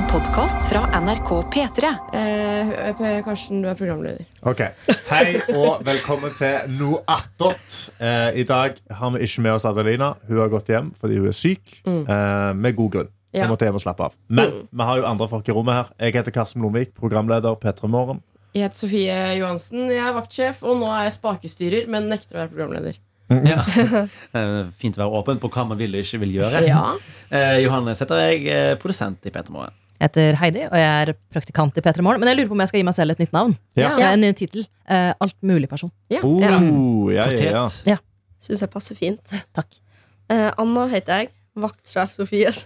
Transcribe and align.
En 0.00 0.06
podkast 0.08 0.64
fra 0.70 1.00
NRK 1.00 1.28
P3. 1.52 1.88
Eh, 2.16 3.22
Karsten, 3.24 3.60
du 3.60 3.68
er 3.68 3.74
programleder. 3.76 4.22
Ok, 4.48 4.62
Hei 5.10 5.34
og 5.52 5.82
velkommen 5.84 6.32
til 6.38 6.70
noe 6.78 7.02
attåt. 7.10 7.90
Eh, 8.00 8.38
I 8.40 8.44
dag 8.48 8.78
har 8.96 9.12
vi 9.12 9.20
ikke 9.26 9.44
med 9.44 9.58
oss 9.58 9.66
Adelina. 9.68 10.14
Hun 10.28 10.38
har 10.40 10.48
gått 10.48 10.70
hjem 10.72 10.88
fordi 10.96 11.18
hun 11.20 11.28
er 11.28 11.36
syk. 11.36 11.74
Eh, 11.84 12.52
med 12.56 12.78
god 12.78 12.94
grunn. 12.94 13.10
Ja. 13.34 13.44
Hun 13.44 13.52
måtte 13.52 13.68
hjem 13.68 13.76
og 13.76 13.84
slappe 13.84 14.06
av. 14.08 14.16
Men 14.32 14.62
vi 14.72 14.86
har 14.88 15.02
jo 15.02 15.08
andre 15.10 15.28
folk 15.28 15.50
i 15.52 15.56
rommet 15.58 15.76
her. 15.76 15.90
Jeg 16.06 16.16
heter 16.16 16.32
Karsten 16.38 16.64
Blomvik, 16.64 16.94
programleder 16.96 17.58
P3 17.60 17.90
Morgen. 17.92 18.22
Jeg 18.56 18.70
heter 18.70 18.80
Sofie 18.80 19.18
Johansen, 19.36 19.84
jeg 19.92 20.00
er 20.00 20.16
vaktsjef, 20.16 20.62
og 20.64 20.80
nå 20.80 20.88
er 20.96 21.10
jeg 21.10 21.18
spakestyrer, 21.20 21.92
men 21.92 22.08
nekter 22.08 22.38
å 22.38 22.44
være 22.46 22.54
programleder. 22.56 22.96
Ja. 23.30 23.60
Eh, 24.34 24.64
Fint 24.78 24.96
å 24.96 25.04
være 25.04 25.20
åpen 25.20 25.38
på 25.42 25.50
hva 25.52 25.62
man 25.68 25.78
vil 25.78 25.92
og 25.94 26.02
ikke 26.02 26.18
vil 26.24 26.38
gjøre. 26.40 26.64
Ja. 26.66 26.86
Eh, 27.30 27.60
Johanne 27.66 27.92
Sæther, 27.98 28.24
jeg 28.30 28.48
er 28.50 28.80
produsent 28.80 29.26
i 29.28 29.34
P3 29.34 29.52
Morgen. 29.54 29.76
Jeg 30.00 30.08
heter 30.08 30.36
Heidi, 30.40 30.62
og 30.64 30.76
jeg 30.80 31.02
er 31.08 31.10
praktikant 31.32 31.76
i 31.76 31.82
P3 31.84 32.00
Morgen. 32.02 32.20
Men 32.22 32.30
jeg 32.32 32.38
lurer 32.38 32.48
på 32.48 32.56
om 32.56 32.60
jeg 32.64 32.70
skal 32.70 32.80
gi 32.80 32.86
meg 32.88 32.94
selv 32.96 33.12
et 33.12 33.18
nytt 33.20 33.34
navn. 33.36 33.56
Ja. 33.76 33.90
Ja. 34.00 34.06
er 34.08 34.12
En 34.16 34.20
ny 34.24 34.30
tittel. 34.32 34.66
alt 35.20 35.36
mulig 35.42 35.68
person 35.68 35.90
Oh, 36.24 37.12
ja, 37.12 37.26
ja, 37.30 37.66
ja. 37.86 37.96
Syns 38.40 38.62
jeg 38.64 38.70
passer 38.72 38.96
fint. 38.96 39.34
Takk. 39.54 39.68
Uh, 40.32 40.48
Anna 40.58 40.86
heter 40.88 41.20
jeg. 41.24 41.28
Vaktsjef 41.60 42.14
Sofies 42.16 42.64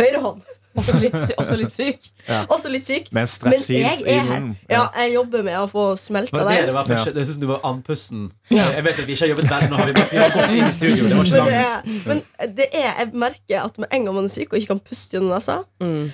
høyre 0.00 0.20
hånd. 0.24 0.42
Også 0.72 0.96
litt, 1.02 1.12
også 1.36 1.56
litt 1.60 1.72
syk. 1.74 2.06
Også 2.48 2.70
litt 2.72 2.86
syk. 2.86 3.10
Men 3.12 3.26
jeg 3.28 3.92
er 4.08 4.22
her. 4.24 4.44
Ja, 4.72 4.86
jeg 5.02 5.12
jobber 5.18 5.42
med 5.44 5.58
å 5.60 5.66
få 5.68 5.82
smelta 6.00 6.32
Var 6.32 6.48
det 6.48 6.62
det 6.70 6.72
det 6.72 6.96
Ja. 6.96 7.24
syns 7.28 7.40
du 7.42 7.46
var 7.50 7.60
andpusten. 7.68 8.30
Jeg 8.50 8.84
vet 8.86 8.98
at 9.02 9.06
vi 9.06 9.12
ikke 9.12 9.26
har 9.26 9.32
jobbet 9.34 9.50
der 9.52 9.66
Nå 9.68 9.76
har 9.76 9.86
vi 9.86 9.92
bare 9.98 10.08
vi 10.10 10.16
har 10.22 10.32
gått 10.32 10.54
inn 10.56 10.64
i 10.64 10.72
studio. 10.72 11.08
Det 11.12 11.16
var 11.18 11.26
ikke 11.28 11.44
Men 11.44 11.52
det, 11.52 11.60
er, 11.60 12.08
men 12.08 12.56
det 12.56 12.68
er, 12.72 12.88
jeg 13.02 13.12
merker 13.26 13.60
at 13.66 13.78
med 13.84 13.88
en 13.92 14.04
gang 14.08 14.14
man 14.16 14.24
er 14.30 14.32
syk 14.32 14.48
og 14.54 14.58
ikke 14.62 14.72
kan 14.72 14.80
puste 14.88 15.18
gjennom 15.18 15.34
nesa, 15.36 15.58
Mm. 15.82 16.08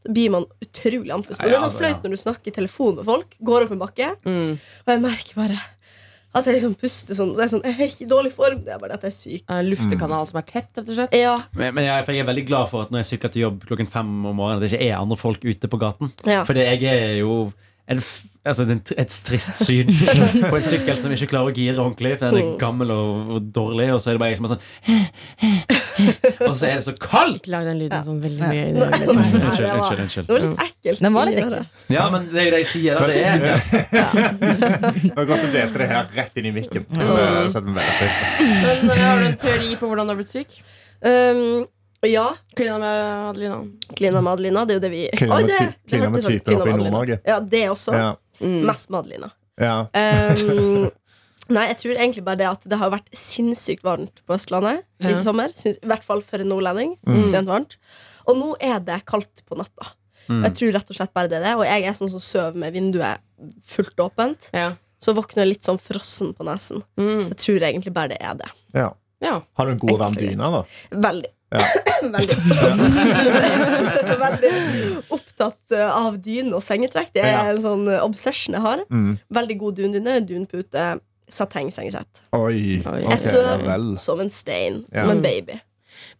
Så 0.00 0.12
blir 0.14 0.30
man 0.32 0.46
utrolig 0.64 1.12
andpusten. 1.12 1.44
Og 1.44 1.50
det 1.50 1.58
er 1.58 1.66
sånn 1.66 1.76
flaut 1.78 2.02
når 2.06 2.10
du 2.16 2.20
snakker 2.22 2.48
i 2.52 2.56
telefon 2.56 2.96
med 2.96 3.04
folk, 3.04 3.36
går 3.40 3.66
opp 3.66 3.72
en 3.76 3.82
bakke, 3.84 4.08
Mm. 4.24 4.56
og 4.86 4.94
jeg 4.94 5.00
merker 5.04 5.34
bare 5.36 5.58
at 6.32 6.44
jeg 6.46 6.54
liksom 6.60 6.76
puster 6.78 7.14
sånn. 7.18 7.32
Så 7.34 7.42
jeg 7.42 7.48
er 7.48 7.52
sånn, 7.56 7.64
jeg 7.66 7.74
er 7.74 7.88
ikke 7.90 8.04
i 8.06 8.10
dårlig 8.12 8.30
form, 8.32 8.60
det 8.64 8.70
er 8.72 8.78
bare 8.78 8.94
at 8.94 9.02
jeg 9.02 9.10
er 9.10 9.16
syk. 9.16 9.42
En 9.50 9.66
Luftekanal 9.66 10.26
som 10.30 10.38
er 10.38 10.46
tett, 10.46 10.68
rett 10.78 10.88
og 10.88 10.94
slett. 10.94 11.16
Ja, 11.18 11.32
Men, 11.58 11.74
men 11.74 11.84
jeg, 11.88 12.04
for 12.06 12.12
jeg 12.14 12.22
er 12.22 12.28
veldig 12.32 12.46
glad 12.46 12.68
for 12.70 12.82
at 12.86 12.92
når 12.94 13.02
jeg 13.02 13.08
sykler 13.18 13.32
til 13.34 13.42
jobb 13.42 13.64
klokken 13.66 13.88
fem 13.90 14.12
om 14.30 14.36
morgenen, 14.38 14.62
at 14.62 14.68
det 14.68 14.70
ikke 14.78 14.86
er 14.92 15.00
andre 15.00 15.16
folk 15.18 15.42
ute 15.44 15.68
på 15.72 15.80
gaten. 15.82 16.12
Ja. 16.24 16.44
Fordi 16.46 16.60
jeg 16.68 16.84
er 16.86 17.16
jo 17.18 17.52
en, 17.90 17.98
f- 17.98 18.26
altså, 18.46 18.64
det 18.68 18.72
er 18.72 18.78
en- 18.78 19.00
et 19.02 19.14
trist 19.26 19.56
syn 19.66 19.88
på 20.50 20.56
en 20.56 20.62
sykkel 20.66 20.96
som 21.02 21.10
ikke 21.16 21.26
klarer 21.32 21.50
å 21.50 21.54
gire 21.56 21.80
ordentlig. 21.82 22.12
For 22.20 22.30
den 22.30 22.38
er 22.40 22.58
gammel 22.60 22.92
og, 22.94 23.32
og 23.36 23.48
dårlig, 23.56 23.88
og 23.94 23.98
så 24.02 24.12
er 24.12 24.18
det 24.18 24.22
bare 24.22 24.30
jeg 24.32 24.38
som 24.40 24.46
er 24.46 24.52
sånn 24.54 24.62
Og 26.48 26.54
så 26.56 26.64
er 26.70 26.78
det 26.78 26.84
så 26.86 26.94
kaldt! 26.96 27.48
Lag 27.52 27.66
den 27.68 27.76
lyden 27.82 28.04
sånn 28.06 28.20
veldig 28.22 28.40
mye. 28.46 28.62
Unnskyld, 28.72 29.10
unnskyld, 29.10 30.00
unnskyld. 30.00 30.26
Det 30.30 30.32
var 30.32 30.40
litt 30.46 30.62
ekkelt. 30.64 31.02
Den 31.04 31.12
var 31.18 31.28
litt 31.28 31.40
ekkel. 31.42 31.66
Ja, 31.92 32.06
men 32.14 32.20
det 32.30 32.38
er 32.40 32.46
jo 32.46 32.52
det 32.54 32.60
jeg 32.62 32.70
sier. 32.70 32.92
Da. 32.94 33.00
Det 33.10 33.16
er 33.20 33.26
ekkelt. 33.34 33.66
Det 35.10 35.12
var 35.18 35.26
godt 35.28 35.44
å 35.44 35.50
delte 35.52 35.82
det 35.82 35.88
her 35.90 36.08
rett 36.16 36.40
inn 36.40 36.48
i 36.48 36.54
mikken. 36.54 36.86
Men 36.94 37.04
eh, 37.10 37.50
har 39.02 39.20
du 39.20 39.26
en 39.28 39.36
teori 39.42 39.74
på 39.80 39.90
hvordan 39.90 40.08
du 40.08 40.14
har 40.14 40.18
blitt 40.22 40.32
syk? 40.32 40.56
Um, 41.04 41.66
ja, 42.08 42.34
Klina 42.56 42.78
med 42.78 43.28
Adelina. 43.30 43.58
Klina 43.96 44.20
med 44.20 44.32
Adelina, 44.32 44.64
det 44.64 44.72
er 44.72 44.78
jo 44.78 44.84
det 44.86 44.90
vi 44.90 45.02
Klina 45.16 45.36
med 45.36 45.48
det- 45.48 45.58
ty- 45.58 45.66
det 45.66 45.90
klina 45.90 46.10
med 46.10 46.22
sånn- 46.22 46.30
typer 46.38 46.44
klina 46.52 46.60
oppe 46.62 46.70
i 46.70 46.76
Nord-Norge. 46.84 47.20
Ja, 47.26 47.40
det 47.40 47.62
også. 47.70 47.92
Ja, 47.94 48.16
Mest 48.40 48.88
med 48.90 48.98
Adelina. 49.04 49.30
ja. 49.60 49.74
Um, 49.92 50.90
nei, 51.54 51.66
jeg 51.68 51.76
tror 51.82 51.96
egentlig 51.98 52.24
bare 52.24 52.36
det 52.40 52.46
at 52.48 52.62
det 52.70 52.78
har 52.78 52.90
vært 52.90 53.08
sinnssykt 53.12 53.82
varmt 53.84 54.22
på 54.26 54.34
Østlandet 54.36 54.82
Ja. 55.02 55.10
i 55.10 55.14
sommer. 55.14 55.48
Syns, 55.52 55.76
I 55.82 55.86
hvert 55.86 56.04
fall 56.06 56.20
for 56.22 56.38
en 56.40 56.48
nordlending. 56.48 56.96
Ekstremt 57.06 57.48
varmt. 57.50 57.76
Og 58.26 58.36
nå 58.38 58.54
er 58.60 58.78
det 58.80 59.00
kaldt 59.04 59.42
på 59.48 59.56
natta. 59.58 59.92
Jeg 60.30 60.54
tror 60.54 60.72
rett 60.76 60.90
og 60.90 60.94
slett 60.96 61.12
bare 61.12 61.26
det 61.28 61.40
er 61.40 61.42
det. 61.48 61.54
Og 61.58 61.64
jeg 61.66 61.84
er 61.90 61.92
sånn 61.98 62.08
som 62.12 62.20
sover 62.22 62.54
med 62.54 62.72
vinduet 62.72 63.18
fullt 63.66 63.96
åpent. 63.98 64.50
Ja. 64.54 64.68
Så 65.02 65.12
våkner 65.16 65.42
jeg 65.42 65.56
litt 65.56 65.64
sånn 65.66 65.80
frossen 65.80 66.32
på 66.38 66.44
nesen. 66.46 66.82
Mm. 66.96 67.24
Så 67.26 67.32
jeg 67.34 67.40
tror 67.42 67.60
egentlig 67.66 67.92
bare 67.92 68.08
det 68.14 68.18
er 68.22 68.34
det. 68.38 68.50
ja. 68.74 68.92
ja. 69.24 69.40
Har 69.58 69.66
du 69.66 69.72
en 69.72 69.78
god 69.78 69.98
varm 69.98 70.14
dyna 70.14 70.30
dyne, 70.30 70.52
da? 70.54 71.00
Veldig. 71.08 71.30
Ja. 71.50 71.62
veldig. 72.14 72.36
veldig 74.24 74.52
opptatt 75.16 75.74
uh, 75.76 75.86
av 76.06 76.18
dyne 76.22 76.54
og 76.56 76.62
sengetrekk. 76.64 77.12
Det 77.16 77.24
er 77.24 77.32
Ja. 77.34 77.46
en 77.52 77.62
sånn 77.64 77.86
uh, 77.90 78.00
obsession 78.06 78.54
jeg 78.56 78.64
har. 78.66 78.84
Mm. 78.90 79.16
Veldig 79.40 79.56
god 79.62 79.80
dundyne, 79.80 80.20
dunpute, 80.28 80.84
satengsengesett. 81.30 82.22
Oi. 82.36 82.80
Oi. 82.84 83.02
ok, 83.04 83.10
Jeg 83.10 83.20
sover 83.24 83.66
ja 83.66 83.80
som 83.98 84.20
en 84.22 84.30
stein, 84.30 84.84
Ja. 84.92 85.02
som 85.04 85.10
en 85.16 85.22
baby. 85.22 85.58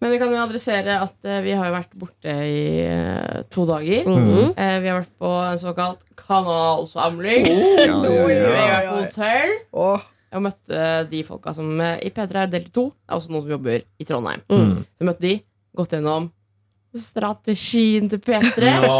Men 0.01 0.11
vi 0.15 0.19
kan 0.21 0.31
jo 0.33 0.39
adressere 0.41 0.95
at 1.05 1.27
eh, 1.29 1.41
vi 1.45 1.53
har 1.53 1.67
jo 1.69 1.75
vært 1.75 1.91
borte 2.01 2.33
i 2.49 2.61
eh, 2.89 3.43
to 3.53 3.67
dager. 3.69 4.07
Mhm. 4.09 4.55
Eh, 4.57 4.77
vi 4.81 4.89
har 4.89 5.03
vært 5.03 5.13
på 5.21 5.33
en 5.45 5.61
såkalt 5.61 6.05
kanalsamling. 6.17 7.45
Ja, 7.81 7.99
ja, 8.07 8.81
ja. 8.81 8.91
på 8.91 9.03
hotell. 9.03 9.53
Åh. 9.73 10.01
Jeg 10.31 10.45
møtte 10.45 10.83
de 11.11 11.23
folka 11.27 11.53
som 11.57 11.73
eh, 11.83 11.97
i 12.07 12.11
P3 12.15 12.45
er 12.45 12.51
delt 12.53 12.69
i 12.71 12.75
to. 12.75 12.91
Det 12.95 13.11
er 13.11 13.19
også 13.19 13.33
noen 13.33 13.45
som 13.47 13.55
jobber 13.57 13.83
i 13.83 14.07
Trondheim. 14.07 14.45
Mm. 14.47 14.77
Så 14.87 15.03
jeg 15.03 15.09
møtte 15.09 15.25
de, 15.27 15.33
gått 15.81 15.97
gjennom 15.97 16.29
strategien 16.97 18.11
til 18.11 18.23
P3. 18.23 18.71
Ja. 18.81 18.97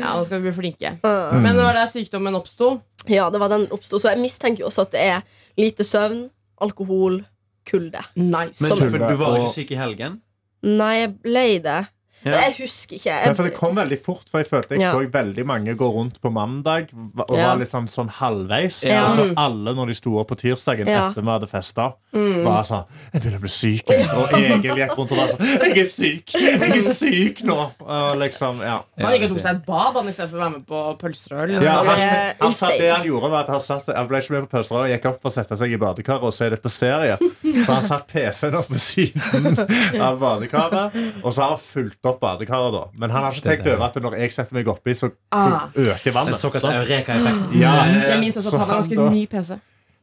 Ja, 0.00 0.14
nå 0.16 0.24
skal 0.24 0.40
vi 0.40 0.48
bli 0.48 0.56
flinke. 0.56 0.94
Mm. 1.04 1.42
Men 1.44 1.56
det 1.56 1.64
var 1.64 1.76
der 1.76 1.90
sykdommen 1.90 2.36
oppsto. 2.38 2.74
Ja, 3.08 3.28
det 3.32 3.40
var 3.40 3.52
den 3.52 3.66
oppstod. 3.72 4.02
Så 4.02 4.12
jeg 4.12 4.20
mistenker 4.22 4.64
jo 4.64 4.70
også 4.70 4.86
at 4.86 4.94
det 4.96 5.04
er 5.04 5.24
lite 5.60 5.84
søvn, 5.86 6.26
alkohol, 6.60 7.20
kulde. 7.68 8.02
Nice. 8.16 8.60
Men 8.64 8.92
du 9.00 9.16
var 9.20 9.36
ikke 9.38 9.54
syk 9.54 9.72
i 9.76 9.80
helgen? 9.80 10.20
Nei, 10.66 10.92
jeg 11.02 11.12
ble 11.24 11.46
det. 11.64 11.80
Ja. 12.24 12.32
Jeg 12.36 12.54
husker 12.58 12.96
ikke. 12.98 13.14
Ja, 13.26 13.32
for 13.32 13.46
det 13.48 13.54
kom 13.56 13.74
veldig 13.78 13.96
fort, 14.04 14.26
for 14.30 14.42
jeg 14.42 14.48
følte 14.50 14.74
jeg 14.76 14.82
Ja. 14.82 14.90
så 14.92 15.00
veldig 15.10 15.44
mange 15.48 15.74
gå 15.74 15.86
rundt 15.94 16.20
på 16.20 16.30
mandag 16.32 16.90
og 16.92 17.36
Ja. 17.36 17.48
var 17.54 17.56
liksom 17.62 17.86
sånn, 17.88 18.10
halvveis. 18.10 18.82
Ja. 18.84 19.04
Og 19.04 19.10
så 19.16 19.34
alle, 19.36 19.72
når 19.74 19.86
de 19.88 19.94
sto 19.94 20.18
opp 20.20 20.28
på 20.28 20.36
tirsdagen 20.36 20.86
Ja. 20.86 21.08
etter 21.10 21.22
vi 21.22 21.28
hadde 21.32 21.48
festa, 21.48 21.94
var 22.12 22.62
sånn 22.62 22.84
Jeg 23.14 23.22
begynner 23.22 23.38
å 23.38 23.40
bli 23.40 23.48
syk. 23.48 23.86
jeg». 23.88 24.06
Og 24.10 24.32
Egil 24.36 24.76
gikk 24.76 24.96
rundt 24.98 25.12
og 25.12 25.18
var 25.18 25.28
sånn 25.28 25.46
Jeg 25.64 25.78
er 25.78 25.84
syk! 25.84 26.34
Jeg 26.34 26.76
er 26.76 26.94
syk 26.94 27.42
nå! 27.44 27.56
Og 27.80 28.18
liksom, 28.18 28.60
ja. 28.60 28.82
Han 29.00 29.12
gikk 29.16 29.24
og 29.30 29.36
tok 29.36 29.42
seg 29.46 29.56
et 29.56 29.64
bad 29.66 29.92
han, 29.94 30.08
i 30.08 30.12
stedet 30.12 30.30
for 30.30 30.36
å 30.36 30.42
være 30.44 30.52
med 30.58 30.66
på 30.66 30.98
pølser 31.00 31.32
og 31.32 31.40
øl. 31.48 31.62
Ja, 31.62 31.76
han, 31.84 32.00
er 32.00 32.34
han, 32.40 32.52
satt, 32.52 32.76
det 32.78 32.90
han 32.92 33.06
gjorde 33.06 33.30
var 33.30 33.40
at 33.44 33.48
han, 33.48 33.60
satt, 33.60 33.86
han 33.96 34.08
ble 34.08 34.18
ikke 34.20 34.30
med 34.36 34.48
på 34.48 34.58
pølser 34.58 34.76
og 34.76 34.88
gikk 34.92 35.06
opp 35.06 35.24
og 35.24 35.32
satte 35.32 35.56
seg 35.56 35.72
i 35.72 35.76
badekaret 35.80 36.22
og 36.22 36.32
se 36.36 36.50
litt 36.50 36.62
på 36.62 36.68
serie. 36.70 37.16
Så 37.64 37.72
han 37.72 37.82
satt 37.82 38.06
PC-en 38.12 38.54
opp 38.60 38.68
ved 38.68 38.80
siden 38.84 40.00
av 40.00 40.18
badekaret, 40.20 40.92
og 41.24 41.32
så 41.32 41.40
har 41.46 41.56
han 41.56 41.58
fulgt 41.64 42.04
opp 42.04 42.09
badekaret. 42.20 42.72
da 42.72 42.82
Men 42.98 43.10
han 43.10 43.22
har 43.22 43.30
ikke 43.30 43.48
tenkt 43.48 43.66
over 43.74 43.84
at 43.86 43.96
når 44.02 44.14
jeg 44.18 44.32
setter 44.32 44.54
meg 44.54 44.68
oppi, 44.68 44.94
så, 44.94 45.08
så 45.08 45.14
Ah. 45.32 45.68
øker 45.76 46.12
Den 46.12 46.26
Det 46.26 46.40
såkalte 46.40 46.60
sant? 46.60 46.84
Eureka-effekten. 46.90 47.60
Ja, 47.60 47.72
Jeg 48.10 48.20
minst 48.20 48.38
også 48.38 48.50
Så 48.50 48.56
at 48.56 48.60
han 48.60 48.68
har 48.68 48.74
han 48.76 48.82
ganske 48.82 49.10
ny 49.10 49.26
PC. 49.26 49.50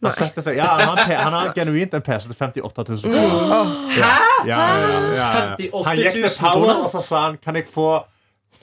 han, 0.03 0.41
seg, 0.43 0.55
ja, 0.55 0.65
han, 0.65 0.97
har, 0.97 1.15
han 1.23 1.33
har 1.33 1.53
genuint 1.55 1.93
en 1.93 2.01
PC 2.01 2.27
til 2.27 2.35
58 2.35 2.89
000 2.89 3.13
kroner. 3.13 3.65
Hæ?! 3.89 3.97
Ja, 3.97 4.15
ja, 4.45 4.77
ja, 4.77 4.87
ja, 4.87 5.15
ja. 5.15 5.83
Han 5.85 5.97
gikk 5.97 6.11
til 6.11 6.21
000 6.21 6.53
Power, 6.53 6.73
og 6.83 6.89
så 6.89 7.01
sa 7.01 7.21
han 7.25 7.37
Kan 7.43 7.55
jeg 7.55 7.65
få 7.73 7.87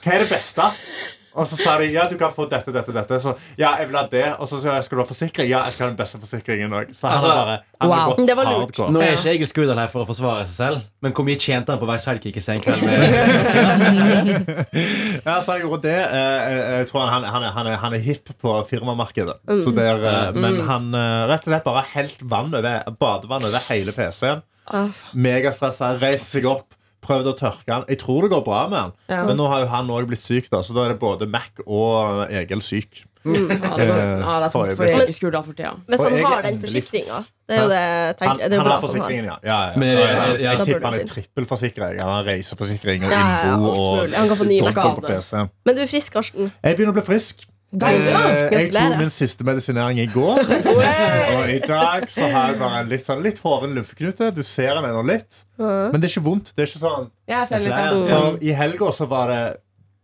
Hva 0.03 0.13
er 0.13 0.19
det 0.23 0.29
beste? 0.31 0.61
Og 1.35 1.47
så 1.51 1.57
sa 1.59 1.73
de 1.81 1.89
ja, 1.91 2.05
du 2.07 2.15
kan 2.19 2.31
få 2.31 2.45
dette, 2.49 2.71
dette, 2.71 2.93
dette. 2.95 3.17
Så 3.19 3.33
ja, 3.59 3.73
jeg 3.81 3.89
vil 3.89 3.97
ha 3.99 4.05
det. 4.11 4.23
Og 4.39 4.47
så 4.47 4.59
sa 4.61 4.75
jeg 4.77 4.85
skal 4.87 4.97
du 4.97 5.01
ha 5.03 5.07
forsikring. 5.09 5.49
Ja, 5.51 5.63
jeg 5.67 5.75
skal 5.75 5.85
ha 5.85 5.89
den 5.91 5.99
beste 5.99 6.19
forsikringen 6.21 6.71
òg. 6.71 6.93
Så 6.95 7.07
han 7.09 7.17
Altså, 7.17 7.29
har 7.33 7.35
bare 7.45 7.57
han 7.81 7.89
wow. 7.91 8.13
gått 8.15 8.27
Det 8.29 8.37
var 8.39 8.45
lurt. 8.53 8.79
Nå 8.95 9.01
er 9.03 9.17
ikke 9.17 9.33
Egil 9.35 9.49
Skudal 9.51 9.81
her 9.83 9.91
for 9.91 10.05
å 10.05 10.07
forsvare 10.09 10.45
seg 10.47 10.55
selv, 10.55 10.85
men 11.03 11.11
hvor 11.17 11.27
mye 11.27 11.39
tjente 11.41 11.73
han 11.75 11.81
på 11.81 11.87
å 11.87 11.91
være 11.91 12.03
sidekick 12.05 12.39
i 12.39 12.45
Senkveld? 12.45 12.81
med- 12.85 14.15
Ja, 15.25 15.39
så 15.41 15.51
han 15.55 15.61
gjorde 15.65 15.81
det. 15.85 15.95
Eh, 15.99 16.47
eh, 16.47 16.77
Jeg 16.79 16.87
tror 16.91 17.05
han, 17.09 17.23
han, 17.23 17.43
er, 17.43 17.51
han, 17.55 17.67
er, 17.71 17.77
han 17.83 17.93
er 17.97 18.03
hip 18.05 18.31
på 18.41 18.55
firmamarkedet. 18.69 19.37
Så 19.63 19.73
der, 19.75 20.01
eh, 20.05 20.31
Men 20.39 20.61
han 20.67 20.89
eh, 20.95 21.25
rett 21.31 21.45
og 21.47 21.51
slett 21.53 21.65
bare 21.67 21.85
helt 21.95 22.21
vann 22.31 22.53
over, 22.55 22.83
badevann 22.99 23.45
over 23.47 23.65
hele 23.69 23.91
PC-en. 23.95 24.43
Ah, 24.65 24.87
Megastressa, 25.13 25.91
reiser 26.01 26.39
seg 26.39 26.47
opp, 26.49 26.74
prøvd 27.05 27.31
å 27.31 27.35
tørke 27.39 27.71
han. 27.71 27.85
Jeg 27.91 28.01
tror 28.01 28.25
det 28.25 28.31
går 28.35 28.43
bra 28.45 28.61
med 28.71 28.79
han, 28.81 28.93
Ja. 29.11 29.23
men 29.29 29.37
nå 29.39 29.47
har 29.51 29.65
jo 29.65 29.67
han 29.73 29.87
òg 29.93 30.07
blitt 30.09 30.23
syk, 30.23 30.49
da, 30.51 30.61
så 30.65 30.73
da 30.77 30.85
er 30.85 30.95
det 30.95 30.99
både 31.01 31.27
Mac 31.29 31.61
og 31.65 32.25
Egil 32.31 32.61
syk. 32.65 33.03
Ja, 33.25 33.31
det, 33.33 33.87
var, 33.89 33.97
ja, 33.97 34.33
det 34.37 34.45
er 34.45 34.51
For 34.53 34.67
tungt 34.69 34.77
for. 34.77 34.85
Egil 34.85 35.13
Skurdal 35.15 35.43
for 35.47 35.57
tida. 35.57 35.71
Men 35.89 35.97
han 36.03 36.13
er 36.13 36.25
har 36.29 36.43
den 36.45 36.59
forsikringa. 36.61 37.23
Det 37.45 37.55
er 37.55 37.63
jo 37.63 37.69
det 37.71 37.79
jeg 37.79 38.27
Han. 38.29 38.37
Det 38.37 38.45
er 38.45 38.61
han 38.61 38.69
har 38.69 38.83
forsikringen, 38.83 39.25
ja. 39.31 39.37
ja, 39.45 39.57
ja. 39.69 39.79
Men, 39.81 39.87
jeg, 39.89 40.03
jeg, 40.03 40.43
jeg, 40.43 40.59
tipper 40.67 40.85
han 40.85 40.93
er 40.93 41.01
finnes. 41.01 41.15
trippelforsikra. 41.15 41.89
Han 41.97 42.11
har 42.13 42.29
reiseforsikring 42.29 43.05
og 43.07 43.11
Ja, 43.15 43.23
ja, 43.25 43.55
innbo 43.55 43.71
og 43.73 44.69
skade. 44.69 44.93
på 44.99 45.05
PC. 45.09 45.41
Men 45.65 45.75
du 45.75 45.81
er 45.81 45.89
frisk, 45.89 46.13
Karsten. 46.13 46.51
Jeg 46.63 46.77
begynner 46.77 46.93
å 46.93 46.97
bli 46.99 47.05
frisk. 47.05 47.45
Deilig, 47.73 48.11
da. 48.13 48.19
Eh, 48.29 48.53
Jeg 48.59 48.71
tok 48.71 48.97
min 48.99 49.09
siste 49.09 49.43
medisinering 49.43 49.99
i 49.99 50.05
går. 50.07 50.39
Og 50.39 51.49
i 51.49 51.59
dag 51.65 52.05
så 52.11 52.29
har 52.31 52.51
jeg 52.53 52.59
bare 52.61 52.79
en 52.83 52.89
litt, 52.89 53.03
sånn, 53.03 53.21
litt 53.25 53.39
hoven 53.43 53.73
lymfeknute. 53.75 54.29
Du 54.35 54.43
ser 54.43 54.75
den 54.77 54.85
ennå 54.91 55.03
litt. 55.07 55.41
Men 55.59 55.97
det 55.99 56.07
er 56.09 56.13
ikke 56.15 56.25
vondt. 56.29 56.53
Det 56.55 56.63
er 56.63 56.71
ikke 56.71 56.83
sånn 56.85 57.09
sånn. 57.27 58.09
For 58.09 58.37
i 58.45 58.53
helga 58.55 58.91
så 58.95 59.07
var 59.11 59.27
det 59.33 59.43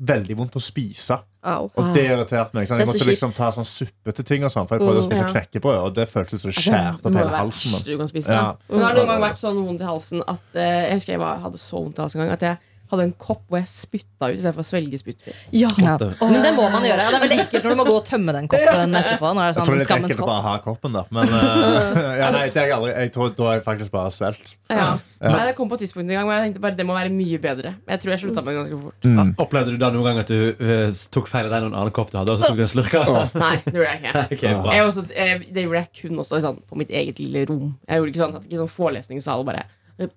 veldig 0.02 0.36
vondt 0.40 0.56
å 0.58 0.62
spise. 0.64 1.20
Au. 1.46 1.68
Og 1.78 1.94
det 1.96 2.04
irriterte 2.10 2.54
meg. 2.58 2.68
Sånn. 2.70 2.80
Jeg 2.82 2.90
måtte 2.90 3.06
liksom 3.08 3.32
ta 3.34 3.52
sånn 3.54 3.66
suppete 3.66 4.24
ting 4.26 4.44
og 4.46 4.52
sånn, 4.54 4.68
For 4.70 4.78
jeg 4.78 4.86
prøvde 4.88 5.02
å 5.02 5.06
spise 5.08 5.24
Ja. 5.26 5.30
knekkebrød, 5.32 5.78
og 5.86 5.94
det 5.96 6.08
føltes 6.10 6.42
som 6.42 6.52
det 6.52 6.58
skjærte 6.58 7.06
opp 7.06 7.14
hele 7.16 7.30
halsen. 7.38 7.72
verst 7.72 7.86
du 7.86 7.98
kan 7.98 8.08
spise. 8.10 8.30
Ja. 8.34 8.56
Men 8.70 8.80
har 8.82 8.94
det 8.94 9.06
noen 9.06 9.08
gang 9.14 9.22
vært 9.30 9.40
sånn 9.42 9.62
vondt 9.66 9.82
i 9.82 9.86
halsen 9.86 10.24
at 10.28 10.42
eh, 10.56 10.90
Jeg 10.90 10.94
husker 11.00 11.14
jeg 11.14 11.20
var, 11.20 11.38
hadde 11.40 11.58
så 11.62 11.82
vondt 11.86 11.98
i 11.98 12.02
halsen 12.02 12.22
en 12.22 12.28
gang 12.28 12.34
at 12.34 12.42
jeg 12.42 12.58
hadde 12.92 13.08
en 13.08 13.14
kopp 13.20 13.44
hvor 13.50 13.62
jeg 13.62 13.70
spytta 13.72 14.30
ut 14.30 14.36
istedenfor 14.36 14.64
å 14.64 14.68
svelge 14.68 15.00
spyttet. 15.02 15.38
Ja. 15.56 15.72
Ja. 15.82 15.96
Men 16.22 16.44
det 16.44 16.52
må 16.58 16.68
man 16.74 16.86
gjøre. 16.86 17.08
Det 17.08 17.18
er 17.18 17.24
veldig 17.26 17.40
ekkelt 17.46 17.66
når 17.68 17.76
du 17.76 17.80
må 17.80 17.86
gå 17.88 17.96
og 17.98 18.06
tømme 18.08 18.36
den 18.36 18.50
koppen 18.52 18.98
etterpå. 19.00 19.32
Når 19.32 19.42
det 19.42 19.48
er 19.48 19.58
sånn 19.58 19.72
Jeg 19.72 19.88
tror 19.88 20.08
det 20.08 20.18
er 20.18 20.30
bare 20.30 20.46
ha 20.46 20.56
koppen 20.64 20.98
der. 20.98 21.10
Men 21.16 21.32
uh, 21.32 22.02
ja, 22.22 22.30
nei, 22.36 22.44
jeg 22.52 22.76
aldri. 22.76 22.92
Jeg 22.94 23.14
tror 23.16 23.34
da 23.38 23.48
er 23.52 23.60
jeg 23.60 23.66
faktisk 23.68 23.96
bare 23.96 24.14
svelt. 24.16 24.54
Ja. 24.72 24.88
Nei, 25.22 25.42
det 25.50 25.56
kom 25.58 25.70
på 25.72 25.78
et 25.78 25.86
tidspunkt 25.86 26.08
en 26.10 26.16
gang 26.18 26.28
hvor 26.28 26.38
jeg 26.38 26.50
tenkte 26.50 26.64
bare 26.64 26.78
det 26.78 26.88
må 26.88 26.96
være 26.98 27.14
mye 27.14 27.42
bedre. 27.42 27.76
Jeg 27.92 28.04
tror 28.04 28.14
jeg 28.14 28.24
slutta 28.24 28.44
med 28.46 28.54
det 28.54 28.60
ganske 28.62 28.80
fort. 28.86 29.10
Mm. 29.10 29.34
Opplevde 29.46 29.76
du 29.76 29.82
da 29.82 29.92
noen 29.94 30.08
gang 30.10 30.22
at 30.24 30.32
du 30.32 30.40
uh, 30.62 30.88
tok 31.16 31.30
feil 31.32 31.50
av 31.50 31.56
deg 31.56 31.68
noen 31.68 31.78
annen 31.78 31.96
kopp 31.96 32.14
du 32.14 32.18
hadde, 32.20 32.36
og 32.36 32.42
så 32.42 32.52
tok 32.52 32.62
du 32.62 32.66
en 32.66 32.72
slurk 32.72 32.98
av? 33.02 33.12
Nei, 33.38 33.54
det 33.68 33.76
gjorde 33.78 33.92
jeg 33.92 34.02
ikke. 34.02 34.28
Okay. 34.42 34.54
Jeg 34.74 34.86
også, 34.86 35.02
jeg, 35.14 35.40
det 35.54 35.64
gjorde 35.66 35.82
jeg 35.82 35.90
kun 36.00 36.22
også 36.24 36.40
sånn, 36.44 36.60
på 36.70 36.78
mitt 36.80 36.92
eget 36.96 37.20
lille 37.22 37.44
rom. 37.50 37.74
Jeg 37.86 38.00
gjorde 38.00 38.14
ikke 38.14 38.22
sånn, 38.22 38.46
ikke 38.48 38.60
sånn 38.62 38.72
forelesningssal 38.72 39.44
bare 39.48 39.66
eh, 40.02 40.10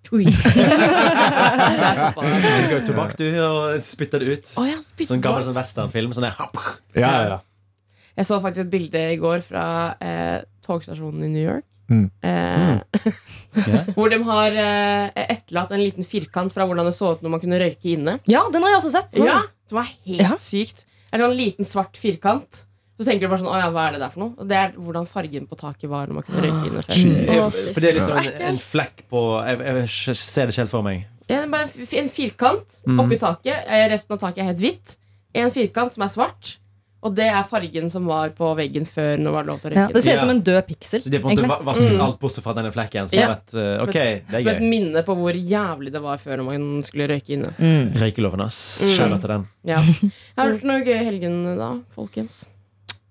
stoppa. 1.99 2.23
Du 2.25 2.69
ga 2.71 2.79
tobakk, 2.87 3.17
du, 3.21 3.27
og 3.45 3.83
spytta 3.85 4.21
det 4.23 4.29
ut. 4.39 4.53
Å, 4.61 4.65
ja, 4.69 4.79
spyttet 4.83 5.11
Sånn 5.13 5.23
gammel 5.25 5.45
sånn 5.47 5.57
westernfilm. 5.57 6.15
Sånn 6.17 6.27
der. 6.29 6.37
Ja, 6.97 7.11
ja, 7.11 7.23
ja. 7.35 7.39
Jeg 8.15 8.29
så 8.29 8.39
faktisk 8.43 8.67
et 8.69 8.73
bilde 8.73 9.01
i 9.11 9.17
går 9.19 9.43
fra 9.43 9.65
eh, 10.03 10.43
togstasjonen 10.67 11.25
i 11.27 11.31
New 11.35 11.45
York. 11.45 11.67
Mm. 11.91 12.07
Eh, 12.25 12.81
Ja. 13.55 13.83
hvor 13.97 14.09
de 14.11 14.17
har 14.27 14.51
eh, 14.59 15.11
etterlatt 15.29 15.71
en 15.77 15.83
liten 15.85 16.07
firkant 16.07 16.51
fra 16.55 16.65
hvordan 16.67 16.89
det 16.89 16.95
så 16.97 17.13
ut 17.15 17.21
når 17.23 17.31
man 17.37 17.43
kunne 17.43 17.59
røyke 17.61 17.93
inne. 17.93 18.17
Ja, 18.31 18.41
den 18.51 18.65
har 18.65 18.73
jeg 18.75 18.81
også 18.81 18.95
sett. 18.97 19.19
Ja, 19.21 19.43
Det 19.69 19.77
var 19.77 19.87
helt 20.07 20.23
Ja. 20.25 20.35
sykt. 20.41 20.87
Eller 21.13 21.29
det 21.29 21.35
en 21.37 21.39
liten 21.45 21.69
svart 21.69 21.95
firkant? 22.01 22.65
Så 22.99 23.05
tenker 23.09 23.27
du 23.27 23.29
bare 23.33 23.41
sånn, 23.43 23.51
å 23.51 23.59
ja, 23.59 23.71
hva 23.75 23.89
er 23.89 23.93
det 23.97 24.01
der 24.05 24.11
for 24.15 24.21
noe? 24.23 24.35
Og 24.39 24.47
det 24.49 24.57
er 24.57 24.75
hvordan 24.79 25.07
fargen 25.11 25.49
på 25.51 25.57
taket 25.59 25.91
var 25.91 26.07
når 26.07 26.15
man 26.21 26.27
kunne 26.29 26.43
røyke 26.45 26.69
inne 26.71 26.83
før. 26.87 27.51
For 27.75 27.81
det 27.83 27.89
er 27.91 27.97
liksom 27.99 28.19
en, 28.23 28.43
en 28.53 28.59
flekk 28.63 29.03
på 29.11 29.23
Jeg, 29.49 29.59
jeg 29.59 30.17
ser 30.21 30.47
det 30.47 30.55
ikke 30.55 30.63
helt 30.63 30.71
for 30.77 30.83
meg. 30.87 31.01
Ja, 31.29 31.41
det 31.41 31.45
er 31.49 31.49
bare 31.51 31.71
en 31.73 32.05
en 32.05 32.09
firkant 32.13 32.83
Mm. 32.87 33.01
oppi 33.01 33.17
taket. 33.19 33.65
Eh, 33.67 33.89
Resten 33.91 34.13
av 34.15 34.21
taket 34.21 34.39
er 34.45 34.53
helt 34.53 34.61
hvitt. 34.63 34.97
En 35.35 35.51
firkant 35.51 35.93
som 35.97 36.05
er 36.07 36.13
svart. 36.13 36.59
Og 37.05 37.13
det 37.17 37.27
er 37.29 37.43
fargen 37.45 37.91
som 37.93 38.07
var 38.09 38.31
på 38.33 38.47
veggen 38.57 38.87
før 38.89 39.19
når 39.19 39.25
det 39.27 39.33
var 39.35 39.45
lov 39.51 39.59
til 39.61 39.71
å 39.71 39.75
Ja, 39.75 39.83
røyke. 39.89 39.93
det 39.99 40.03
ser 40.07 40.15
ut 40.15 40.21
som 40.23 40.31
en 40.31 40.41
død 40.41 40.63
piksel. 40.71 41.01
Så 41.05 41.11
de 41.11 41.19
har 41.19 41.23
på 41.27 41.33
en 41.35 41.49
måte 41.51 41.65
vasket 41.67 41.93
Mm. 41.93 42.01
alt 42.07 42.21
bortsett 42.21 42.45
fra 42.47 42.55
denne 42.55 42.73
flekken. 42.73 43.09
Som, 43.11 43.19
Ja. 43.19 43.27
det 43.35 43.35
vet, 43.35 43.55
eh, 43.61 43.83
ok, 43.83 43.99
det 44.31 44.43
Som 44.43 44.53
et 44.55 44.63
minne 44.63 45.03
på 45.05 45.17
hvor 45.19 45.35
jævlig 45.35 45.93
det 45.93 46.01
var 46.01 46.17
før 46.17 46.37
når 46.39 46.45
man 46.45 46.83
skulle 46.85 47.09
røyke 47.11 47.31
inne. 47.37 47.53
Mm. 47.59 47.93
Røykeloven, 48.01 48.41
ass. 48.47 48.81
Mm. 48.81 48.95
Skjønner 48.97 49.21
til 49.21 49.29
den. 49.35 49.49
Ja. 49.65 49.81
Jeg 49.83 50.13
har 50.39 50.49
hørt 50.55 50.65
noe 50.65 50.81
gøy 50.85 50.95
i 51.01 51.05
helgen 51.05 51.59
da, 51.59 51.75
folkens. 51.95 52.47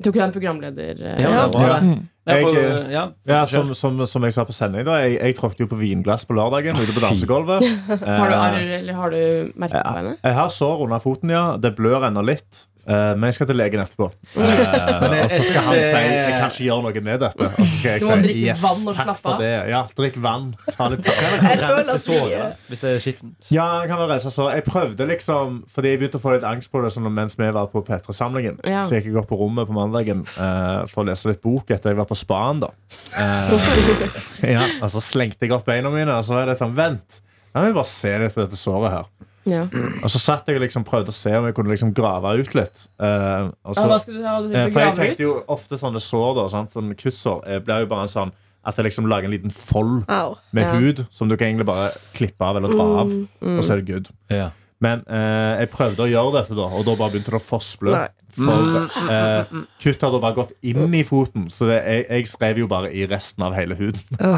Tok 0.04 0.14
du 0.18 0.20
en 0.26 0.32
programleder. 0.34 0.98
eh, 1.06 1.22
Ja, 1.22 1.48
det 1.48 1.62
er 1.62 1.68
Ja. 1.68 1.80
det. 1.80 2.02
Jeg, 2.26 2.92
ja, 2.92 3.10
Ja, 3.28 3.46
som, 3.46 3.74
som, 3.76 4.06
som 4.08 4.24
jeg 4.24 4.32
sa 4.34 4.46
på 4.48 4.54
sending, 4.56 4.86
da. 4.88 4.96
Jeg, 5.04 5.20
jeg 5.20 5.36
tråkket 5.36 5.60
jo 5.60 5.68
på 5.68 5.76
vinglass 5.78 6.24
på 6.26 6.34
lørdagen 6.38 6.72
ute 6.80 6.94
på 6.96 7.04
dansegulvet. 7.04 7.64
Har 7.90 8.30
du 8.30 8.36
Eh, 8.36 8.44
arr, 8.44 8.56
eller 8.80 8.94
har 8.94 9.10
du 9.12 9.52
merker 9.60 9.84
på 9.84 9.96
henne? 9.98 10.14
Jeg 10.24 10.34
har 10.34 10.48
sår 10.50 10.84
under 10.86 11.00
foten, 11.04 11.30
ja. 11.36 11.58
Det 11.58 11.76
blør 11.76 12.08
ennå 12.08 12.24
litt. 12.26 12.66
Eh, 12.84 13.14
men 13.16 13.30
jeg 13.30 13.38
skal 13.38 13.48
til 13.48 13.60
legen 13.60 13.84
etterpå. 13.84 14.10
Uh, 14.44 15.24
og 15.24 15.32
så 15.32 15.40
skal 15.46 15.64
han 15.66 15.78
si 15.82 16.00
jeg 16.00 16.34
kan 16.36 16.52
ikke 16.52 16.66
gjøre 16.66 16.84
noe 16.84 17.02
med 17.06 17.22
dette. 17.24 17.48
Og 17.48 17.68
så 17.68 17.78
skal 17.78 17.94
jeg 17.94 18.26
si 18.28 18.34
yes, 18.44 18.64
takk 18.96 19.12
for 19.22 19.40
det. 19.40 19.52
Ja, 19.72 19.82
drikk 19.98 20.18
vann. 20.24 20.50
Ta 20.74 20.88
litt. 20.92 21.08
Jeg 21.08 22.00
såret 22.04 22.68
hvis 22.70 22.84
det 22.84 22.92
er 22.92 23.02
skittent. 23.04 23.50
Ja, 23.54 23.66
jeg 23.82 23.92
kan 23.92 24.02
vel 24.02 24.10
rense 24.12 24.32
sår. 24.34 24.52
Jeg 24.58 24.66
prøvde 24.68 25.08
liksom 25.10 25.60
Fordi 25.72 25.94
jeg 25.94 26.02
begynte 26.02 26.20
å 26.20 26.24
få 26.24 26.36
litt 26.36 26.48
angst 26.48 26.72
på 26.74 26.82
det 26.84 26.92
sånn, 26.96 27.10
mens 27.16 27.38
vi 27.40 27.50
var 27.56 27.70
på 27.72 27.84
P3-samlingen. 27.88 28.60
Ja. 28.68 28.84
Så 28.88 28.98
gikk 28.98 29.10
jeg 29.12 29.20
opp 29.22 29.30
på 29.32 29.40
rommet 29.40 29.70
på 29.70 29.76
mandagen 29.78 30.26
uh, 30.36 30.84
for 30.92 31.04
å 31.04 31.08
lese 31.12 31.32
litt 31.32 31.44
bok 31.44 31.72
etter 31.74 31.94
jeg 31.94 32.02
var 32.02 32.10
på 32.10 32.18
spaen. 32.20 32.64
da 32.64 32.72
Eh, 33.24 34.54
ja, 34.56 34.64
Og 34.82 34.90
så 34.92 35.02
slengte 35.04 35.46
jeg 35.46 35.54
opp 35.56 35.68
beina 35.68 35.92
mine, 35.94 36.18
og 36.18 36.26
så 36.26 36.38
var 36.38 36.50
det 36.50 36.58
sånn 36.60 36.74
Vent, 36.76 37.22
la 37.54 37.64
meg 37.64 37.76
bare 37.78 37.90
se 37.90 38.12
litt 38.20 38.36
på 38.36 38.44
dette 38.44 38.60
såret 38.60 38.98
her. 38.98 39.12
Ja. 39.46 39.66
Og 40.04 40.10
så 40.10 40.20
satt 40.22 40.48
jeg 40.48 40.56
og 40.56 40.64
liksom 40.64 40.86
prøvde 40.88 41.12
å 41.12 41.16
se 41.18 41.34
om 41.36 41.46
jeg 41.50 41.56
kunne 41.58 41.70
liksom 41.74 41.94
grave 41.94 42.32
ut 42.40 42.54
litt. 42.56 42.86
Uh, 43.02 43.52
og 43.66 43.76
Ja, 43.76 43.88
hva 43.92 44.00
skulle 44.00 44.22
du 44.22 44.28
ha? 44.28 44.38
Du 44.42 44.54
eh, 44.56 44.70
for 44.72 44.80
jeg 44.86 44.96
tenkte 44.96 45.26
jo 45.26 45.34
ofte 45.52 45.76
sånne 45.82 46.00
sår, 46.00 46.36
da, 46.40 46.48
sant? 46.54 46.72
sånne 46.72 46.96
kuttsår, 46.96 47.42
eh, 47.48 47.60
blir 47.60 47.84
jo 47.84 47.90
bare 47.92 48.08
en 48.08 48.14
sånn 48.14 48.32
at 48.64 48.78
jeg 48.80 48.86
liksom 48.88 49.10
lager 49.12 49.28
en 49.28 49.34
liten 49.36 49.52
fold 49.52 50.06
Au. 50.08 50.38
med 50.56 50.64
Ja. 50.64 50.74
hud 50.80 51.06
som 51.12 51.28
du 51.28 51.36
kan 51.36 51.50
egentlig 51.50 51.66
bare 51.68 51.90
klippe 52.16 52.40
av 52.48 52.56
eller 52.58 52.70
dra 52.72 52.86
av, 53.02 53.08
Mm. 53.12 53.58
og 53.58 53.64
så 53.64 53.74
er 53.74 53.82
det 53.82 53.88
good. 53.92 54.08
Ja. 54.32 54.52
Men 54.80 55.04
eh, 55.08 55.60
jeg 55.60 55.72
prøvde 55.72 56.04
å 56.08 56.08
gjøre 56.12 56.34
dette, 56.42 56.56
da 56.56 56.64
og 56.72 56.86
da 56.86 56.96
bare 56.96 57.12
begynte 57.12 57.32
det 57.32 57.42
å 57.42 57.44
fossblø. 57.44 57.92
For 58.34 58.78
eh, 59.14 59.52
kutt 59.84 60.06
hadde 60.06 60.22
bare 60.24 60.38
gått 60.38 60.54
inn 60.66 60.96
i 60.98 61.04
foten, 61.06 61.46
så 61.54 61.68
det, 61.70 61.80
jeg, 61.86 62.06
jeg 62.10 62.30
skrev 62.32 62.64
jo 62.64 62.70
bare 62.72 62.90
i 62.94 63.06
resten 63.10 63.46
av 63.46 63.54
hele 63.58 63.78
huden. 63.78 64.02
Ja, 64.18 64.38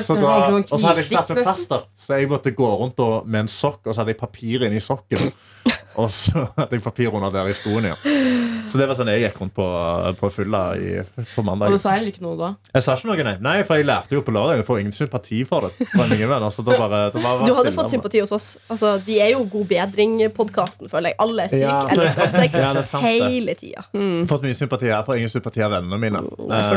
så 0.00 0.16
da, 0.22 0.32
og 0.62 0.72
så 0.72 0.80
hadde 0.86 1.02
jeg 1.02 1.10
ikke 1.10 1.20
tatt 1.20 1.34
med 1.36 1.44
plaster, 1.44 1.84
så 1.98 2.20
jeg 2.20 2.30
måtte 2.32 2.54
gå 2.56 2.70
rundt 2.80 3.02
og, 3.04 3.28
med 3.28 3.44
en 3.44 3.52
sokk, 3.52 3.82
og 3.84 3.92
så 3.92 4.02
hadde 4.02 4.16
jeg 4.16 4.22
papir 4.22 4.64
inni 4.68 4.80
sokken. 4.82 5.28
Og 5.98 6.10
så 6.14 6.44
hadde 6.56 6.76
jeg 6.78 6.82
papir 6.84 7.14
under 7.14 7.32
der 7.34 7.48
i 7.50 7.54
skoen. 7.56 7.88
Ja. 7.90 7.96
Så 8.68 8.78
det 8.78 8.86
var 8.88 8.96
sånn 8.98 9.08
jeg 9.10 9.24
gikk 9.24 9.38
rundt 9.40 9.54
på, 9.56 9.66
på 10.20 10.30
fylla 10.32 10.62
i, 10.78 10.98
på 11.34 11.42
Og 11.42 11.72
du 11.72 11.78
sa 11.80 11.94
heller 11.96 12.12
ikke 12.12 12.22
noe 12.24 12.36
da? 12.38 12.50
Jeg 12.74 12.84
sa 12.84 12.94
ikke 12.98 13.08
noe, 13.10 13.24
nei. 13.26 13.34
nei, 13.42 13.56
for 13.66 13.80
jeg 13.80 13.88
lærte 13.88 14.14
jo 14.14 14.22
på 14.26 14.34
lørdag. 14.34 14.60
Jeg 14.60 14.66
får 14.68 14.82
ingen 14.82 14.94
sympati 14.94 15.40
for 15.48 15.66
det. 15.66 15.88
Fra 15.90 16.06
ingen 16.06 16.30
venner, 16.30 16.52
så 16.54 16.64
da 16.66 16.76
bare, 16.78 17.00
da 17.14 17.22
bare 17.22 17.48
Du 17.48 17.54
hadde 17.56 17.72
fått 17.74 17.92
sympati 17.92 18.22
hos 18.22 18.34
oss. 18.36 18.48
Altså, 18.70 18.94
Vi 19.06 19.18
er 19.24 19.32
jo 19.34 19.44
God 19.50 19.68
bedring-podkasten, 19.72 20.90
føler 20.92 21.12
jeg. 21.12 21.18
Alle 21.24 21.46
er 21.46 21.52
syke 21.54 21.62
Ja. 21.64 21.78
eller 21.92 22.12
skadd 22.12 22.36
seg 22.36 22.58
Ja, 22.58 22.72
sant, 22.82 23.04
hele 23.08 23.54
tida. 23.58 23.84
Fått 24.30 24.44
mye 24.46 24.56
sympati 24.58 24.90
her, 24.92 25.02
får 25.06 25.18
ingen 25.18 25.32
sympati 25.32 25.64
av 25.64 25.74
vennene 25.74 25.98
mine. 26.02 26.22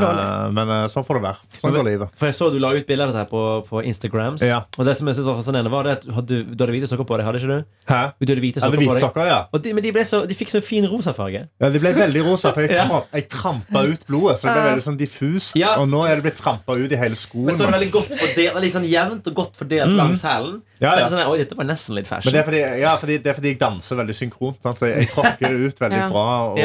dårlig. 0.01 0.25
Eh, 0.25 0.47
men 0.57 0.73
eh, 0.77 0.85
sånn 0.91 1.05
får 1.07 1.19
det 1.19 1.25
være. 1.27 1.59
Sånn 1.61 1.75
går 1.75 1.87
livet. 1.91 2.15
For 2.17 2.31
jeg 2.31 2.39
så 2.39 2.49
du 2.53 2.59
la 2.61 2.73
ut 2.73 2.87
bilde 2.87 3.07
av 3.07 3.13
dette 3.13 3.27
på, 3.31 3.43
på 3.69 3.83
Instagrams. 3.85 4.41
Ja. 4.45 4.63
Og 4.77 4.87
det 4.87 4.97
som 4.97 5.09
jeg 5.11 5.19
synes 5.19 5.29
var 5.31 5.39
fascinerende, 5.41 5.73
var 5.73 5.87
det 5.89 5.97
at 5.99 6.07
du 6.25 6.41
du 6.41 6.63
hadde 6.63 6.73
hvite 6.75 6.89
sokker 6.89 7.07
på 7.07 7.17
deg. 7.19 7.25
Hadde 7.27 7.41
ikke 7.41 7.51
du? 7.51 7.63
Hæ? 7.89 8.01
Du 8.19 8.25
hadde 8.31 8.43
hvite 8.43 8.61
sokker 8.63 8.77
er 8.77 8.85
på 8.87 8.95
deg. 8.95 9.03
Hvitsokker, 9.11 9.27
ja. 9.29 9.39
Og 9.53 9.61
de, 9.63 9.73
men 9.77 9.83
de, 9.83 9.91
ble 9.93 10.03
så, 10.07 10.23
de 10.27 10.35
fikk 10.35 10.49
så 10.49 10.61
fin 10.63 10.85
rosa 10.89 11.13
farge. 11.13 11.43
ja. 11.61 11.69
De 11.69 11.79
ble 11.83 11.91
veldig 11.93 12.23
rosa, 12.25 12.51
for 12.55 12.61
jeg, 12.65 12.71
Ja. 12.79 13.01
jeg 13.13 13.27
trampa 13.29 13.83
ut 13.87 14.05
blodet. 14.07 14.37
Så 14.39 14.47
det 14.47 14.55
ble 14.55 14.63
veldig 14.71 14.85
sånn 14.87 14.97
diffust. 14.99 15.55
Ja. 15.59 15.75
Og 15.81 15.87
nå 15.91 16.01
er 16.07 16.15
det 16.19 16.23
blitt 16.29 16.39
trampa 16.41 16.73
ut 16.79 16.91
i 16.91 16.99
hele 16.99 17.15
skoen. 17.19 17.45
Men 17.51 17.55
så 17.55 17.63
er 17.67 17.71
det 17.71 17.77
veldig 17.79 17.91
godt 17.95 18.13
fordelt, 18.15 18.59
litt 18.65 18.75
sånn 18.75 18.87
jevnt 18.89 19.27
og 19.31 19.33
godt 19.41 19.57
fordelt 19.61 19.93
langs 19.97 20.23
hælen. 20.27 20.59
Mm. 20.61 20.67
Ja, 20.81 20.91
Det 20.95 21.01
ja. 21.01 21.05
er 21.05 21.09
Sånn, 21.11 21.23
Oi, 21.29 21.37
dette 21.43 21.55
var 21.59 21.67
nesten 21.69 21.95
litt 21.99 22.07
fashion. 22.09 22.31
Men 22.31 22.33
det 22.33 22.41
er, 22.41 22.47
fordi, 22.49 22.61
ja, 22.81 22.93
fordi, 22.97 23.17
det 23.21 23.29
er 23.29 23.37
fordi 23.37 23.51
jeg 23.53 23.59
danser 23.61 23.99
veldig 24.01 24.15
synkront. 24.17 24.61
Sant? 24.65 24.79
Så 24.81 24.87
jeg, 24.89 25.03
jeg 25.05 25.11
tråkker 25.13 25.45
det 25.51 25.67
ut 25.71 25.83
veldig 25.83 25.99
Ja. 26.01 26.07
bra 26.09 26.27
og, 26.55 26.61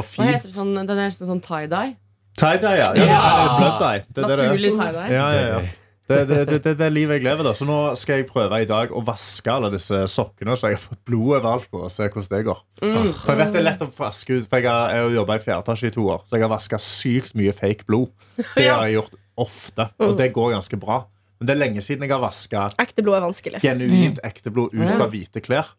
og 0.00 0.04
fint. 0.08 0.24
Hva 0.26 0.32
heter 0.32 0.48
det 0.50 0.56
sånn, 0.56 0.72
Den 0.74 0.90
er 0.98 1.04
nesten 1.06 1.28
sånn 1.30 1.42
tie-dye. 1.44 1.92
Tie-dye, 2.40 2.74
ja. 2.80 2.88
ja. 2.96 3.06
Ja. 3.06 3.20
Blood-dye. 3.60 4.02
Det, 4.08 4.16
det 4.16 4.28
det. 4.32 4.36
Naturlig 4.48 4.72
tie-dye. 4.80 5.06
Ja, 5.12 5.28
ja, 5.36 5.46
ja. 5.52 5.62
Det 6.08 6.18
er. 6.18 6.26
Det, 6.26 6.38
det, 6.50 6.72
det, 6.78 6.86
er 6.86 6.92
livet 6.92 7.20
jeg 7.20 7.24
lever, 7.28 7.46
da. 7.46 7.52
Så 7.56 7.66
nå 7.68 7.78
skal 7.98 8.20
jeg 8.20 8.28
prøve 8.30 8.58
i 8.62 8.68
dag 8.68 8.92
å 8.92 9.02
vaske 9.06 9.52
alle 9.52 9.70
disse 9.74 10.02
sokkene, 10.10 10.56
så 10.58 10.72
jeg 10.72 10.78
har 10.80 10.82
fått 10.82 11.02
blod 11.08 11.38
overalt 11.38 11.68
på, 11.70 11.84
og 11.86 11.92
se 11.92 12.08
hvordan 12.08 12.30
det 12.32 12.42
går. 12.48 12.62
For 12.80 13.32
jeg 13.32 13.40
vet 13.40 13.54
det 13.54 13.62
er 13.62 13.68
lett 13.68 13.84
å 13.86 13.90
vaske 13.94 14.38
ut, 14.38 14.48
for 14.50 14.58
jeg 14.58 14.68
har, 14.68 15.10
jobba 15.14 15.38
i 15.38 15.44
fjerde 15.44 15.62
etasje 15.62 15.92
i 15.92 15.94
to 15.94 16.06
år, 16.16 16.24
så 16.26 16.38
jeg 16.38 16.46
har 16.46 16.52
vaska 16.52 16.80
sykt 16.82 17.36
mye 17.38 17.54
fake 17.56 17.88
blod. 17.88 18.10
Det 18.56 18.68
har 18.68 18.86
jeg 18.88 18.98
gjort 18.98 19.18
ofte, 19.42 19.88
og 20.04 20.18
det 20.18 20.28
går 20.34 20.52
ganske 20.52 20.76
bra. 20.80 21.02
Men 21.40 21.48
det 21.48 21.54
er 21.54 21.58
lenge 21.58 21.82
siden 21.82 22.04
jeg 22.04 22.12
har 22.12 22.20
vaska 22.22 22.66
genuint 23.64 24.20
ekte 24.22 24.52
blod 24.54 24.74
ut 24.76 25.00
av 25.00 25.08
hvite 25.10 25.42
klær. 25.42 25.72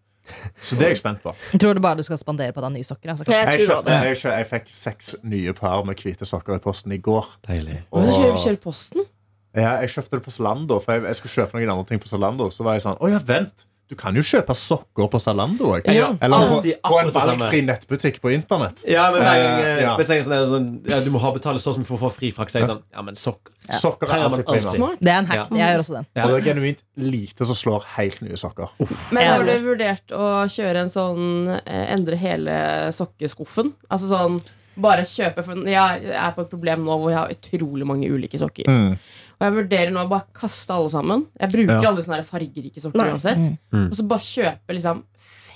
Så 0.64 0.78
det 0.80 0.86
er 0.88 0.94
jeg 0.94 1.00
spent 1.02 1.20
på. 1.24 1.34
Jeg 1.52 1.60
tror 1.60 1.76
du 1.76 1.82
bare 1.84 2.00
du 2.00 2.06
skal 2.08 2.20
spandere 2.20 2.56
på 2.56 2.64
deg 2.64 2.72
nye 2.78 2.88
sokker. 2.88 3.12
Altså. 3.12 3.26
Jeg 3.28 3.48
Jeg, 3.60 3.68
kjøpte, 3.68 3.96
jeg, 4.08 4.18
jeg 4.24 4.48
fikk 4.50 4.70
seks 4.72 5.10
nye 5.28 5.54
par 5.58 5.84
med 5.88 6.00
hvite 6.00 6.28
sokker 6.28 6.58
i 6.58 6.64
posten 6.64 6.96
i 6.96 7.00
går. 7.04 7.28
Deilig. 7.48 7.82
Og 7.92 8.06
så 8.06 8.16
kjører, 8.16 8.38
kjører 8.46 8.62
posten. 8.64 9.08
Ja, 9.54 9.76
jeg 9.84 9.92
kjøpte 9.94 10.18
det 10.18 10.26
på 10.26 10.34
Zalando, 10.34 10.80
for 10.82 10.96
jeg, 10.96 11.06
jeg 11.12 11.20
skulle 11.20 11.36
kjøpe 11.44 11.60
noen 11.60 11.76
andre 11.76 11.86
ting 11.92 12.02
på 12.02 12.10
Zalando. 12.10 12.50
Så 12.54 12.66
var 12.66 12.80
jeg 12.80 12.88
sånn, 12.88 12.98
å 12.98 13.12
ja, 13.12 13.22
vent 13.28 13.68
Du 13.92 13.98
kan 14.00 14.16
jo 14.16 14.24
kjøpe 14.26 14.56
sokker 14.58 15.10
på 15.12 15.20
Zalando 15.22 15.68
også. 15.76 15.94
Ja. 15.94 16.08
Eller 16.24 16.48
på, 16.50 16.72
på 16.88 17.00
en 17.02 17.12
valgfri 17.14 17.60
nettbutikk 17.68 18.18
på 18.24 18.32
internett. 18.34 18.82
Ja, 18.90 19.10
men 19.14 19.22
hver 19.22 19.42
gang 19.44 19.60
Eh, 19.60 19.68
eh, 19.68 19.82
ja. 19.84 19.92
hvis 20.00 20.10
jeg 20.10 20.24
er 20.24 20.26
sånn, 20.26 20.48
sånn, 20.50 20.70
ja, 20.90 21.02
Du 21.04 21.12
må 21.14 21.22
ha 21.22 21.30
betale 21.36 21.62
så 21.62 21.76
mye 21.78 21.86
for 21.86 22.00
å 22.00 22.02
få 22.08 22.10
fri 22.16 22.32
frakt. 22.34 22.50
Så 22.54 22.58
er 22.58 22.64
jeg 22.64 22.72
sånn, 22.72 22.82
ja, 22.96 23.04
men 23.06 23.20
sokker 23.20 23.54
Sokker 23.78 24.10
er 24.16 24.26
alltid 24.26 24.48
prima. 24.48 24.90
Det 24.98 25.14
er 25.14 25.20
en 25.20 25.30
hack. 25.30 25.54
Jeg 25.54 25.76
gjør 25.76 25.84
også 25.84 25.98
den. 26.00 26.10
Ja. 26.16 26.26
Og 26.26 26.34
det 26.34 26.40
er 26.40 26.48
genuint 26.50 26.82
lite 27.12 27.46
som 27.52 27.60
slår 27.60 27.86
helt 28.00 28.26
nye 28.26 28.40
sokker. 28.40 28.74
Men 29.14 29.30
har 29.30 29.46
du 29.46 29.54
vurdert 29.68 30.18
å 30.18 30.34
kjøre 30.56 30.88
en 30.88 30.92
sånn 30.92 31.54
eh, 31.62 31.86
endre 31.94 32.18
hele 32.24 32.58
sokkeskuffen? 32.96 33.76
Altså 33.92 34.10
sånn 34.16 34.42
bare 34.74 35.04
kjøpe 35.06 35.44
For 35.46 35.68
jeg 35.70 36.14
er 36.18 36.32
på 36.34 36.46
et 36.46 36.50
problem 36.50 36.86
nå 36.88 36.96
hvor 36.98 37.12
jeg 37.12 37.20
har 37.20 37.34
utrolig 37.36 37.86
mange 37.88 38.10
ulike 38.10 38.40
sokker. 38.42 38.66
Mm. 38.70 38.96
Og 39.40 39.48
jeg 39.48 39.54
vurderer 39.58 39.92
nå 39.96 40.04
å 40.06 40.10
bare 40.10 40.28
kaste 40.34 40.74
alle 40.76 40.90
sammen. 40.94 41.26
Jeg 41.40 41.50
bruker 41.56 41.82
Ja. 41.82 41.90
aldri 41.90 42.04
sånne 42.06 42.24
fargerike 42.28 42.80
sokker 42.84 43.10
uansett. 43.14 43.58
Mm. 43.74 43.90
Og 43.90 43.96
så 43.98 44.08
bare 44.08 44.20
kjøpe 44.20 44.78
liksom 44.78 45.04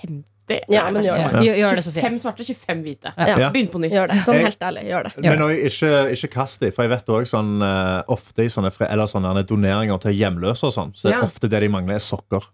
50 0.02 0.24
Ja, 0.72 0.86
men 0.92 1.04
gjør 1.04 1.18
det. 1.18 1.24
Ja. 1.28 1.40
Gjør, 1.44 1.56
gjør 1.60 1.76
det, 1.76 1.84
25 1.84 2.20
svarte, 2.24 2.44
25 2.48 2.84
hvite. 2.86 3.12
Ja. 3.18 3.50
Begynn 3.52 3.68
på 3.68 3.82
nytt. 3.84 3.92
Gjør 3.92 4.08
det. 4.08 4.22
Sånn 4.24 4.40
helt 4.40 4.62
ærlig. 4.64 4.86
Gjør 4.88 5.04
det. 5.10 5.12
Men 5.26 5.42
også, 5.44 5.68
ikke, 5.68 6.12
ikke 6.16 6.30
kast 6.38 6.60
dem, 6.62 6.72
for 6.72 6.84
jeg 6.88 6.92
vet 6.94 7.06
også 7.18 7.34
sånn 7.36 7.50
eh, 7.68 8.04
ofte 8.16 8.46
i 8.46 8.48
sånne, 8.54 8.72
eller 8.88 9.06
sånne 9.12 9.44
doneringer 9.50 10.00
til 10.00 10.16
hjemløse 10.16 10.64
og 10.70 10.72
sånn, 10.72 10.94
så 10.96 11.12
Ja. 11.12 11.20
ofte 11.26 11.50
det 11.52 11.60
de 11.60 11.68
mangler, 11.68 11.96
er 11.96 12.00
sokker. 12.00 12.48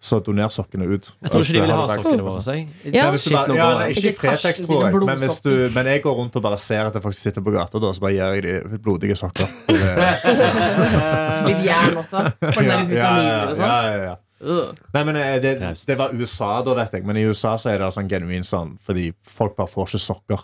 Så 0.00 0.18
doner 0.26 0.48
sokkene 0.52 0.86
ut. 0.90 1.08
Jeg 1.22 1.30
tror 1.32 1.42
ikke 1.44 1.54
de 1.56 1.60
vil 1.64 1.72
ha 1.74 1.86
sokkene 1.90 2.16
det 2.20 2.26
våre. 2.26 2.42
sånn. 2.44 2.58
Jeg. 2.58 2.94
Ja. 2.94 3.04
Men 3.04 3.14
hvis 3.16 3.24
du 3.24 3.30
Shit, 3.30 3.38
bare, 3.38 3.56
ja, 3.58 3.88
ikke 3.92 4.12
Fretex, 4.20 4.62
tror 4.66 4.84
jeg. 4.86 5.00
Men, 5.06 5.18
hvis 5.22 5.38
du, 5.44 5.52
men 5.74 5.90
jeg 5.92 6.02
går 6.04 6.16
rundt 6.20 6.36
og 6.40 6.44
bare 6.46 6.58
ser 6.60 6.90
at 6.90 6.98
jeg 6.98 7.04
faktisk 7.04 7.28
sitter 7.28 7.44
på 7.46 7.54
gata, 7.54 7.80
da, 7.82 7.92
så 7.96 8.04
bare 8.04 8.12
gir 8.16 8.48
jeg 8.50 8.64
de 8.72 8.80
blodige 8.84 9.16
sokker. 9.18 9.48
Litt 11.48 11.64
jern 11.66 11.98
også. 12.02 12.26
Kanskje 12.42 12.78
litt 12.82 12.94
Ja, 12.96 13.08
ja, 13.16 13.16
vitaminer 13.16 13.50
og 13.50 13.56
sånn. 13.58 13.66
ja, 13.66 13.80
ja, 13.88 14.04
ja. 14.10 14.18
Nei, 14.42 15.02
men 15.06 15.16
eh, 15.20 15.36
det, 15.42 15.52
det 15.86 15.96
var 15.98 16.14
USA, 16.18 16.48
da, 16.66 16.74
vet 16.80 16.96
jeg. 16.98 17.04
Men 17.06 17.20
i 17.20 17.26
USA 17.28 17.54
så 17.62 17.70
er 17.72 17.78
det 17.82 17.92
sånn 17.94 18.08
genuint 18.10 18.48
sånn 18.48 18.72
fordi 18.82 19.10
folk 19.22 19.54
bare 19.58 19.70
får 19.70 19.92
ikke 19.92 20.02
sokker. 20.02 20.42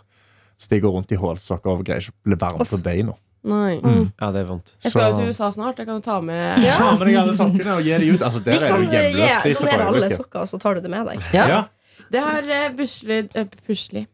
Så 0.58 0.70
de 0.72 0.80
går 0.82 0.94
rundt 0.94 1.12
i 1.14 1.18
hålsokker 1.18 1.70
og 1.72 1.82
greier 1.86 2.02
ikke 2.06 2.14
å 2.14 2.28
bli 2.30 2.38
varme 2.38 2.66
på 2.66 2.78
beina. 2.82 3.14
Nei. 3.44 3.78
Ja, 4.20 4.30
det 4.34 4.40
er 4.42 4.48
vondt. 4.48 4.74
Jeg 4.82 4.90
skal 4.90 5.10
jo 5.10 5.10
Så- 5.12 5.18
til 5.22 5.28
USA 5.28 5.50
snart. 5.54 5.78
Jeg 5.78 5.86
kan 5.86 5.94
jo 5.94 6.00
ta 6.00 6.20
med 6.20 6.58
Ta 6.78 6.96
med 6.96 7.06
deg 7.06 7.16
alle 7.16 7.36
sokkene 7.36 7.76
og 7.78 7.82
gi 7.86 7.94
dem 7.98 8.14
ut. 8.14 8.22
Altså, 8.22 8.40
der 8.44 8.64
er 8.66 8.68
jo 8.68 8.82
gi- 8.82 8.90
hjemløskrise 8.96 9.64
donere 9.64 9.86
alle 9.86 10.10
sokker, 10.10 10.40
og 10.40 10.48
så 10.48 10.58
tar 10.58 10.74
du 10.74 10.80
det 10.80 10.90
med 10.90 11.06
deg. 11.06 11.22
Ja. 11.32 11.46
Ja. 11.48 11.62
Det 12.10 12.20
har 12.20 12.42
uh, 12.42 12.76
Pusli, 12.76 13.20
uh, 13.20 13.40
eh, 13.42 14.06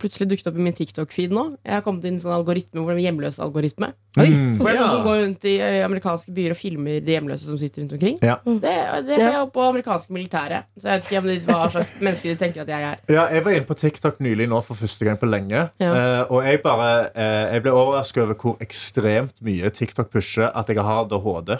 plutselig 0.00 0.28
dukket 0.30 0.50
opp 0.50 0.58
i 0.58 0.64
min 0.64 0.76
TikTok-feed 0.76 1.32
nå. 1.34 1.44
Jeg 1.64 1.76
har 1.78 1.84
kommet 1.86 2.04
inn 2.04 2.16
i 2.16 2.18
en 2.18 2.22
sånn 2.22 2.36
algoritme 2.36 2.82
hvor 2.82 2.92
det 2.92 3.00
er 3.00 3.08
hjemløs 3.08 3.38
algoritme. 3.42 3.92
Mm. 4.18 4.58
Hvor 4.58 4.66
det 4.66 4.74
er 4.74 4.80
noen 4.80 4.92
som 4.92 5.04
går 5.06 5.18
rundt 5.22 5.46
i 5.46 5.54
eh, 5.62 5.78
amerikanske 5.86 6.34
byer 6.34 6.54
og 6.54 6.58
filmer 6.58 6.98
de 7.04 7.14
hjemløse 7.14 7.46
som 7.46 7.58
sitter 7.60 7.84
rundt 7.84 7.94
omkring. 7.96 8.18
Ja. 8.26 8.36
Det, 8.44 8.74
det 9.06 9.18
får 9.20 9.26
jeg 9.26 9.44
opp 9.44 9.52
på 9.54 9.66
amerikanske 9.68 10.16
militære. 10.16 10.62
Så 10.80 10.90
jeg 10.90 11.24
vet 11.24 11.38
ikke 11.38 11.56
hva 11.56 11.70
slags 11.72 11.92
mennesker 12.00 12.32
de 12.32 12.40
tenker 12.40 12.64
at 12.64 12.72
jeg 12.74 12.88
er. 12.90 13.02
Ja, 13.12 13.26
jeg 13.30 13.46
var 13.46 13.56
inne 13.56 13.68
på 13.70 13.78
TikTok 13.78 14.20
nylig 14.24 14.48
nå 14.50 14.60
for 14.66 14.80
første 14.80 15.06
gang 15.06 15.20
på 15.20 15.30
lenge. 15.30 15.66
Ja. 15.82 15.90
Eh, 15.90 16.22
og 16.28 16.44
jeg 16.46 16.62
bare 16.64 16.90
eh, 17.14 17.54
Jeg 17.54 17.64
ble 17.64 17.74
overrasket 17.74 18.24
over 18.24 18.38
hvor 18.40 18.60
ekstremt 18.64 19.36
mye 19.44 19.70
TikTok 19.74 20.10
pusher 20.12 20.50
at 20.50 20.68
jeg 20.68 20.82
har 20.82 21.04
ADHD. 21.06 21.56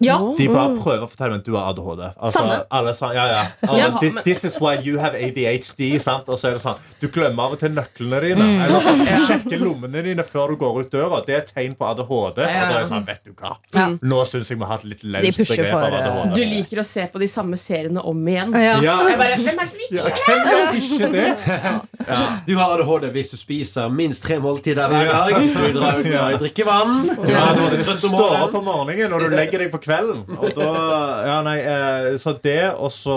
Ja. 0.00 0.16
De 0.36 0.46
bare 0.48 0.78
prøver 0.80 1.02
å 1.04 1.08
fortelle 1.10 1.34
meg 1.34 1.42
at 1.42 1.48
du 1.48 1.56
har 1.58 1.66
ADHD. 1.74 2.02
Altså, 2.24 2.42
alle 2.72 2.92
sa, 2.96 3.10
ja, 3.12 3.24
ja. 3.28 3.40
Alle, 3.68 3.88
this, 4.00 4.14
this 4.24 4.44
is 4.48 4.54
why 4.62 4.72
you 4.80 4.96
have 5.02 5.12
ADHD. 5.18 5.98
Sant? 6.00 6.28
Og 6.32 6.38
så 6.40 6.48
er 6.48 6.56
det 6.56 6.62
sånn 6.62 6.78
Du 7.02 7.10
glemmer 7.12 7.50
av 7.50 7.56
og 7.56 7.60
til 7.60 7.74
nøklene 7.76 8.20
dine. 8.24 8.46
Eller 8.64 8.80
sånn, 8.86 9.02
du 9.04 9.12
sjekker 9.26 9.60
lommene 9.60 10.00
dine 10.06 10.24
før 10.24 10.54
du 10.54 10.60
går 10.62 10.78
ut 10.86 10.94
døra. 10.94 11.20
Det 11.26 11.34
er 11.36 11.42
et 11.42 11.52
tegn 11.52 11.74
på 11.76 11.84
ADHD. 11.90 12.08
Og 12.16 12.32
da 12.40 12.46
er 12.48 12.72
jeg 12.78 12.88
sånn, 12.88 13.04
vet 13.10 13.28
du 13.28 13.34
hva 13.36 13.52
Nå 14.00 14.22
syns 14.30 14.48
jeg 14.54 14.60
vi 14.60 14.64
har 14.64 14.72
hatt 14.72 14.86
litt 14.88 15.04
løst 15.04 15.42
begrep 15.42 15.68
av 15.76 15.84
eh, 15.84 15.98
ADHD. 16.00 16.32
Du 16.38 16.42
liker 16.54 16.80
å 16.80 16.86
se 16.88 17.04
på 17.12 17.20
de 17.20 17.28
samme 17.34 17.60
seriene 17.60 18.00
om 18.00 18.32
igjen. 18.32 18.56
Ja. 18.56 18.78
Jeg 18.80 19.20
bare, 19.20 19.36
Hvem 19.36 19.52
er 19.52 19.68
det 19.68 19.68
som 19.68 20.80
ikke 20.80 20.96
gjør 20.96 21.12
det? 21.18 21.28
Du 22.48 22.54
har 22.56 22.72
ADHD 22.78 23.10
hvis 23.18 23.34
du 23.34 23.36
spiser 23.36 23.92
minst 23.92 24.24
tre 24.24 24.40
måltider 24.40 24.88
hver 24.88 25.12
dag. 25.12 25.36
Du 25.44 25.76
drar 25.76 26.00
ut 26.00 26.08
med 26.08 26.18
å 26.24 26.40
drikke 26.40 26.64
vann. 26.68 27.04
Ja, 27.28 27.50
du 27.52 27.62
er 27.68 27.76
hvis 27.76 27.92
du 28.00 28.08
står 28.08 28.46
opp 28.48 28.56
om 28.56 28.64
morgenen 28.64 29.12
og 29.12 29.28
du 29.28 29.36
legger 29.36 29.60
deg 29.66 29.68
på 29.68 29.76
kvelden 29.76 29.89
Og 30.36 30.52
da, 30.56 30.68
ja 31.26 31.38
nei 31.46 31.56
eh, 31.60 32.10
Så 32.20 32.36
det 32.42 32.60
og 32.72 32.92
så 32.94 33.16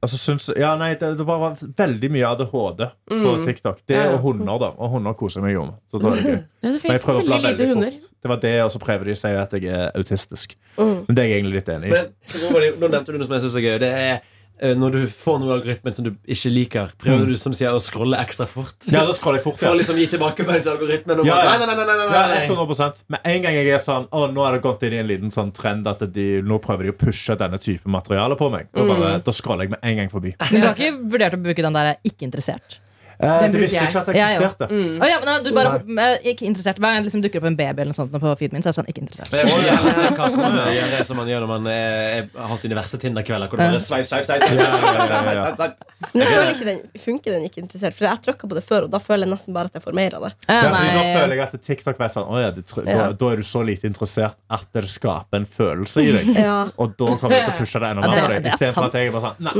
Altså 0.00 0.16
syns 0.16 0.46
Ja 0.56 0.70
nei 0.80 0.94
det, 0.96 1.10
det 1.18 1.24
var 1.28 1.42
veldig 1.76 2.08
mye 2.14 2.28
ADHD 2.30 2.86
på 3.10 3.32
TikTok. 3.44 3.82
Det 3.84 3.98
og 4.14 4.22
hunder 4.24 4.62
da. 4.62 4.70
Og 4.80 4.94
hunder 4.94 5.12
koser 5.18 5.44
meg 5.44 5.52
jo 5.52 5.66
med 5.68 5.76
Så 5.92 6.00
det. 6.00 6.14
Ja, 6.64 6.70
det 6.72 6.80
Men 6.86 6.94
jeg 6.96 7.02
prøver 7.04 7.20
å 7.20 7.26
bla 7.26 7.36
veldig 7.36 7.50
lite 7.52 7.68
hunder. 7.68 7.98
fort 7.98 8.22
Det 8.24 8.30
var 8.32 8.40
det 8.40 8.54
Og 8.64 8.70
så 8.72 8.80
prøver 8.80 9.10
de 9.10 9.16
å 9.16 9.20
si 9.20 9.32
at 9.42 9.56
jeg 9.58 9.68
er 9.76 9.92
autistisk. 10.00 10.56
Men 10.78 11.12
det 11.12 11.24
er 11.24 11.28
jeg 11.28 11.42
egentlig 11.42 11.60
litt 11.60 11.72
enig 11.76 11.92
i. 11.92 12.00
Men 12.00 12.80
nå 12.80 12.88
nevnte 12.88 13.12
du 13.12 13.18
noe 13.20 13.28
som 13.28 13.36
jeg 13.36 13.44
synes 13.44 13.58
er 13.60 13.66
gøy. 13.66 13.76
Det 13.84 13.92
er 14.06 14.38
når 14.60 14.96
du 14.96 15.00
får 15.08 15.38
noe 15.40 15.50
i 15.50 15.54
algoritmen 15.56 15.94
som 15.96 16.04
du 16.04 16.10
ikke 16.28 16.50
liker, 16.52 16.90
prøver 17.00 17.30
du 17.32 17.36
som 17.40 17.54
sier 17.56 17.72
å 17.72 17.80
scrolle 17.82 18.18
ekstra 18.20 18.46
fort. 18.50 18.76
Ja, 18.92 19.06
da 19.08 19.14
scroller 19.16 19.40
jeg 19.40 19.46
fort 19.46 19.60
For 19.62 19.72
å 19.72 19.78
liksom 19.78 19.98
gi 20.00 20.06
tilbakemelding 20.12 20.66
til 20.66 20.72
algoritmen. 20.74 21.22
Ja, 21.28 21.38
ja. 21.44 21.54
nei, 21.56 21.66
nei, 21.66 21.76
nei, 21.76 21.86
nei, 21.86 21.96
nei, 22.00 22.08
nei, 22.10 22.26
nei. 22.34 22.42
100% 22.48 23.02
Med 23.14 23.24
en 23.32 23.42
gang 23.46 23.56
jeg 23.56 23.72
er 23.74 23.82
sånn 23.82 24.06
Å, 24.10 24.26
nå 24.32 24.44
er 24.46 24.56
det 24.56 24.62
gått 24.64 24.84
inn 24.86 24.96
i 24.96 25.00
en 25.00 25.08
liten 25.08 25.32
sånn 25.34 25.52
trend 25.56 25.88
At 25.90 26.04
de, 26.14 26.28
nå 26.44 26.60
prøver 26.62 26.88
de 26.88 26.94
å 26.94 26.98
pushe 27.00 27.36
denne 27.40 27.60
type 27.62 27.88
materiale 27.90 28.36
på 28.40 28.50
meg 28.52 28.68
Da, 28.74 28.84
bare, 28.88 29.16
da 29.24 29.34
scroller 29.36 29.68
jeg 29.68 29.74
med 29.76 29.84
en 29.86 29.98
gang 30.02 30.12
forbi 30.12 30.34
Men 30.50 30.60
du 30.60 30.68
har 30.68 30.76
ikke 30.78 31.10
vurdert 31.16 31.36
å 31.38 31.42
bruke 31.42 31.64
den 31.66 31.76
der 31.76 31.94
'ikke 32.04 32.28
interessert'? 32.28 32.80
Eh, 33.20 33.40
Den 33.44 33.52
Det 33.52 33.60
visste 33.60 33.76
jeg 33.78 33.90
ikke 33.90 34.00
at 34.00 34.06
det 34.10 34.16
Ja, 34.16 34.28
ja. 34.28 34.40
eksisterte 34.40 34.68
Å 35.04 35.10
ja, 35.10 35.18
men 35.20 35.28
nei, 35.30 35.36
du 35.44 35.50
bare 35.56 36.18
ikke 36.32 36.46
interessert 36.48 36.78
Hver 36.80 36.94
gang 36.96 37.02
det 37.04 37.10
liksom 37.10 37.22
dukker 37.24 37.42
opp 37.42 37.48
en 37.50 37.56
baby 37.60 37.82
eller 37.84 37.92
noe 37.92 37.98
sånt 38.00 38.12
på 38.12 38.34
feeden 38.40 38.56
min, 38.58 38.62
så 38.64 38.70
er 38.70 38.72
jeg 38.72 38.78
sånn 38.80 38.88
'ikke 38.90 39.02
interessert'. 39.04 39.30
Men 39.32 39.40
jeg 39.40 39.48
må 39.50 39.56
gjerne 39.66 40.30
se 40.40 40.74
gjøre 40.78 40.90
det 40.98 41.06
som 41.06 41.16
man 41.20 41.28
gjør 41.28 41.40
når 41.44 41.50
man 41.54 41.66
eh, 41.66 42.46
har 42.50 42.56
sine 42.60 42.74
verste 42.78 42.98
Tinder-kvelder. 43.00 43.48
Hvor 43.50 43.58
det 43.60 43.68
bare 43.70 43.80
sveip, 43.80 44.06
sveip, 44.08 44.24
sveip, 44.24 44.42
sveip, 44.42 44.60
Ja, 44.60 44.70
ja, 44.70 45.20
ja, 45.20 45.32
ja. 45.34 45.54
sveip. 45.56 45.74
Men 46.14 46.22
jeg 46.22 46.30
føler 46.32 46.50
ikke 46.54 46.68
den, 46.70 46.80
funker 47.04 47.30
den 47.36 47.44
ikke 47.48 47.60
interessert, 47.64 47.94
for 47.96 48.04
jeg 48.08 48.22
tråkka 48.24 48.48
på 48.48 48.54
det 48.56 48.64
før, 48.64 48.86
og 48.86 48.90
da 48.94 48.98
føler 49.02 49.26
jeg 49.26 49.32
nesten 49.34 49.54
bare 49.56 49.68
at 49.70 49.74
jeg 49.76 49.82
får 49.84 49.94
mer 50.00 50.14
av 50.16 50.22
det. 50.26 50.32
Ja, 50.48 50.62
så 50.70 50.90
da 50.96 51.02
føler 51.20 51.34
jeg 51.36 51.42
at 51.44 51.56
TikTok 51.66 51.98
vet 52.00 52.14
sånn, 52.16 52.28
«Å 52.30 52.40
ja, 52.40 52.50
du, 52.56 52.62
da, 52.88 53.12
da 53.12 53.26
er 53.32 53.36
du 53.36 53.42
så 53.46 53.60
lite 53.66 53.86
interessert 53.90 54.36
at 54.50 54.66
det 54.72 54.84
skaper 54.88 55.36
en 55.42 55.46
følelse 55.46 56.00
i 56.06 56.12
deg. 56.16 56.30
Ja. 56.40 56.70
Og 56.80 56.94
da 56.96 57.10
kommer 57.20 57.36
du 57.36 57.44
til 57.44 57.52
å 57.52 57.58
pushe 57.58 57.80
det 57.82 57.88
enda 57.90 58.06
Ja, 58.06 58.10
det, 58.10 58.20
det- 58.20 58.42
det 58.42 58.50
er 58.50 58.54
I 58.54 58.56
stedet 58.56 58.74
for 58.74 58.82
sant. 58.82 58.94
at 58.94 59.00
jeg 59.00 59.08
er 59.08 59.12
bare 59.12 59.24
sånn 59.28 59.36
Nei, 59.44 59.52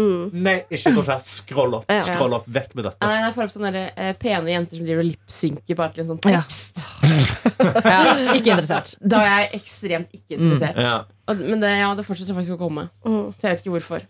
nei 0.49 0.57
ikke 0.71 0.90
interessert. 0.95 1.25
Scroll 1.29 1.75
opp. 1.76 1.85
Scroll 2.07 2.35
opp. 2.38 2.47
Vekk 2.49 2.75
med 2.79 2.85
dette. 2.88 3.07
Nei, 3.07 3.31
får 3.37 3.50
opp 3.50 3.57
sånne 3.57 3.73
der, 3.75 3.90
eh, 3.99 4.12
pene 4.21 4.54
jenter 4.54 4.78
som 4.78 4.87
driver 4.87 5.02
og 5.02 5.11
lipsynker 5.11 5.78
bare 5.83 5.92
til 5.97 6.04
en 6.04 6.09
sånn 6.12 6.23
tekst. 6.25 6.80
Ja, 7.02 8.00
ikke 8.38 8.54
interessert. 8.54 8.95
Da 9.02 9.21
er 9.26 9.35
jeg 9.45 9.61
ekstremt 9.61 10.14
ikke 10.16 10.38
interessert. 10.38 10.78
Ja. 10.80 10.95
Og, 11.28 11.42
men 11.42 11.61
det, 11.62 11.75
ja, 11.83 11.90
det 11.99 12.07
fortsetter 12.07 12.37
faktisk 12.38 12.57
å 12.57 12.61
komme. 12.62 12.87
Mm. 13.04 13.35
Så 13.37 13.47
jeg 13.49 13.57
vet 13.59 13.62
ikke 13.66 13.75
hvorfor. 13.76 14.07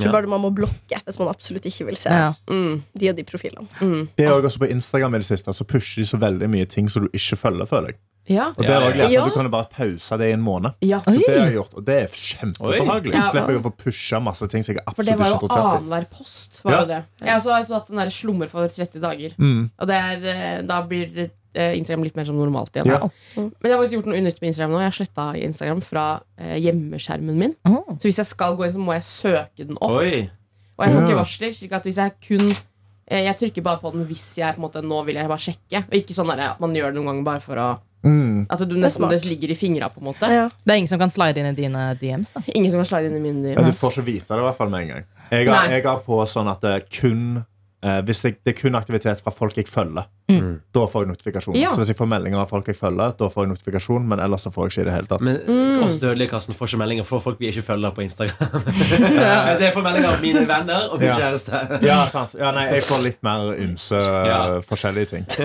Tror 0.00 0.06
Ja. 0.08 0.12
bare 0.14 0.30
man 0.32 0.40
må 0.40 0.48
blokke 0.56 0.96
hvis 1.04 1.18
man 1.20 1.28
absolutt 1.28 1.66
ikke 1.68 1.84
vil 1.90 1.96
se 1.98 2.08
Ja. 2.08 2.30
Mm. 2.48 2.82
de 2.96 3.10
og 3.10 3.16
de 3.18 3.24
profilene. 3.28 3.68
Det 4.16 4.24
er 4.24 4.32
også 4.32 4.62
på 4.62 4.70
Instagram 4.70 5.14
i 5.14 5.18
det 5.20 5.26
siste 5.28 5.52
Så 5.52 5.66
pusher 5.68 6.00
de 6.00 6.06
så 6.08 6.16
veldig 6.20 6.48
mye 6.48 6.64
ting 6.70 6.88
som 6.88 7.02
du 7.04 7.08
ikke 7.12 7.36
følger. 7.36 7.66
føler 7.68 7.92
jeg 7.92 7.98
Ja. 8.30 8.46
Og 8.54 8.62
det 8.62 8.70
er 8.70 8.78
jeg 8.78 8.90
også 8.92 9.00
lært 9.00 9.10
Ja. 9.12 9.22
at 9.24 9.30
Du 9.32 9.34
kan 9.34 9.48
jo 9.48 9.50
bare 9.50 9.68
pause 9.74 10.18
det 10.20 10.28
i 10.30 10.32
en 10.36 10.42
måned. 10.46 10.74
ja. 10.86 11.00
Så 11.02 11.16
Oi. 11.16 11.24
det 11.26 11.34
har 11.40 11.46
jeg 11.50 11.54
gjort 11.58 11.74
Og 11.74 11.84
det 11.88 11.96
er 11.96 12.06
kjempebehagelig. 12.14 13.12
Ja. 13.14 13.24
Slipper 13.32 13.50
jeg 13.56 13.60
å 13.60 13.64
få 13.66 13.72
pusha 13.84 14.20
masse 14.22 14.48
ting 14.48 14.62
Så 14.62 14.72
jeg 14.74 14.80
er 14.86 14.94
For 14.94 15.02
det 15.02 15.18
var 15.18 15.26
jo 15.34 15.48
annenhver 15.50 16.06
post. 16.10 16.60
Var 16.64 16.72
Ja. 16.72 16.84
det. 16.84 17.04
Jeg 17.20 17.28
har 17.34 17.40
også 17.40 17.74
hatt 17.74 17.88
den 17.88 17.96
der 17.96 18.10
slummer 18.14 18.48
for 18.48 18.66
30 18.68 19.00
dager. 19.02 19.34
Mm. 19.38 19.70
Og 19.78 19.86
det 19.90 19.96
er, 19.96 20.24
eh, 20.30 20.62
da 20.62 20.82
blir 20.86 21.30
eh, 21.54 21.74
Instagram 21.76 22.04
litt 22.04 22.14
mer 22.16 22.24
som 22.24 22.36
normalt 22.38 22.70
igjen. 22.76 22.86
Ja. 22.86 23.08
Men 23.36 23.50
jeg 23.64 23.72
har 23.72 23.80
faktisk 23.82 23.96
gjort 23.98 24.06
noe 24.06 24.18
unytt 24.22 24.40
med 24.40 24.48
Instagram 24.54 24.70
nå. 24.70 24.78
Jeg 24.78 24.92
har 24.92 24.98
sletta 25.04 25.26
Instagram 25.42 25.80
fra 25.82 26.04
eh, 26.38 26.56
hjemmeskjermen 26.62 27.34
min. 27.36 27.56
Oh. 27.66 27.82
Så 27.98 28.06
hvis 28.06 28.16
jeg 28.22 28.26
skal 28.26 28.54
gå 28.56 28.64
inn, 28.66 28.72
så 28.72 28.78
må 28.78 28.92
jeg 28.94 29.02
søke 29.02 29.66
den 29.66 29.76
opp. 29.80 29.90
Oi. 29.98 30.30
Og 30.78 30.86
jeg 30.86 30.94
får 30.94 31.02
ikke 31.08 31.18
varsler. 31.18 31.50
Slik 31.52 31.72
at 31.72 31.82
hvis 31.84 31.96
jeg 31.96 32.12
kun 32.28 32.54
Jeg 33.10 33.34
trykker 33.36 33.62
bare 33.64 33.80
på 33.82 33.90
den 33.92 34.06
hvis 34.06 34.36
jeg 34.38 34.54
på 34.54 34.62
en 34.62 34.68
måte 34.70 34.80
nå 34.86 35.04
vil 35.04 35.16
jeg 35.16 35.26
bare 35.26 35.42
sjekke. 35.42 35.82
Og 35.90 35.94
ikke 35.98 36.14
sånn 36.14 36.30
at 36.30 36.60
man 36.60 36.72
gjør 36.72 36.92
det 36.92 36.94
noen 37.02 37.06
ganger 37.10 37.24
bare 37.24 37.40
for 37.42 37.56
å 37.58 37.80
Mm. 38.02 38.46
At 38.48 38.62
du 38.64 38.76
nesten 38.80 39.10
det 39.12 39.20
ligger 39.28 39.52
i 39.52 39.56
fingra, 39.58 39.90
på 39.92 40.00
en 40.00 40.08
måte. 40.08 40.28
Ja. 40.32 40.48
Det 40.64 40.72
er 40.72 40.80
ingen 40.80 40.88
som 40.88 41.00
kan 41.00 41.12
slide 41.12 41.42
inn 41.42 41.50
i 41.50 41.56
dine 41.56 41.84
DMs, 42.00 42.32
da. 42.36 42.42
Ingen 42.54 42.72
som 42.72 42.80
kan 42.80 42.88
slide 42.88 43.10
inn 43.10 43.18
i 43.18 43.22
min 43.24 43.42
Ja, 43.52 43.60
du 43.64 43.72
får 43.76 43.98
ikke 43.98 44.06
vite 44.08 44.32
det 44.32 44.40
i 44.40 44.46
hvert 44.48 44.56
fall 44.56 44.72
med 44.72 44.86
en 44.86 44.92
gang. 44.94 45.08
Jeg 45.30 45.46
har, 45.46 45.68
jeg 45.70 45.84
har 45.84 46.00
på 46.06 46.18
sånn 46.26 46.48
at 46.50 46.64
det 46.64 46.76
kun 46.90 47.42
eh, 47.82 48.00
Hvis 48.02 48.20
det, 48.22 48.36
det 48.44 48.56
er 48.56 48.60
kun 48.60 48.74
aktivitet 48.74 49.20
fra 49.24 49.30
folk 49.30 49.56
jeg 49.56 49.66
følger, 49.68 50.04
Mm. 50.30 50.60
da 50.72 50.84
får 50.86 51.02
jeg 51.02 51.08
notifikasjon. 51.10 51.56
Ja. 51.58 51.70
Så 51.74 51.80
hvis 51.82 51.88
jeg 51.90 51.96
får 51.98 52.06
meldinger 52.06 52.38
av 52.38 52.46
folk 52.48 52.66
jeg 52.70 52.76
følger, 52.78 53.10
da 53.18 53.26
får 53.28 53.42
jeg 53.42 53.48
notifikasjon, 53.50 54.04
men 54.06 54.20
ellers 54.22 54.44
så 54.46 54.52
får 54.54 54.68
jeg 54.68 54.70
ikke 54.70 54.80
i 54.80 54.84
det 54.86 54.92
hele 54.94 55.08
tatt. 55.10 55.20
Men 55.26 55.38
Mm. 55.48 55.82
oss 55.82 55.96
dødelige 55.98 56.28
Karsten 56.30 56.54
får 56.54 56.68
ikke 56.70 56.78
meldinger 56.78 57.04
fra 57.04 57.18
folk 57.18 57.38
vi 57.40 57.48
ikke 57.50 57.62
følger 57.66 57.90
på 57.90 58.02
Instagram. 58.04 58.62
det 59.58 59.72
får 59.74 59.82
meldinger 59.82 60.08
av 60.12 60.22
mine 60.22 60.44
venner 60.46 60.86
og 60.92 61.00
min 61.00 61.08
Ja. 61.08 61.16
kjæreste. 61.18 61.82
Ja, 61.82 61.96
sant. 62.06 62.36
Ja, 62.38 62.50
nei, 62.54 62.66
jeg 62.76 62.82
får 62.86 63.02
litt 63.04 63.18
mer 63.26 63.50
ymse 63.58 63.98
Ja. 63.98 64.38
eh, 64.56 64.60
forskjellige 64.62 65.08
ting. 65.10 65.26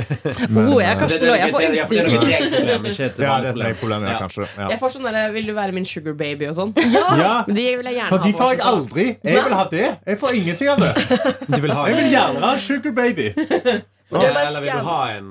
Oh, 0.55 0.77
jeg 0.81 0.93
Det, 0.95 0.99
Karsten, 0.99 1.21
det, 1.21 1.39
jeg 1.39 1.51
får 1.51 1.59
det, 1.59 1.69
det, 1.71 1.89
det 1.89 1.97
er 1.97 2.79
ymse 2.79 2.91
ikke 2.93 3.05
et 3.05 3.19
Ja, 3.25 3.41
det 3.41 3.49
er 3.55 3.69
et 3.71 3.79
problem, 3.79 4.03
ja, 4.05 4.11
Ja. 4.11 4.19
kanskje. 4.19 4.47
Ja. 4.57 4.67
Jeg 4.69 4.79
får 4.79 4.89
sånn 4.95 5.03
derre 5.09 5.33
Vil 5.33 5.45
du 5.47 5.53
være 5.53 5.71
min 5.73 5.85
sugar 5.85 6.13
baby 6.13 6.45
og 6.49 6.55
sånn? 6.55 6.73
Ja, 7.19 7.43
Men 7.47 7.55
de 7.55 7.65
vil 7.77 7.85
jeg 7.89 7.95
gjerne 7.95 8.09
for 8.09 8.17
de 8.25 8.33
får 8.33 8.51
jeg 8.53 8.61
aldri. 8.61 9.05
Jeg 9.23 9.43
vil 9.43 9.53
ha 9.53 9.65
det. 9.71 9.97
Jeg 10.05 10.19
får 10.19 10.29
ingenting 10.37 10.69
av 10.69 10.79
det. 10.79 10.93
Du 11.55 11.61
vil 11.61 11.71
ha 11.71 11.85
Jeg 11.89 11.95
vil 12.03 12.11
gjerne 12.25 12.45
være 12.47 12.63
sugar 12.69 12.95
baby. 13.01 13.27
Er 14.15 14.21
Eller 14.29 14.61
vil 14.61 14.69
du 14.71 14.85
ha 14.85 15.01
en 15.17 15.29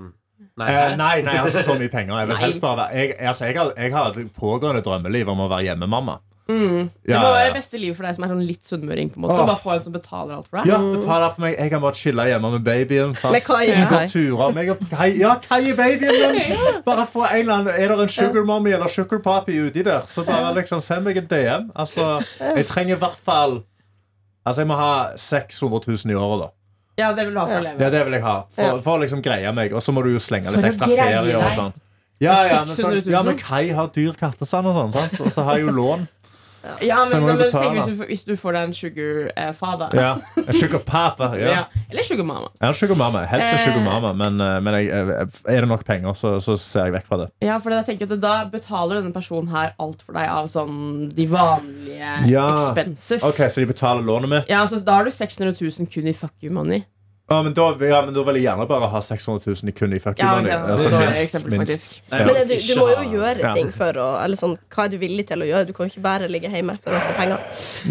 Nei, 0.58 0.66
Eh, 0.70 0.96
nei, 0.98 1.22
nei, 1.26 1.34
altså 1.40 1.62
så 1.66 1.74
mye 1.78 1.88
penger. 1.90 2.18
Jeg 2.18 2.28
vil 2.28 2.36
helst 2.36 2.60
bare 2.62 2.76
være 2.76 2.94
jeg, 3.00 3.14
altså, 3.18 3.44
jeg, 3.48 3.56
har, 3.58 3.72
jeg 3.76 3.92
har 3.94 4.06
et 4.14 4.32
pågående 4.38 4.82
drømmeliv 4.86 5.28
om 5.32 5.40
å 5.42 5.48
være 5.50 5.64
hjemmemamma. 5.70 6.20
Mm. 6.44 6.90
Det 7.08 7.16
må 7.16 7.28
være 7.32 7.46
det 7.48 7.54
beste 7.56 7.78
livet 7.80 7.96
for 7.96 8.04
deg 8.04 8.16
som 8.18 8.24
er 8.26 8.30
sånn 8.34 8.42
litt 8.44 8.66
sunnmøring. 8.68 9.08
på 9.14 9.16
en 9.16 9.24
måte 9.24 9.38
Åh. 9.40 9.46
Bare 9.48 9.60
få 9.62 9.70
en 9.72 9.82
som 9.86 9.94
betaler 9.94 10.34
alt 10.36 10.48
for 10.50 10.60
deg. 10.60 10.68
Ja, 10.68 10.78
betaler 10.78 11.32
for 11.32 11.44
meg. 11.46 11.54
Jeg 11.56 11.72
kan 11.72 11.80
bare 11.80 11.98
chille 11.98 12.26
hjemme 12.28 12.50
med 12.52 12.64
babyen. 12.66 13.14
sant? 13.16 13.32
Med 13.32 13.44
Kai. 13.46 13.62
Ja. 13.70 13.86
går 13.88 14.06
turer. 14.12 14.52
Meg 14.58 14.72
Kai, 14.90 15.08
ja, 15.22 15.34
Kai 15.48 15.60
er 15.70 15.78
babyen 15.78 16.36
min! 16.36 16.58
Bare 16.88 17.06
få 17.08 17.24
en 17.24 17.38
eller 17.40 17.54
annen 17.54 17.72
Er 17.74 17.94
det 17.94 18.00
en 18.04 18.12
sugar 18.12 18.44
mommy 18.44 18.74
eller 18.76 18.92
sugar 18.92 19.22
poppy 19.24 19.56
uti 19.64 19.82
der, 19.82 20.04
så 20.06 20.24
bare 20.28 20.52
liksom 20.58 20.82
send 20.84 21.08
meg 21.08 21.16
en 21.16 21.30
DM. 21.30 21.70
Altså, 21.74 22.20
jeg 22.40 22.66
trenger 22.68 22.98
i 22.98 22.98
hvert 23.00 23.18
fall 23.24 23.62
Altså, 24.44 24.60
jeg 24.60 24.68
må 24.68 24.76
ha 24.76 25.16
600 25.16 25.80
000 25.88 26.12
i 26.12 26.14
året, 26.20 26.44
da. 26.44 26.48
Ja, 26.96 27.12
det 27.12 27.24
vil 27.26 27.34
du 27.34 27.40
ha 27.40 27.46
for 27.48 27.58
å 27.58 27.72
Ja, 27.80 27.90
det 27.90 28.04
vil 28.06 28.14
jeg 28.18 28.22
ha. 28.22 28.34
For, 28.54 28.80
for 28.84 28.98
å 28.98 29.02
liksom 29.02 29.22
greie 29.24 29.50
meg. 29.56 29.72
Og 29.74 29.82
så 29.82 29.94
må 29.94 30.04
du 30.06 30.12
jo 30.12 30.22
slenge 30.22 30.52
litt 30.54 30.68
ekstra 30.70 30.86
ferie 30.90 31.38
og 31.40 31.48
sånn. 31.56 31.74
Ja, 32.22 32.36
ja, 32.46 32.60
men, 32.62 32.70
600 32.70 33.00
000. 33.02 33.10
ja, 33.10 33.22
men 33.26 33.38
Kai 33.40 33.64
har 33.74 33.88
dyr 33.94 34.14
kattesand 34.18 34.70
og 34.70 34.76
sånn. 34.76 34.92
Og 35.24 35.32
så 35.34 35.42
har 35.48 35.58
jeg 35.58 35.66
jo 35.66 35.74
lån. 35.74 36.06
Ja, 36.80 37.04
men, 37.12 37.24
men, 37.26 37.38
tenk 37.52 37.74
hvis, 37.76 37.86
du, 37.98 38.04
hvis 38.08 38.22
du 38.24 38.32
får 38.40 38.56
deg 38.56 38.62
en 38.68 38.72
sugar 38.76 39.18
eh, 39.36 39.50
father. 39.52 39.92
Ja. 39.98 40.12
Sugar 40.52 40.80
papa. 40.86 41.28
Ja. 41.38 41.50
Ja. 41.50 41.82
Eller 41.90 42.02
sugar 42.06 42.24
mama. 42.24 42.48
Har 42.60 42.72
sugar 42.72 42.96
mama. 42.96 43.24
Helst 43.28 43.48
en 43.52 43.58
sugar 43.58 43.80
Eh. 43.80 43.84
mama, 43.84 44.12
men, 44.16 44.40
eh, 44.40 44.60
men 44.64 44.74
jeg, 44.78 44.88
eh, 44.88 45.26
er 45.52 45.60
det 45.60 45.68
nok 45.68 45.84
penger, 45.84 46.14
så, 46.16 46.36
så 46.40 46.56
ser 46.60 46.88
jeg 46.88 46.96
vekk 46.96 47.06
fra 47.10 47.18
det. 47.24 47.28
Ja, 47.44 47.58
for 47.58 47.70
jeg 47.74 47.84
tenker 47.90 48.10
at 48.12 48.20
Da 48.24 48.34
betaler 48.50 49.00
denne 49.02 49.12
personen 49.12 49.48
her 49.52 49.74
alt 49.78 50.02
for 50.02 50.16
deg 50.16 50.28
av 50.28 50.46
sånn 50.50 51.10
de 51.14 51.26
vanlige 51.26 52.14
Ja. 52.30 52.46
expenses. 52.54 53.22
Ok, 53.24 53.42
Så 53.50 53.60
de 53.64 53.66
betaler 53.72 54.02
lånet 54.02 54.28
mitt? 54.30 54.48
Ja, 54.48 54.64
så 54.66 54.80
Da 54.84 54.96
har 55.00 55.04
du 55.04 55.10
600 55.10 55.52
000 55.60 55.86
kun 55.92 56.08
i 56.08 56.12
fuck 56.12 56.32
you 56.42 56.50
money. 56.52 56.84
Ja, 57.24 57.38
men 57.42 57.54
da, 57.56 57.70
ja, 57.80 58.02
men 58.04 58.12
da 58.12 58.20
vil 58.26 58.36
jeg 58.36 58.44
gjerne 58.44 58.66
bare 58.68 58.88
ha 58.92 59.00
600 59.00 59.40
000 59.48 59.70
i 59.70 59.72
kun 59.72 59.92
i 59.96 59.98
fuck 60.02 60.18
Ja, 60.20 60.34
money. 60.36 60.52
ok, 60.52 60.66
Altså, 60.74 60.90
minst, 60.92 61.46
minst. 61.48 62.02
Nei, 62.10 62.18
Ja. 62.20 62.26
Men 62.26 62.48
du, 62.50 62.54
du 62.60 62.74
må 62.76 62.88
jo 62.90 63.04
gjøre 63.16 63.38
Ja. 63.40 63.52
ting 63.56 63.70
for 63.72 63.96
å 63.96 64.08
Eller 64.22 64.36
sånn, 64.36 64.58
hva 64.68 64.84
er 64.84 64.90
du 64.92 64.98
villig 65.00 65.24
til 65.30 65.40
å 65.40 65.48
gjøre? 65.48 65.66
Du 65.66 65.72
kan 65.72 65.88
jo 65.88 65.94
ikke 65.94 66.02
bare 66.04 66.28
ligge 66.28 66.50
hjemme 66.52 66.76
for 66.84 66.92
å 66.92 67.00
få 67.00 67.16
penger. 67.16 67.40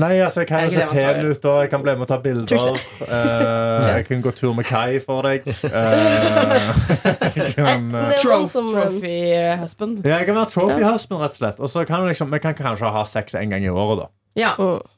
Nei, 0.03 0.11
altså, 0.21 0.43
jeg 0.43 0.47
kan 0.53 0.67
jo 0.67 0.69
se 0.69 0.85
pen 0.85 1.25
ut, 1.31 1.45
og 1.49 1.61
jeg 1.63 1.69
kan 1.73 1.81
bli 1.81 1.95
med 1.97 2.05
og 2.05 2.11
ta 2.13 2.17
bilder. 2.21 2.79
Eh, 3.09 3.97
jeg 3.97 4.07
kan 4.11 4.21
gå 4.21 4.35
tur 4.37 4.53
med 4.53 4.65
Kai 4.69 4.99
for 5.01 5.25
deg. 5.25 5.49
Uh, 5.65 5.73
jeg 7.41 7.55
kan, 7.57 7.89
uh, 7.89 8.45
som 8.45 8.69
Trophy 8.69 9.17
husband. 9.57 10.05
ja, 10.05 10.19
jeg 10.21 10.27
kan 10.29 10.35
være 10.35 10.49
trophy 10.53 10.83
husband, 10.85 11.21
rett 11.25 11.31
og 11.33 11.41
slett. 11.41 11.59
Og 11.59 11.69
så 11.73 11.87
kan 11.89 12.03
vi 12.05 12.13
liksom, 12.13 12.29
vi 12.29 12.37
kan 12.39 12.53
kanskje 12.53 12.85
ha 12.85 13.03
sex 13.03 13.33
en 13.33 13.49
gang 13.49 13.65
i 13.65 13.73
året, 13.73 14.05
da. 14.05 14.11
Ja. 14.35 14.53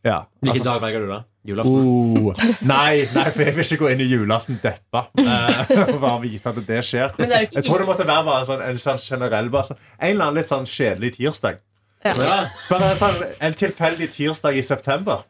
Ja. 0.05 0.19
Hvilken 0.39 0.61
Altså, 0.61 0.67
dag 0.69 0.81
velger 0.85 0.99
du, 1.03 1.07
da? 1.11 1.23
Julaften? 1.45 1.73
Oh. 1.73 2.33
Nei, 2.65 3.03
nei, 3.13 3.25
for 3.29 3.43
jeg 3.45 3.53
vil 3.55 3.65
ikke 3.67 3.77
gå 3.83 3.89
inn 3.93 4.01
i 4.01 4.07
julaften 4.09 4.57
deppa. 4.63 5.03
eh, 5.21 5.91
bare 6.01 6.21
vite 6.23 6.49
at 6.49 6.61
det 6.67 6.79
skjer. 6.87 7.11
Men 7.19 7.29
det 7.29 7.35
er 7.37 7.43
jo 7.43 7.49
ikke 7.51 7.59
Jeg 7.59 7.67
tror 7.67 7.83
det 7.83 7.87
måtte 7.91 8.07
være 8.07 8.25
bare 8.25 8.39
en 8.41 8.47
sånn, 8.49 8.63
en 8.71 8.81
sånn 8.81 9.01
generell 9.03 9.51
bare 9.53 9.69
sånn, 9.69 9.77
En 9.99 10.09
eller 10.15 10.25
annen 10.29 10.39
litt 10.41 10.49
sånn 10.49 10.65
kjedelig 10.65 11.11
tirsdag. 11.19 11.59
Ja. 12.05 12.41
Bare 12.69 12.95
sånn, 12.97 13.21
en 13.41 13.53
tilfeldig 13.57 14.09
tirsdag 14.15 14.57
i 14.57 14.61
september. 14.65 15.25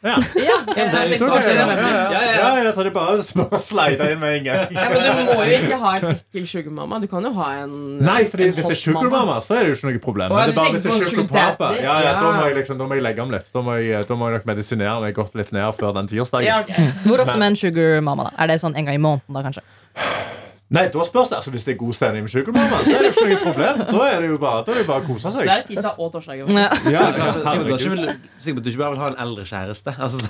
Ja, 0.00 0.14
Ja, 0.40 0.54
jeg 0.76 0.86
tar 0.92 1.08
det. 1.10 1.18
ja, 1.20 1.66
Ja, 1.68 2.10
ja, 2.10 2.20
ja, 2.32 2.62
ja, 2.64 2.70
så 2.72 2.84
det 2.86 2.92
bare 2.94 3.18
og 3.20 3.58
slider 3.60 4.14
inn 4.14 4.20
med 4.22 4.36
en 4.38 4.44
gang. 4.46 4.70
Ja, 4.72 4.86
men 4.88 5.02
du 5.04 5.24
må 5.28 5.34
jo 5.44 5.58
ikke 5.58 5.76
ha 5.82 5.90
en 5.98 6.06
ekkel 6.14 6.46
sugarmamma. 6.48 7.00
Du 7.02 7.06
kan 7.10 7.26
jo 7.28 7.32
ha 7.36 7.48
en 7.66 7.74
Nei, 8.00 8.22
fordi 8.24 8.46
en 8.48 8.54
hvis 8.56 8.64
det 8.64 8.72
er 8.72 8.78
hot 8.78 8.84
sugar 8.84 9.02
mamma. 9.10 9.20
mama, 9.26 9.36
så 9.44 9.58
er 9.58 9.66
det 9.68 9.74
jo 9.74 9.76
ikke 9.76 9.90
noe 9.90 10.02
problem. 10.06 10.32
Men 10.32 10.40
det 10.48 10.54
er 10.54 10.60
bare 10.62 10.72
hvis 10.72 10.86
det 10.86 10.92
er 10.92 10.96
på 10.96 11.04
sugar 11.04 11.10
sugar 11.10 11.28
papa 11.34 11.68
daddy? 11.74 11.84
ja, 11.84 11.98
ja, 12.06 12.14
da, 12.16 12.32
må 12.38 12.48
jeg 12.48 12.56
liksom, 12.62 12.80
da 12.80 12.88
må 12.88 12.96
jeg 12.96 13.06
legge 13.10 13.26
om 13.28 13.36
litt. 13.36 13.52
Da 13.52 13.64
må 13.68 13.76
jeg, 13.76 14.08
da 14.08 14.16
må 14.22 14.30
jeg 14.30 14.38
nok 14.40 14.50
medisinere 14.54 14.98
meg 15.04 15.14
godt 15.20 15.36
litt 15.42 15.52
ned 15.52 15.76
før 15.76 15.92
den 16.00 16.08
tirsdagen. 16.14 16.48
Ja, 16.48 16.60
okay. 16.64 16.90
Hvor 17.04 17.20
ofte 17.26 17.36
med 17.36 17.52
en 17.52 17.60
sugarmamma? 17.60 18.30
da? 18.30 18.36
Er 18.40 18.54
det 18.54 18.60
sånn 18.64 18.76
en 18.80 18.88
gang 18.88 18.96
i 18.96 19.04
måneden? 19.04 19.36
da 19.36 19.44
kanskje? 19.50 19.66
Nei, 20.70 20.84
da 20.94 21.02
spørs 21.02 21.28
det. 21.32 21.34
Altså, 21.40 21.50
hvis 21.50 21.64
det 21.66 21.72
er 21.74 21.78
god 21.80 21.94
stemning 21.96 22.22
med 22.22 22.30
sykkelmamma, 22.30 22.76
så 22.86 22.92
er 22.94 23.02
det 23.02 23.08
jo 23.10 23.24
ikke 23.24 23.30
noe 23.32 23.42
problem. 23.42 23.80
Da 23.90 24.04
er 24.06 24.20
det 24.22 24.28
jo 24.30 24.36
bare, 24.38 24.60
da 24.66 24.70
er 24.70 24.78
det 24.78 24.86
bare 24.86 25.02
å 25.02 25.06
kose 25.08 25.32
seg. 25.34 25.48
Det 25.48 25.54
er 25.56 25.64
tirsdag 25.66 25.98
og 25.98 26.12
torsdag. 26.14 26.36
jo. 26.38 26.46
Ja. 26.46 26.68
Sikkert, 26.70 27.66
du 27.66 27.74
ikke 27.74 28.60
at 28.60 28.64
du 28.64 28.70
ikke 28.70 28.78
bare 28.80 28.92
vil 28.94 29.00
ha 29.02 29.08
en 29.10 29.18
eldre 29.24 29.44
kjæreste. 29.50 29.94
Altså, 29.98 30.28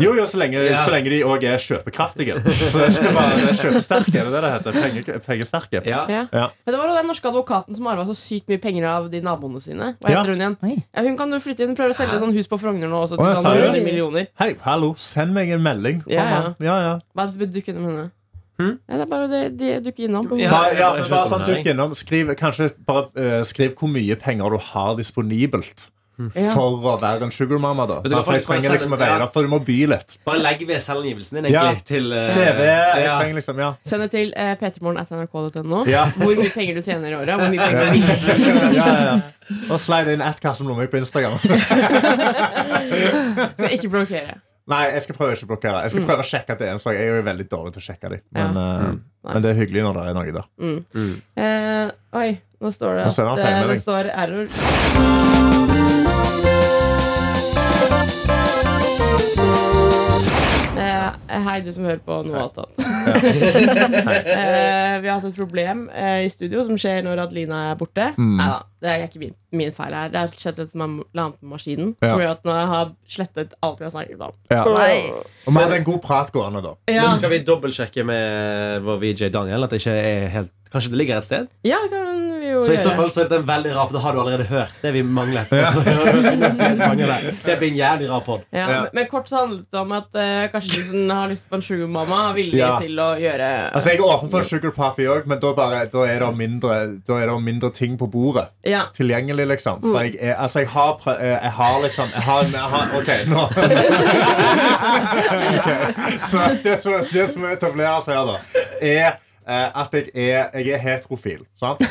Jo, 0.00 0.14
jo, 0.16 0.24
så 0.26 0.38
lenge, 0.40 0.62
Ja. 0.64 0.78
så 0.84 0.90
lenge 0.94 1.10
de 1.12 1.18
òg 1.28 1.44
er 1.44 1.58
kjøpekraftige. 1.60 2.38
Så 2.72 2.80
er 2.86 2.94
det 2.96 3.12
bare 3.14 3.36
det 3.36 3.50
er 3.52 3.58
kjøpesterke, 3.60 4.16
er 4.18 4.24
det 4.24 4.32
det 4.32 4.42
det 4.46 4.52
heter? 4.54 4.78
Penge, 4.80 5.18
pengesterke. 5.26 5.82
ja. 5.84 6.04
Ja. 6.08 6.22
Ja. 6.32 6.46
Men 6.64 6.72
det 6.74 6.80
var 6.80 6.88
jo 6.88 6.96
den 6.96 7.06
norske 7.12 7.28
advokaten 7.28 7.76
som 7.76 7.86
arva 7.92 8.06
så 8.08 8.16
sykt 8.16 8.48
mye 8.48 8.60
penger 8.62 8.88
av 8.88 9.10
de 9.12 9.20
naboene 9.20 9.60
sine. 9.60 9.92
Hva 10.00 10.08
Ja. 10.10 10.22
heter 10.22 10.32
hun 10.32 10.40
igjen? 10.40 10.56
Oi. 10.62 10.76
Ja, 10.96 11.02
hun 11.02 11.16
kan 11.20 11.30
jo 11.30 11.38
flytte 11.44 11.60
inn. 11.66 11.74
Hun 11.74 11.76
prøver 11.76 11.92
å 11.92 12.00
selge 12.00 12.18
sånn 12.22 12.32
hus 12.32 12.48
på 12.48 12.58
Frogner 12.60 12.88
nå 12.88 13.02
også 13.04 13.18
Å, 13.18 13.22
til 13.22 13.28
ja, 13.28 13.34
sånn 13.34 13.44
seriøst? 13.52 13.76
100 13.76 13.84
millioner. 13.84 14.26
Hei, 14.40 14.50
hallo, 14.64 14.94
send 14.96 15.34
meg 15.36 15.50
en 15.52 15.62
melding. 15.62 16.02
Ja, 16.08 16.24
ja. 16.24 16.42
ja, 16.60 16.80
ja. 16.88 16.98
Bare 17.14 17.28
dukk 17.52 17.68
med 17.76 17.84
henne. 17.92 18.10
Ja, 18.60 18.98
det 18.98 19.00
er 19.00 19.06
bare 19.10 19.28
det, 19.30 19.40
de 19.58 19.70
dukker 19.82 20.04
innom. 20.06 20.28
Ja. 20.38 20.50
Bare, 20.52 20.74
ja, 20.76 20.90
bare 20.98 21.24
sånn, 21.28 21.40
dukker 21.46 21.56
dukk 21.62 21.70
innom. 21.72 21.94
Skriv, 21.98 22.34
kanskje 22.38 22.68
bare 22.86 23.06
uh, 23.16 23.40
skriv 23.48 23.72
hvor 23.78 23.88
mye 23.90 24.16
penger 24.20 24.50
du 24.54 24.58
har 24.72 24.92
disponibelt. 25.00 25.78
Ja. 26.36 26.50
For 26.52 26.76
å 26.76 26.78
være 27.00 27.24
en 27.26 27.32
sugarmamma, 27.34 27.86
da. 27.88 27.96
Du 28.04 28.10
For 28.12 28.32
jeg 28.36 28.44
trenger 28.44 28.70
liksom 28.76 28.92
å 28.94 28.98
veie 29.00 29.26
For 29.32 29.40
du 29.46 29.50
må 29.50 29.58
by 29.64 29.78
litt. 29.90 30.08
Bare 30.28 30.42
legg 30.44 30.60
ved 30.68 30.80
selvangivelsen 30.84 31.34
din 31.40 31.48
Ja. 31.54 31.62
til 31.88 32.04
uh, 32.12 32.20
CV. 32.28 32.60
Jeg 32.68 33.02
ja. 33.06 33.14
trenger 33.16 33.34
liksom, 33.40 33.56
ja. 33.64 33.70
Send 33.88 34.00
det 34.04 34.10
til 34.12 34.28
uh, 34.36 34.52
p3morgen.nrk.no. 34.60 35.78
Ja. 35.94 36.04
Hvor 36.20 36.34
mye 36.38 36.52
penger 36.52 36.74
du 36.78 36.82
tjener 36.84 37.08
i 37.10 37.14
året. 37.16 37.32
Hvor 37.40 37.48
mye 37.48 37.58
penger 37.58 37.80
Ja. 37.80 37.84
du 37.90 37.96
ja, 38.76 38.86
ja, 38.86 38.92
ja. 39.08 39.16
Og 39.72 39.78
slide 39.82 40.12
inn 40.14 40.22
at 40.24 40.38
Karsten 40.40 40.66
Blomvik 40.68 40.90
på 40.92 40.96
Instagram. 41.02 41.36
Så 43.58 43.66
ikke 43.72 43.88
blokkere. 43.92 44.34
Nei, 44.70 44.82
jeg 44.94 45.02
skal 45.06 45.16
prøve 45.18 45.34
ikke 45.34 45.48
å 45.48 45.50
blokkere. 45.52 45.80
Jeg 45.82 45.94
skal 45.94 46.04
prøve 46.06 46.22
å 46.22 46.28
sjekke 46.28 46.54
at 46.54 46.60
det 46.62 46.68
er 46.68 46.76
en 46.76 46.82
sak. 46.82 46.94
Jeg 46.94 47.08
er 47.08 47.18
jo 47.18 47.24
veldig 47.26 47.46
dårlig 47.50 47.72
til 47.74 47.82
å 47.82 47.86
sjekke 47.88 48.12
dem. 48.12 48.22
Men, 48.36 48.60
eh, 48.60 48.92
men 49.32 49.42
det 49.42 49.50
er 49.50 49.58
hyggelig 49.58 49.86
når 49.88 49.98
det 49.98 50.04
er 50.06 50.18
noe 50.18 50.36
der. 50.38 50.46
Uh, 51.42 52.20
oi, 52.22 52.28
nå 52.62 52.74
står 52.74 53.00
det 53.00 53.08
at 53.10 53.42
eh, 53.42 53.64
det 53.72 53.80
står 53.82 54.12
error. 54.14 55.91
Hei, 61.46 61.60
du 61.64 61.70
som 61.72 61.84
hører 61.88 62.00
på 62.04 62.18
noe 62.26 62.42
annet. 62.44 62.82
eh, 63.72 65.00
vi 65.02 65.08
har 65.08 65.16
hatt 65.18 65.28
et 65.30 65.36
problem 65.38 65.86
eh, 65.94 66.24
i 66.26 66.30
studio 66.32 66.62
som 66.66 66.76
skjer 66.80 67.02
når 67.06 67.22
Adelina 67.24 67.60
er 67.70 67.78
borte. 67.80 68.10
Mm. 68.18 68.34
Neida, 68.40 68.58
det 68.82 68.90
er 68.92 69.04
ikke 69.06 69.22
min, 69.22 69.34
min 69.56 69.72
feil 69.74 69.94
her. 69.96 70.12
Det 70.12 70.20
har 70.22 70.36
skjedd 70.44 70.62
et 70.66 70.74
med 70.78 71.02
annet 71.14 71.38
med 71.40 71.52
maskinen 71.54 71.92
Ja. 72.02 72.12
som 72.12 72.22
gjør 72.24 72.32
at 72.34 72.44
nå 72.48 72.56
jeg 72.58 72.70
har 72.72 72.92
slettet 73.16 73.54
alt 73.62 73.80
vi 73.80 73.88
har 73.88 73.94
snakket 73.94 74.24
om. 74.28 74.34
Ja. 74.52 74.62
Og 74.66 75.52
vi 75.54 75.58
hadde 75.62 75.78
en 75.80 75.88
god 75.88 76.02
prat 76.04 76.32
gående, 76.34 76.62
da. 76.64 76.74
Ja, 76.90 77.06
Men 77.08 77.16
skal 77.20 77.32
vi 77.34 77.42
dobbeltsjekke 77.46 78.04
med 78.08 78.82
vår 78.86 79.00
VJ 79.02 79.30
Daniel 79.34 79.64
at 79.66 79.70
det 79.74 79.82
ikke 79.82 79.96
er 80.00 80.28
helt 80.38 80.52
Kanskje 80.72 80.88
det 80.94 80.98
ligger 81.02 81.18
et 81.20 81.26
sted? 81.26 81.48
ja 81.68 81.76
det 81.84 81.90
kan 81.92 82.20
Så 82.66 82.72
i 82.74 82.78
så 82.80 82.94
fall 82.96 83.10
så 83.10 83.24
er 83.24 83.28
det 83.32 83.38
en 83.40 83.46
veldig 83.48 83.72
rar 83.76 83.86
For 83.88 83.96
det 83.96 84.02
har 84.04 84.12
du 84.16 84.20
allerede 84.22 84.46
hørt 84.50 84.74
det 84.82 84.92
vi 84.94 85.02
manglet. 85.02 85.52
Og 85.52 85.66
så 85.72 85.82
finner 85.82 86.50
vi 86.50 86.64
et 86.66 86.78
mangel 86.78 87.06
der. 87.12 87.26
Det 87.44 87.58
blir 87.58 87.68
en 87.72 87.76
jævlig 87.80 88.10
rar 88.10 88.20
pod. 88.26 88.40
Ja, 88.52 88.66
Ja. 88.70 88.80
men- 88.92 89.06
kort 89.12 89.28
så 89.28 89.36
handlet 89.42 89.66
det 89.70 89.78
om 89.80 89.92
at 89.92 90.08
uh, 90.14 90.48
kanskje 90.52 90.76
du 90.76 90.82
som 90.88 91.10
har 91.10 91.28
lyst 91.28 91.48
på 91.50 91.54
en 91.58 91.62
sugarmamma, 91.62 92.16
Har 92.28 92.34
villig 92.34 92.58
Ja. 92.58 92.78
til 92.80 92.96
å 92.98 93.10
gjøre 93.18 93.48
Altså, 93.74 93.88
Jeg 93.90 93.98
er 93.98 94.04
åpen 94.04 94.30
for 94.30 94.42
sugar 94.42 94.70
poppy 94.70 95.06
òg, 95.06 95.26
men 95.26 95.40
da, 95.40 95.52
bare, 95.54 95.86
da, 95.92 95.98
er 96.06 96.18
det 96.20 96.36
mindre, 96.36 96.78
da 97.06 97.12
er 97.18 97.26
det 97.26 97.42
mindre 97.42 97.70
ting 97.72 97.98
på 97.98 98.06
bordet. 98.10 98.48
Ja. 98.64 98.82
Tilgjengelig, 98.94 99.46
liksom. 99.48 99.80
For 99.82 100.00
jeg, 100.02 100.16
er, 100.20 100.34
altså, 100.34 100.58
jeg 100.60 100.68
har 100.68 100.94
prø- 101.02 101.18
eh, 101.20 101.38
Jeg 101.42 101.50
har 101.52 101.82
liksom 101.82 102.08
Jeg 102.14 102.22
har, 102.22 102.42
jeg 102.42 102.60
har 102.60 102.88
OK, 102.98 103.10
nå 103.26 103.42
okay. 103.52 103.78
Så 106.30 106.38
det 106.64 106.78
som, 106.82 106.92
det 107.12 107.28
som 107.30 107.42
seg 108.04 108.14
her, 108.14 108.24
da, 108.26 108.36
er 108.80 109.06
eh, 109.48 109.80
at 109.82 109.92
jeg 109.92 110.10
er, 110.14 110.50
jeg 110.58 110.74
er 110.76 110.78
heterofil. 110.78 111.44
Sant? 111.60 111.82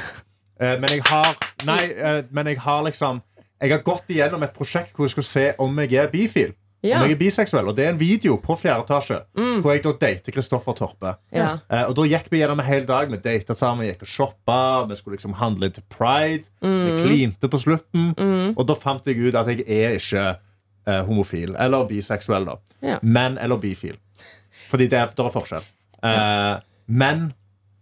Eh, 0.62 0.78
men 0.80 0.90
jeg 0.96 1.04
har 1.10 1.36
Nei, 1.66 1.84
eh, 1.92 2.24
men 2.30 2.52
jeg 2.52 2.60
har 2.62 2.84
liksom 2.86 3.22
Jeg 3.62 3.72
har 3.76 3.84
gått 3.86 4.10
igjennom 4.10 4.44
et 4.46 4.54
prosjekt 4.54 4.96
hvor 4.96 5.06
jeg 5.06 5.16
skulle 5.16 5.30
se 5.30 5.46
om 5.62 5.80
jeg 5.84 5.94
er 6.02 6.10
bifil. 6.10 6.54
Ja. 6.82 6.98
Om 6.98 7.06
jeg 7.06 7.14
er 7.14 7.20
biseksuell. 7.20 7.68
Og 7.70 7.76
det 7.78 7.84
er 7.86 7.92
en 7.92 8.00
video 8.00 8.40
på 8.42 8.56
fjerde 8.58 8.88
etasje 8.88 9.20
hvor 9.62 9.70
jeg 9.70 9.84
da 9.86 9.92
dater 10.02 10.34
Kristoffer 10.34 10.74
Torpe. 10.80 11.12
Ja. 11.30 11.52
Eh, 11.70 11.84
og 11.86 11.94
da 12.00 12.08
gikk 12.10 12.32
vi 12.34 12.42
gjennom 12.42 12.62
en 12.64 12.66
hel 12.66 12.88
dag. 12.90 13.12
Vi 13.14 13.20
data 13.22 13.54
sammen, 13.54 13.86
gikk 13.86 14.02
og 14.08 14.10
shoppa. 14.10 14.62
Vi 14.90 14.98
skulle 14.98 15.20
liksom 15.20 15.38
handle 15.38 15.70
til 15.70 15.86
Pride. 15.94 16.50
Vi 16.62 16.96
klinte 17.04 17.52
på 17.52 17.62
slutten. 17.62 18.16
Og 18.56 18.66
da 18.66 18.78
fant 18.82 19.06
jeg 19.06 19.22
ut 19.22 19.38
at 19.38 19.52
jeg 19.54 19.68
er 19.68 20.00
ikke 20.00 20.26
eh, 20.88 21.04
homofil. 21.06 21.54
Eller 21.60 21.86
biseksuell, 21.90 22.50
da. 22.50 22.58
Ja. 22.82 22.98
Men 23.02 23.38
eller 23.38 23.62
bifil. 23.62 24.00
Fordi 24.72 24.88
det 24.90 24.98
er, 24.98 25.14
det 25.14 25.26
er 25.26 25.34
forskjell. 25.34 25.70
Eh, 26.02 26.56
men 26.88 27.32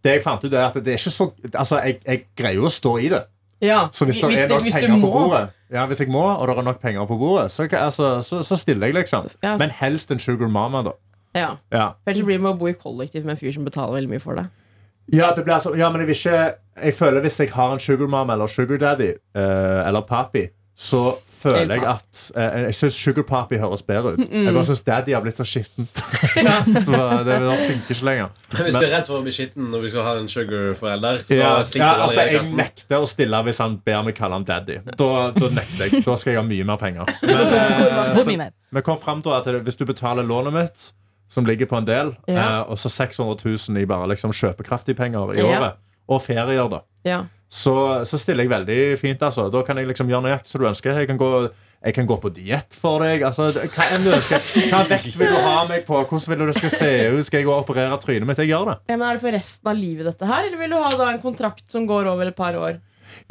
det 0.03 0.15
jeg 0.17 0.23
fant 0.23 0.43
ut, 0.45 0.53
er 0.53 0.65
at 0.67 0.77
det 0.79 0.93
er 0.93 0.97
ikke 1.01 1.11
så 1.11 1.29
Altså, 1.53 1.79
jeg, 1.83 1.99
jeg 2.05 2.25
greier 2.37 2.55
jo 2.61 2.65
å 2.69 2.73
stå 2.73 2.97
i 2.97 3.09
det. 3.11 3.23
ja. 3.61 3.87
Så 3.91 4.05
hvis 4.07 4.17
det 4.21 4.29
er 4.31 4.47
nok 4.47 4.63
du 4.63 4.71
penger 4.71 5.01
på 5.01 5.11
bordet 5.11 5.49
Ja, 5.71 5.85
hvis 5.85 5.99
jeg 5.99 6.09
må, 6.09 6.23
og 6.23 6.47
det 6.47 6.57
er 6.57 6.63
nok 6.63 6.79
penger 6.81 7.05
på 7.05 7.17
bordet, 7.19 7.51
så, 7.51 7.67
altså, 7.71 8.21
så, 8.21 8.41
så 8.43 8.55
stiller 8.55 8.87
jeg, 8.87 8.95
liksom. 9.01 9.27
Ja. 9.43 9.57
Men 9.57 9.69
helst 9.69 10.11
en 10.11 10.19
sugar 10.19 10.47
mama, 10.47 10.81
da. 10.87 10.95
Ja. 11.35 11.49
Ja. 11.71 11.89
Ellers 12.07 12.25
blir 12.25 12.39
det 12.39 12.43
med 12.45 12.55
å 12.55 12.57
bo 12.57 12.69
i 12.71 12.73
kollektiv 12.73 13.25
med 13.27 13.35
en 13.35 13.41
fyr 13.41 13.53
som 13.53 13.67
betaler 13.67 13.99
veldig 13.99 14.09
mye 14.15 14.23
for 14.23 14.39
det. 14.39 14.47
Ja, 15.13 15.31
det 15.35 15.43
blir 15.43 15.55
altså, 15.57 15.75
ja, 15.77 15.89
men 15.89 16.01
jeg 16.03 16.15
ikke 16.15 16.53
Jeg 16.83 16.93
føler 16.93 17.21
hvis 17.21 17.39
jeg 17.39 17.51
har 17.51 17.73
en 17.73 17.79
sugar 17.81 18.07
mom 18.07 18.29
eller 18.29 18.47
sugar 18.47 18.77
daddy 18.77 19.09
eh, 19.09 19.87
eller 19.87 20.01
papi, 20.07 20.45
så 20.79 20.99
føler 21.39 21.73
jeg 21.75 21.83
at 21.87 22.19
eh, 22.39 22.53
Jeg 22.69 22.75
syns 22.77 22.95
sugar 22.99 23.23
Poppy 23.27 23.57
høres 23.59 23.81
bedre 23.87 24.13
ut. 24.15 24.21
Jeg 24.31 24.53
bare 24.55 24.63
syns 24.67 24.81
daddy 24.87 25.11
har 25.15 25.21
blitt 25.23 25.35
så 25.39 25.43
skittent. 25.47 26.01
Så 26.87 26.99
det, 27.27 27.35
det 27.43 27.57
funker 27.59 27.93
ikke 27.95 28.05
lenger. 28.07 28.29
Men 28.53 28.63
hvis 28.67 28.75
Men- 28.75 28.83
du 28.83 28.87
er 28.87 28.93
redd 28.93 29.07
for 29.09 29.19
å 29.19 29.23
bli 29.25 29.33
skitten 29.35 29.67
når 29.73 29.81
vi 29.85 29.89
skal 29.91 30.03
ha 30.07 30.13
en 30.19 30.27
sugar-forelder, 30.31 31.19
så 31.27 31.35
Ja, 31.39 31.49
slipper 31.67 31.85
ja, 31.85 31.93
du 31.95 32.03
altså, 32.05 32.23
jeg 32.25 32.37
kassen. 32.37 32.57
nekter 32.59 33.03
å 33.03 33.07
stille 33.11 33.41
hvis 33.47 33.59
han 33.63 33.75
ber 33.85 34.03
meg 34.07 34.15
kalle 34.19 34.39
han 34.39 34.47
daddy. 34.47 34.77
Da, 34.99 35.09
da 35.35 35.49
nekter 35.59 35.83
jeg. 35.89 36.03
Da 36.07 36.15
skal 36.21 36.33
jeg 36.33 36.39
ha 36.41 36.45
mye 36.47 36.67
mer 36.71 36.79
penger. 36.83 37.11
Men, 37.23 38.41
eh? 38.47 38.51
Vi 38.79 38.81
kom 38.85 38.99
frem 39.01 39.21
til 39.25 39.35
at 39.35 39.47
hvis 39.67 39.79
du 39.79 39.85
betaler 39.89 40.23
lånet 40.27 40.53
mitt, 40.55 40.87
som 41.29 41.45
ligger 41.45 41.67
på 41.69 41.77
en 41.77 41.85
del, 41.87 42.15
Ja. 42.27 42.61
eh, 42.61 42.71
og 42.71 42.77
så 42.81 42.89
600 42.89 43.35
000 43.69 43.81
i 43.83 43.85
bare 43.85 44.07
liksom 44.15 44.31
kjøpekraftige 44.31 44.95
penger 44.97 45.35
i 45.35 45.39
Ja. 45.43 45.45
året, 45.51 45.73
og 46.09 46.21
ferier, 46.25 46.69
da, 46.71 46.79
Ja. 47.05 47.23
Så, 47.49 48.05
så 48.05 48.17
stiller 48.21 48.45
jeg 48.45 48.51
veldig 48.51 48.81
fint. 49.01 49.23
Altså. 49.25 49.47
Da 49.49 49.63
kan 49.65 49.79
jeg 49.81 49.89
liksom 49.89 50.09
gjøre 50.11 50.27
nøyaktig 50.27 50.51
som 50.51 50.61
du 50.61 50.67
ønsker. 50.69 50.99
Jeg 51.01 51.09
kan 51.09 51.17
gå, 51.17 51.29
jeg 51.81 51.95
kan 51.97 52.09
gå 52.09 52.17
på 52.21 52.29
diett 52.35 52.75
for 52.77 53.01
deg. 53.01 53.23
Altså, 53.25 53.47
hva 53.49 53.87
enn 53.95 54.05
du 54.05 54.11
ønsker. 54.13 54.43
Hva 54.69 54.83
vekt 54.91 55.15
vil 55.17 55.33
du 55.33 55.39
ha 55.47 55.63
meg 55.69 55.87
på? 55.87 55.97
Hvordan 55.97 56.29
vil 56.29 56.43
du 56.43 56.51
det 56.51 56.59
skal 56.59 56.75
se 56.75 56.91
ut? 57.15 57.23
Skal 57.25 57.41
jeg 57.41 57.47
gå 57.49 57.55
og 57.55 57.63
operere 57.65 57.97
trynet 58.03 58.29
mitt? 58.29 58.41
Jeg 58.43 58.51
gjør 58.53 58.69
det. 58.69 58.77
Ja, 58.91 58.99
men 58.99 59.07
Er 59.09 59.17
det 59.17 59.23
for 59.25 59.33
resten 59.33 59.71
av 59.73 59.81
livet, 59.81 60.05
dette 60.11 60.29
her? 60.29 60.45
Eller 60.45 60.61
vil 60.61 60.75
du 60.75 60.77
ha 60.77 60.93
da 60.93 61.09
en 61.15 61.23
kontrakt 61.25 61.65
som 61.73 61.89
går 61.89 62.11
over 62.13 62.29
et 62.29 62.37
par 62.37 62.59
år? 62.59 62.77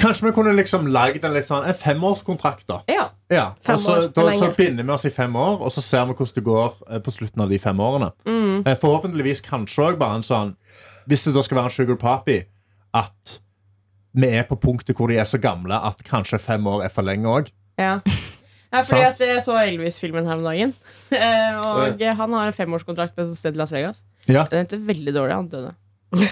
Kanskje 0.03 0.27
vi 0.27 0.35
kunne 0.35 0.53
liksom 0.59 0.89
lagd 0.91 1.23
en 1.23 1.35
litt 1.37 1.47
sånn 1.47 1.63
En 1.71 1.77
femårskontrakt, 1.79 2.67
da. 2.67 2.81
Ja. 2.91 3.09
Ja, 3.31 3.45
Fem 3.63 3.77
og 3.77 3.83
så, 3.85 3.97
da, 4.11 4.25
så 4.41 4.49
binder 4.57 4.83
vi 4.83 4.91
oss 4.97 5.05
i 5.07 5.13
fem 5.15 5.37
år, 5.39 5.61
og 5.63 5.71
så 5.71 5.85
ser 5.85 6.09
vi 6.09 6.17
hvordan 6.19 6.35
det 6.41 6.45
går 6.49 6.73
eh, 6.89 7.03
på 7.05 7.13
slutten 7.15 7.45
av 7.45 7.53
de 7.53 7.59
fem 7.63 7.79
årene. 7.85 8.09
Mm. 8.27 8.65
Eh, 8.67 8.79
Forhåpentligvis 8.81 9.45
kanskje 9.47 9.85
òg 9.93 10.01
bare 10.01 10.19
en 10.19 10.27
sånn 10.27 10.55
Hvis 11.07 11.27
det 11.29 11.35
da 11.37 11.45
skal 11.47 11.61
være 11.61 11.71
en 11.71 11.77
sugar 11.77 12.01
poppy, 12.01 12.41
at 12.97 13.39
vi 14.15 14.27
er 14.39 14.45
på 14.49 14.57
punktet 14.61 14.97
hvor 14.97 15.09
de 15.09 15.19
er 15.19 15.25
så 15.29 15.39
gamle 15.41 15.75
at 15.75 16.01
kanskje 16.05 16.39
fem 16.41 16.67
år 16.67 16.85
er 16.85 16.89
for 16.95 17.03
lenge 17.03 17.27
òg. 17.29 17.53
ja. 17.79 17.99
Ja, 18.69 18.83
fordi 18.85 19.01
at 19.01 19.21
jeg 19.25 19.41
så 19.41 19.55
Elvis-filmen 19.65 20.27
her 20.29 20.37
om 20.37 20.43
dagen. 20.45 20.75
Eh, 21.17 21.55
og 21.57 22.03
han 22.05 22.33
har 22.37 22.51
en 22.51 22.53
femårskontrakt 22.53 23.15
på 23.17 23.23
et 23.25 23.31
sted 23.33 23.55
i 23.57 23.59
Las 23.59 23.71
Vegas. 23.73 24.03
Ja. 24.29 24.43
Den 24.51 24.67
endte 24.67 24.77
veldig 24.85 25.15
dårlig. 25.17 25.33
Han 25.39 25.49
døde. 25.49 25.71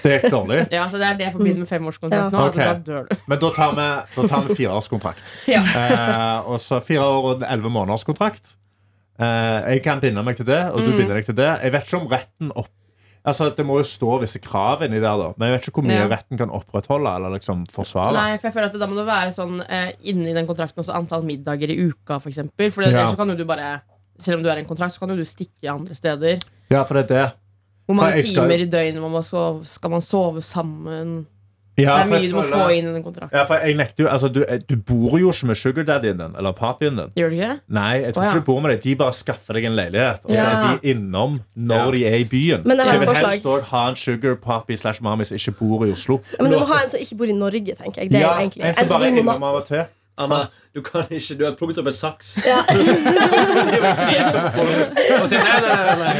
Det 0.05 0.13
er 0.19 0.29
dårlig. 0.29 0.59
Ja, 0.77 0.85
så 0.93 0.99
Det 1.01 1.07
er 1.09 1.17
det 1.17 1.25
jeg 1.25 1.33
forbinder 1.33 1.63
med 1.65 1.69
femårskontrakt 1.71 2.33
nå. 2.37 2.43
Ok. 2.51 2.59
Altså, 2.61 2.67
da 2.75 2.93
dør 2.93 3.09
du. 3.09 3.17
Men 3.33 3.41
da 3.41 3.51
tar 3.57 3.73
vi, 3.79 3.87
da 4.19 4.27
tar 4.29 4.45
vi 4.45 4.55
fireårskontrakt. 4.61 5.33
Ja. 5.49 5.63
Eh, 5.81 6.51
og 6.53 6.61
så 6.61 6.83
fire 6.85 7.09
år 7.09 7.31
og 7.31 7.47
elleve 7.49 7.73
måneders 7.73 8.05
kontrakt. 8.05 8.53
Eh, 9.17 9.73
jeg 9.73 9.83
kan 9.89 10.05
binde 10.05 10.21
meg 10.29 10.37
til 10.37 10.45
det, 10.53 10.61
og 10.75 10.85
du 10.85 10.91
Mm. 10.93 10.97
binder 11.01 11.15
deg 11.17 11.25
til 11.31 11.39
det. 11.41 11.49
Jeg 11.65 11.73
vet 11.73 11.89
ikke 11.89 12.03
om 12.03 12.09
retten 12.13 12.53
opp 12.53 12.69
Altså, 13.27 13.51
Det 13.57 13.65
må 13.67 13.79
jo 13.81 13.83
stå 13.83 14.21
visse 14.23 14.39
krav 14.39 14.83
inni 14.87 15.01
der, 15.01 15.17
da. 15.19 15.33
men 15.37 15.49
jeg 15.51 15.57
vet 15.59 15.69
ikke 15.69 15.81
hvor 15.81 15.89
mye 15.89 15.99
Ja. 15.99 16.07
retten 16.09 16.39
kan 16.39 16.51
opprettholde 16.51 17.15
eller 17.17 17.31
liksom 17.39 17.67
forsvare. 17.67 18.13
Nei, 18.15 18.37
for 18.39 18.47
jeg 18.49 18.55
føler 18.55 18.67
at 18.67 18.73
det, 18.73 18.81
Da 18.81 18.87
må 18.87 18.95
det 18.97 19.07
være 19.07 19.33
sånn 19.35 19.65
eh, 19.69 19.93
inni 20.05 20.33
den 20.33 20.47
kontrakten 20.47 20.79
også 20.79 20.95
antall 20.95 21.23
middager 21.25 21.69
i 21.71 21.89
uka, 21.91 22.19
for 22.21 22.29
eksempel. 22.31 22.71
For 22.73 22.83
det, 22.83 22.93
Ja. 22.93 22.99
ellers 23.01 23.11
så 23.15 23.17
kan 23.17 23.29
jo 23.29 23.37
du 23.37 23.45
bare 23.45 23.81
Selv 24.19 24.39
om 24.39 24.43
du 24.45 24.49
er 24.49 24.57
i 24.57 24.61
en 24.61 24.65
kontrakt, 24.65 24.95
så 24.95 24.99
kan 25.01 25.11
jo 25.11 25.17
du 25.17 25.25
stikke 25.25 25.69
andre 25.69 25.95
steder. 25.95 26.39
Ja, 26.71 26.85
for 26.85 26.95
det 26.95 27.11
er 27.11 27.15
det. 27.27 27.33
Hvor 27.87 27.95
mange 27.97 28.23
skal- 28.23 28.49
timer 28.49 28.63
i 28.63 28.67
døgnet 28.67 29.11
man 29.13 29.23
skal, 29.23 29.61
skal 29.65 29.91
man 29.91 30.01
sove 30.01 30.41
sammen? 30.41 31.27
Ja, 31.77 31.97
det 31.99 32.07
er 32.07 32.09
mye 32.09 32.29
du 32.31 32.37
må 32.37 32.43
føler- 32.43 32.63
få 32.65 32.77
inn 32.79 32.87
i 32.89 32.93
den 32.95 33.03
kontrakten. 33.05 33.37
Ja, 33.37 33.45
for 33.45 33.61
jeg 33.61 33.77
nekter 33.77 34.05
jo 34.05 34.09
altså, 34.09 34.29
du, 34.33 34.41
du 34.69 34.77
bor 34.77 35.19
jo 35.21 35.29
ikke 35.33 35.47
med 35.51 35.59
sugardaddyen 35.61 36.19
din 36.23 36.37
eller 36.39 36.53
papien 36.57 36.97
din. 36.97 37.11
Gjør 37.17 37.29
du 37.29 37.37
ikke 37.37 37.49
det? 37.51 37.61
Nei, 37.69 37.93
jeg 38.01 38.15
tror 38.15 38.23
oh, 38.23 38.27
ja. 38.27 38.31
ikke 38.33 38.41
du 38.41 38.47
bor 38.47 38.61
med 38.65 38.71
deg. 38.73 38.83
De 38.87 38.95
bare 38.97 39.13
skaffer 39.13 39.59
deg 39.59 39.69
en 39.69 39.77
leilighet, 39.77 40.25
og 40.25 40.31
så 40.31 40.37
Ja. 40.37 40.47
er 40.57 40.79
de 40.81 40.91
innom 40.95 41.41
når 41.57 41.93
de 41.93 42.07
er 42.07 42.17
i 42.23 42.25
byen. 42.25 42.63
Men 42.65 42.81
jeg 42.81 43.01
vil 43.01 43.09
forslag. 43.09 43.31
helst 43.31 43.71
ha 43.71 43.89
en 43.89 43.97
sugar 43.97 44.35
papi 44.37 44.77
slash 44.77 45.03
mami 45.03 45.25
som 45.25 45.37
ikke 45.37 45.53
bor 45.59 45.85
i 45.85 45.93
Oslo. 45.93 46.21
Men 46.41 46.53
du 46.53 46.59
må 46.59 46.67
ha 46.67 46.83
en 46.83 46.89
som 46.89 47.01
ikke 47.01 47.17
bor 47.17 47.27
i 47.27 47.37
Norge, 47.37 47.77
tenker 47.77 48.03
jeg. 48.03 48.11
Det 48.11 48.23
er 48.23 48.25
jo 48.25 48.35
egentlig 48.41 48.65
en 48.65 48.89
som 48.89 49.01
bor 49.01 49.07
innom 49.07 49.37
i 49.37 49.39
Monaco. 49.39 49.85
Anna, 50.19 50.47
du 50.75 50.81
kan 50.85 51.05
ikke 51.13 51.35
Du 51.37 51.43
har 51.45 51.53
plukket 51.59 51.79
opp 51.83 51.89
en 51.91 51.97
saks. 51.97 52.31
Ja. 52.47 52.63
Og 55.17 55.27
sier 55.31 55.43
nei, 55.43 55.59
nei, 55.65 55.73
nei, 55.77 55.97
nei. 56.01 56.13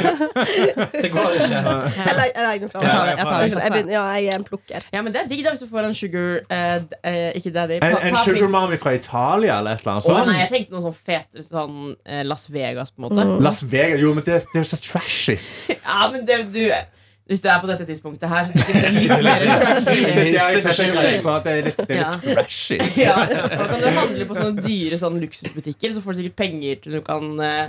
Det 0.97 1.11
går 1.13 1.37
ikke. 1.37 1.61
Jeg 1.97 2.15
legger- 2.17 2.61
den 2.61 2.71
fra 2.73 2.79
meg. 2.83 3.91
Ja, 3.93 4.03
jeg 4.17 4.27
er 4.33 4.37
en 4.39 4.45
plukker. 4.47 4.81
Ja, 4.93 5.03
men 5.03 5.13
det 5.15 5.23
er 5.23 5.29
digg 5.31 5.43
da 5.47 5.53
hvis 5.55 5.65
du 5.65 5.69
får 5.71 5.89
en 5.89 5.97
sugar 5.97 6.29
eh, 6.51 6.77
eh, 7.03 7.31
Ikke 7.41 7.53
daddy. 7.55 7.79
En, 7.81 7.97
pa- 7.97 8.03
en 8.11 8.17
sugar 8.21 8.49
mommy 8.53 8.79
fra 8.81 8.93
Italia 8.97 9.59
eller 9.61 9.77
et 9.77 9.81
eller 9.85 9.93
annet 9.97 10.11
Å, 10.11 10.17
Oh, 10.17 10.25
nei, 10.29 10.39
jeg 10.43 10.51
tenkte 10.53 10.77
noe 10.77 10.85
sånn 10.87 10.97
fet 10.97 11.43
sånn 11.47 11.79
eh, 12.09 12.23
Las 12.27 12.49
Vegas, 12.53 12.93
på 12.95 13.03
en 13.03 13.09
måte. 13.11 13.27
Las 13.45 13.63
Vegas, 13.69 14.01
jo, 14.03 14.13
men 14.17 14.25
det, 14.27 14.43
det 14.53 14.61
er 14.63 14.69
så 14.75 14.79
trashy. 14.81 15.37
Ja, 15.87 16.09
men 16.13 16.25
det, 16.29 16.41
du 16.55 16.63
Hvis 17.27 17.41
du 17.43 17.49
er 17.51 17.59
på 17.59 17.67
dette 17.67 17.83
tidspunktet 17.89 18.31
her, 18.31 18.47
er 18.55 18.55
det 21.43 21.51
er, 21.51 21.65
litt, 21.67 21.81
trashy. 22.37 22.77
Ja, 23.03 23.17
da 23.27 23.65
kan 23.67 23.81
du 23.83 23.89
handle 23.97 24.29
på 24.29 24.37
sånne 24.39 24.63
dyre 24.63 24.99
sånn 25.01 25.19
luksusbutikker, 25.25 25.97
så 25.97 26.03
får 26.05 26.15
du 26.15 26.21
sikkert 26.21 26.39
penger 26.39 26.79
til 26.85 26.95
du 26.99 27.03
kan 27.07 27.27
eh, 27.43 27.65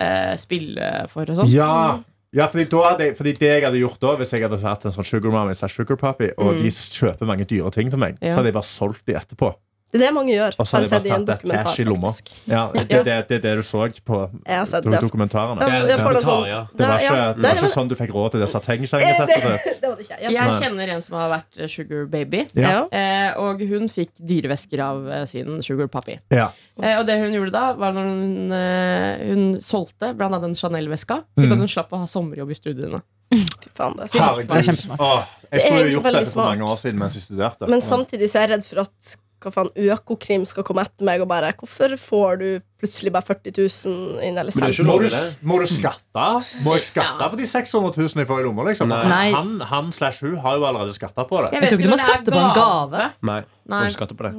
eh, 0.00 0.32
spille 0.40 0.88
for 1.12 1.28
og 1.28 1.42
sånn. 1.42 1.52
Ja, 1.52 1.98
ja 2.32 2.48
fordi, 2.48 2.64
da 2.72 2.86
hadde 2.86 3.10
fordi 3.18 3.34
det 3.36 3.50
jeg 3.50 3.66
hadde 3.66 3.82
gjort 3.82 4.00
da 4.00 4.14
Hvis 4.16 4.32
jeg 4.32 4.46
hadde 4.46 4.56
hatt 4.64 4.86
en 4.88 4.94
sånn 4.94 5.04
sugar 5.04 5.34
mommy 5.34 5.52
sugar 5.60 6.00
puppy, 6.00 6.32
og 6.40 6.62
de 6.62 6.72
kjøper 6.72 7.28
mange 7.28 7.44
dyre 7.52 7.74
ting 7.74 7.92
til 7.92 8.00
meg, 8.00 8.16
Mm. 8.16 8.24
Ja. 8.24 8.32
så 8.32 8.40
hadde 8.40 8.48
jeg 8.54 8.56
bare 8.56 8.70
solgt 8.70 9.04
de 9.04 9.18
etterpå. 9.20 9.52
Det 9.92 10.00
er 10.00 10.06
det 10.06 10.10
mange 10.16 10.32
gjør. 10.32 10.54
Og 10.58 10.64
så 10.66 10.78
Har 10.78 10.84
en 10.84 10.90
bare 10.90 11.26
tatt 11.26 11.44
et 11.44 11.50
cash 11.52 11.80
i 11.80 11.84
lomma. 11.84 12.10
Ja, 12.48 12.62
det, 12.74 12.88
det, 12.88 13.00
det, 13.04 13.16
det 13.28 13.36
er 13.36 13.42
det 13.44 13.50
du 13.60 13.62
så 13.62 13.82
på 14.00 14.18
sett 14.66 14.84
do- 14.86 14.94
dokumentarene. 15.04 15.60
Det 15.60 15.98
sånn 16.24 16.46
Det 16.48 16.86
var 16.88 16.98
ikke, 16.98 17.18
det 17.36 17.44
var 17.44 17.52
ikke 17.52 17.66
var- 17.66 17.74
sånn 17.76 17.88
du 17.90 17.94
fikk 17.98 18.12
råd 18.16 18.30
til 18.32 18.40
det 18.40 18.48
Eh, 18.48 18.52
satengsengesettet. 18.54 19.42
det 19.82 19.90
ikke. 20.00 20.16
Jeg, 20.22 20.32
Jeg 20.32 20.56
kjenner 20.62 20.88
en 20.96 21.02
som 21.04 21.18
har 21.20 21.28
vært 21.34 21.60
eh, 21.60 21.68
sugar 21.68 22.06
baby, 22.08 22.46
Ja. 22.56 22.86
eh, 22.90 23.36
og 23.36 23.60
hun 23.60 23.88
fikk 23.92 24.14
dyrevesker 24.18 24.80
av 24.80 25.08
eh, 25.08 25.24
sin 25.28 25.60
sugar 25.62 25.88
puppy. 25.92 26.18
Ja. 26.32 26.48
Eh, 26.82 26.96
og 26.98 27.04
det 27.06 27.18
hun 27.20 27.32
gjorde 27.36 27.52
da, 27.52 27.72
var 27.76 27.92
når 27.92 28.08
hun, 28.08 28.52
eh, 28.52 29.26
hun 29.28 29.44
solgte 29.60 30.14
blant 30.16 30.32
annet 30.34 30.48
en 30.48 30.54
Chanel-veska, 30.54 31.20
slik 31.36 31.48
Mm. 31.50 31.52
at 31.52 31.58
hun 31.58 31.68
slapp 31.68 31.92
å 31.92 31.98
ha 31.98 32.06
sommerjobb 32.06 32.50
i 32.50 32.54
studiene. 32.56 33.02
Fy 33.32 33.70
faen, 33.72 33.94
det 33.96 34.08
er 34.12 34.42
Det 34.44 34.56
er 34.58 34.66
kjempesmart. 34.66 35.00
Åh, 35.00 35.24
jeg 35.52 35.60
er 35.60 35.66
skulle 35.66 35.84
jo 35.90 36.00
gjort 36.00 36.12
dette 36.12 36.32
for 36.34 36.44
mange 36.44 36.64
år 36.68 36.76
siden 36.80 36.98
mens 37.00 37.14
jeg 37.16 37.22
studerte. 37.24 37.68
Men 37.68 37.80
samtidig 37.80 38.28
så 38.28 38.40
er 38.40 38.48
jeg 38.48 38.50
redd 38.58 38.64
for 38.66 38.80
at 38.80 39.16
hva 39.42 39.52
faen, 39.54 39.72
Økokrim 39.76 40.46
skal 40.48 40.66
komme 40.66 40.84
etter 40.86 41.06
meg 41.06 41.24
og 41.24 41.30
bare 41.30 41.52
Hvorfor 41.58 41.96
får 42.00 42.40
du 42.42 42.48
plutselig 42.82 43.12
bare 43.14 43.26
40 43.30 43.54
000 43.62 44.26
inn, 44.26 44.36
eller 44.42 44.50
Men 44.50 44.66
det 44.66 44.68
er 44.68 44.74
selv? 44.74 44.74
ikke 44.74 44.88
Må 44.90 44.98
du, 45.00 45.08
må 45.52 45.60
du 45.62 45.66
skatte? 45.70 46.26
Må 46.66 46.74
jeg 46.76 46.88
skatte 46.90 47.22
Ja. 47.22 47.30
på 47.32 47.38
de 47.40 47.46
600 47.46 47.94
000 47.96 48.22
jeg 48.24 48.28
får 48.28 48.42
i 48.42 48.46
lomma? 48.48 48.66
Liksom? 48.68 48.90
Nei. 48.92 49.30
Han, 49.32 49.54
han 49.70 49.92
slash 49.94 50.20
hun 50.26 50.36
har 50.42 50.58
jo 50.58 50.66
allerede 50.68 50.92
skatta 50.98 51.24
på 51.30 51.42
det. 51.46 51.52
Jeg 51.54 51.62
Jeg 51.62 51.70
tror 51.70 51.78
ikke 51.80 51.88
du 51.88 51.94
må 51.94 52.02
skatte 52.02 52.34
på 52.34 52.42
en 52.42 52.54
gave. 52.58 53.08
Nei, 53.22 53.40
Nei. 53.70 53.78
må 53.78 53.82
ikke 53.86 53.96
skatte 54.00 54.18
på 54.18 54.26
det. 54.28 54.34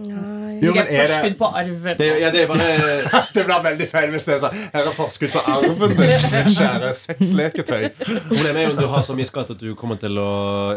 Jo, 0.64 0.72
men 0.76 0.86
er 0.88 1.08
forskudd 1.10 1.34
det, 1.34 1.38
på 1.40 1.48
arven. 1.60 1.96
Det, 2.00 2.08
ja, 2.22 2.30
det 2.32 2.44
bare 2.48 2.68
det 3.36 3.44
blir 3.48 3.64
veldig 3.66 3.88
feil 3.90 4.12
hvis 4.14 4.28
det 4.28 4.36
er 4.36 4.42
sånn 4.44 4.60
Her 4.76 4.86
er 4.88 4.94
forskudd 4.96 5.34
på 5.34 5.42
arven 5.52 5.96
din, 5.98 6.28
min 6.36 6.52
kjære 6.54 6.92
sexleketøy. 7.00 7.88
Problemet 8.30 8.60
er 8.62 8.68
jo 8.68 8.74
om 8.76 8.78
du 8.78 8.86
har 8.94 9.04
så 9.08 9.16
mye 9.18 9.28
skatt 9.28 9.50
at 9.56 9.60
du 9.64 9.74
kommer 9.80 9.98
til 10.00 10.20
å 10.22 10.28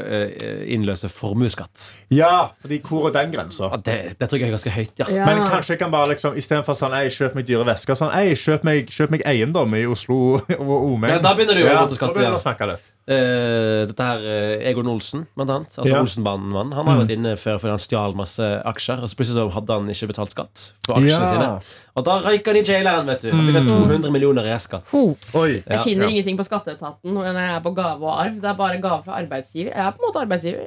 eh, 0.01 0.65
innløse 0.75 1.11
formuesskatt. 1.13 1.85
Ja, 2.17 2.49
fordi 2.63 2.81
hvor 2.89 3.07
er 3.11 3.15
den 3.19 3.35
grensa? 3.37 3.69
Det, 3.85 3.99
det 4.19 4.31
tror 4.31 4.41
jeg 4.41 4.49
er 4.49 4.57
ganske 4.57 4.75
høyt, 4.75 4.95
ja. 5.05 5.07
Ja. 5.13 5.29
Men 5.29 5.45
kanskje 5.53 5.77
jeg 5.77 5.83
kan 5.85 5.93
bare 5.95 6.11
liksom 6.15 6.35
Istedenfor 6.41 6.75
sånn 6.79 6.95
Ei, 6.99 7.07
kjøp 7.13 7.37
meg 7.39 7.47
dyre 7.57 7.67
vesker. 7.73 7.97
Sånn, 7.99 8.13
ei, 8.17 8.35
kjøp 8.39 8.67
meg, 8.67 8.91
kjøp 8.93 9.15
meg 9.15 9.25
eiendom 9.29 9.75
i 9.77 9.87
Oslo 9.89 10.19
og 10.61 10.77
omegn. 10.77 11.17
Ja, 11.17 11.23
da 11.25 11.33
begynner 11.37 11.57
du 11.57 11.65
jo 11.65 11.71
å 11.71 11.73
ja, 11.73 11.81
gå 11.83 11.93
til 11.93 11.99
skatt, 12.01 12.13
da 12.13 12.19
begynner 12.19 12.33
ja. 12.33 12.37
det 12.37 12.45
snakke 12.45 12.69
litt. 12.71 12.93
Eh, 13.07 13.81
dette 13.87 14.07
her 14.09 14.23
eh, 14.27 14.69
Egon 14.71 14.89
Olsen, 14.91 15.27
blant 15.39 15.53
annet. 15.55 15.73
Altså 15.73 15.93
Ja. 15.93 16.03
Olsenbanen-mannen. 16.03 16.75
Han 16.77 16.91
har 16.91 17.03
vært 17.03 17.13
inne 17.15 17.35
før 17.39 17.61
fordi 17.63 17.75
han 17.77 17.83
stjal 17.83 18.17
masse 18.19 18.49
aksjer. 18.73 19.03
Og 19.03 19.11
så 19.11 19.19
plutselig 19.19 19.39
så 19.39 19.49
hadde 19.57 19.79
han 19.79 19.93
ikke 19.95 20.11
betalt 20.13 20.35
skatt 20.35 20.65
på 20.89 20.97
aksjene 20.99 21.13
Ja. 21.13 21.29
sine. 21.33 21.83
Og 21.97 22.07
da 22.09 22.17
røyk 22.25 22.51
han 22.51 22.61
i 22.61 22.65
jaileren, 22.67 23.13
vet 23.13 23.27
du. 23.27 23.31
Han 23.33 23.53
fikk 23.53 23.71
200 23.71 24.15
millioner 24.15 24.49
i 24.51 24.59
skatt. 24.63 24.91
Ja. 24.93 25.45
Jeg 25.47 25.85
finner 25.85 26.09
ja. 26.09 26.15
ingenting 26.17 26.41
på 26.41 26.49
skatteetaten 26.49 27.15
når 27.15 27.31
jeg 27.31 27.53
er 27.55 27.63
på 27.65 27.75
gave 27.77 28.03
og 28.03 28.17
arv. 28.17 28.41
Det 28.43 28.51
er 28.51 28.59
bare 28.59 28.83
gave 28.83 29.03
fra 29.07 29.23
arbeidsgiver. 29.23 29.71
Jeg 29.71 29.87
er 29.87 29.95
på 29.95 30.03
en 30.03 30.11
måte 30.11 30.27
arbeidsgiver. 30.27 30.67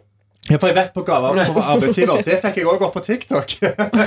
Ja, 0.49 0.57
for 0.57 0.71
jeg 0.71 0.77
vet 0.79 0.95
på 0.95 1.03
gaver 1.05 1.37
på 1.53 1.61
arbeidsgiver. 1.61 2.23
Det 2.25 2.39
fikk 2.41 2.59
jeg 2.61 2.69
òg 2.69 2.81
opp 2.87 2.95
på 2.97 3.03
TikTok. 3.05 3.53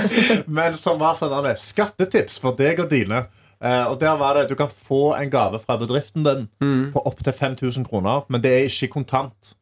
Men 0.57 0.75
som 0.79 0.99
var 0.99 1.15
sånn 1.15 1.31
Skattetips 1.59 2.39
for 2.43 2.57
deg 2.59 2.83
og 2.83 2.91
dine. 2.91 3.23
Eh, 3.63 3.85
og 3.87 3.95
der 4.01 4.17
var 4.19 4.35
det 4.35 4.49
Du 4.51 4.57
kan 4.59 4.67
få 4.67 5.13
en 5.15 5.31
gave 5.31 5.59
fra 5.63 5.77
bedriften 5.79 6.25
din 6.25 6.47
på 6.91 7.03
opptil 7.07 7.31
5000 7.33 7.85
kroner, 7.87 8.25
men 8.27 8.41
det 8.43 8.51
er 8.51 8.65
ikke 8.67 8.91
kontant. 8.97 9.53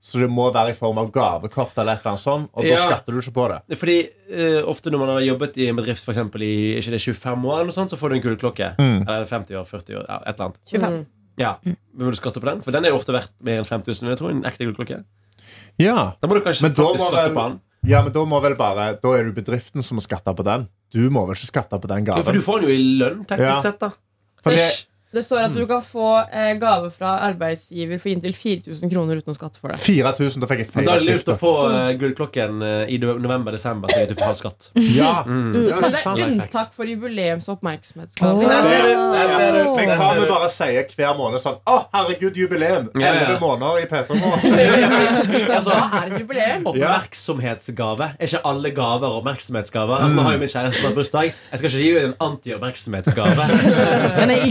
Så 0.00 0.16
det 0.16 0.30
må 0.32 0.46
være 0.48 0.72
i 0.72 0.76
form 0.78 0.96
av 1.02 1.10
gavekort 1.12 1.76
eller 1.76 1.98
et 1.98 2.00
eller 2.00 2.14
annet 2.14 2.22
sånt, 2.22 2.48
og 2.56 2.64
da 2.64 2.76
skatter 2.80 3.12
du 3.12 3.20
ikke 3.20 3.34
på 3.36 3.48
det. 3.52 3.76
Fordi 3.76 3.96
uh, 4.32 4.62
ofte 4.72 4.88
når 4.88 5.02
man 5.02 5.12
har 5.12 5.26
jobbet 5.26 5.58
i 5.60 5.66
en 5.68 5.76
bedrift 5.76 6.06
for 6.06 6.14
eksempel, 6.14 6.46
i 6.46 6.54
ikke 6.80 6.94
det 6.94 7.02
25 7.04 7.44
år, 7.44 7.58
eller 7.58 7.68
noe 7.68 7.76
sånt, 7.76 7.92
så 7.92 8.00
får 8.00 8.08
du 8.08 8.16
en 8.16 8.22
gullklokke. 8.24 8.70
Eller 8.80 9.28
50 9.28 9.60
år, 9.60 9.68
40 9.68 10.00
år, 10.00 10.06
ja, 10.08 10.16
et 10.24 10.32
eller 10.32 10.46
annet. 10.46 10.62
25. 10.72 11.00
Ja, 11.40 11.54
Men 11.62 12.06
Må 12.06 12.10
du 12.12 12.16
skatte 12.16 12.40
på 12.40 12.48
den? 12.48 12.64
For 12.64 12.72
den 12.72 12.84
er 12.84 12.94
jo 12.94 12.98
ofte 13.00 13.12
verdt 13.12 13.32
mer 13.44 13.60
enn 13.60 13.68
5000. 13.68 14.08
vil 14.08 14.14
Jeg 14.14 14.20
tror 14.22 14.32
en 14.32 14.44
ekte 14.48 14.66
gullklokke 14.68 15.02
Ja. 15.78 16.12
Da 16.20 16.28
må 16.28 16.34
du 16.38 16.40
kanskje 16.44 16.62
Men 16.68 16.72
da 16.76 16.82
må 16.82 17.10
vel- 17.14 17.34
på 17.34 17.44
den. 17.48 17.60
ja, 17.88 18.02
men 18.02 18.12
da 18.12 18.24
må 18.24 18.40
vel 18.42 18.54
bare 18.56 18.94
Da 19.00 19.08
er 19.16 19.24
det 19.30 19.34
bedriften 19.44 19.82
som 19.82 19.96
må 19.98 20.02
skatte 20.04 20.34
på 20.36 20.44
den. 20.44 20.68
Du 20.92 21.08
må 21.10 21.24
vel 21.26 21.34
ikke 21.36 21.50
skatte 21.52 21.80
på 21.80 21.88
den 21.88 22.04
gaven. 22.04 22.18
Ja, 22.18 22.22
for 22.22 22.32
du 22.32 22.40
får 22.40 22.60
den 22.60 22.68
jo 22.70 22.74
i 22.74 22.98
lønn, 22.98 23.24
teknisk 23.26 23.38
Ja. 23.54 23.60
sett. 23.60 23.78
da 23.80 23.90
For 24.42 24.50
det, 24.50 24.58
Æsj. 24.60 24.86
Det 25.10 25.24
står 25.26 25.48
at 25.48 25.54
du 25.54 25.64
kan 25.66 25.80
få 25.82 26.06
eh, 26.30 26.52
gave 26.60 26.86
fra 26.94 27.16
arbeidsgiver 27.26 27.98
for 27.98 28.12
inntil 28.12 28.34
4000 28.36 28.92
kroner 28.92 29.18
uten 29.18 29.32
å 29.32 29.34
skatte 29.34 29.58
for 29.58 29.72
det. 29.74 29.80
4000, 29.82 30.38
da 30.38 30.48
fikk 30.50 30.62
jeg 30.62 30.68
feil. 30.70 30.86
Da 30.86 30.94
er 30.94 31.02
det 31.02 31.16
lurt 31.16 31.30
å 31.32 31.36
få 31.40 31.50
uh, 31.66 31.78
gullklokken 31.98 32.62
eh, 32.62 32.92
i 32.94 32.98
november-desember, 33.02 33.90
så 33.90 34.04
du 34.06 34.14
får 34.14 34.28
halv 34.28 34.38
skatt. 34.38 34.70
Ja. 35.00 35.22
Mm. 35.26 35.50
Du, 35.54 35.58
så 35.72 35.80
det 35.86 36.00
er 36.02 36.20
unntak 36.26 36.74
for 36.74 36.88
jubileums- 36.88 37.46
og 37.50 37.60
ser 37.62 38.86
ser 39.30 39.56
du. 39.56 39.60
Men 39.76 39.92
hva 39.96 40.08
om 40.12 40.20
vi 40.20 40.28
bare 40.28 40.48
sier 40.52 40.94
hver 40.98 41.14
måned 41.16 41.42
sånn 41.42 41.58
Å, 41.70 41.76
herregud, 41.94 42.36
jubileum! 42.36 42.88
Ja, 42.98 43.06
ja. 43.06 43.24
Elleve 43.24 43.38
måneder 43.42 43.80
i 43.82 43.86
P3 43.90 44.18
nå. 44.18 44.32
Altså, 45.60 45.74
hva 45.74 46.02
er 46.02 46.10
et 46.10 46.22
jubileum? 46.22 46.66
Oppmerksomhetsgave. 46.72 48.10
Er 48.18 48.30
ikke 48.30 48.42
alle 48.50 48.72
gaver 48.76 49.18
oppmerksomhetsgaver? 49.20 50.04
Altså, 50.04 50.18
nå 50.18 50.26
har 50.26 50.36
jo 50.36 50.42
min 50.42 50.52
kjæreste 50.52 50.84
hatt 50.86 50.98
bursdag. 50.98 51.32
Jeg 51.32 51.62
skal 51.62 51.70
ikke 51.70 51.82
gi 51.82 51.92
henne 51.96 52.12
en 52.12 52.16
anti-oppmerksomhetsgave. 52.28 53.48
Men 54.20 54.34
en 54.34 54.46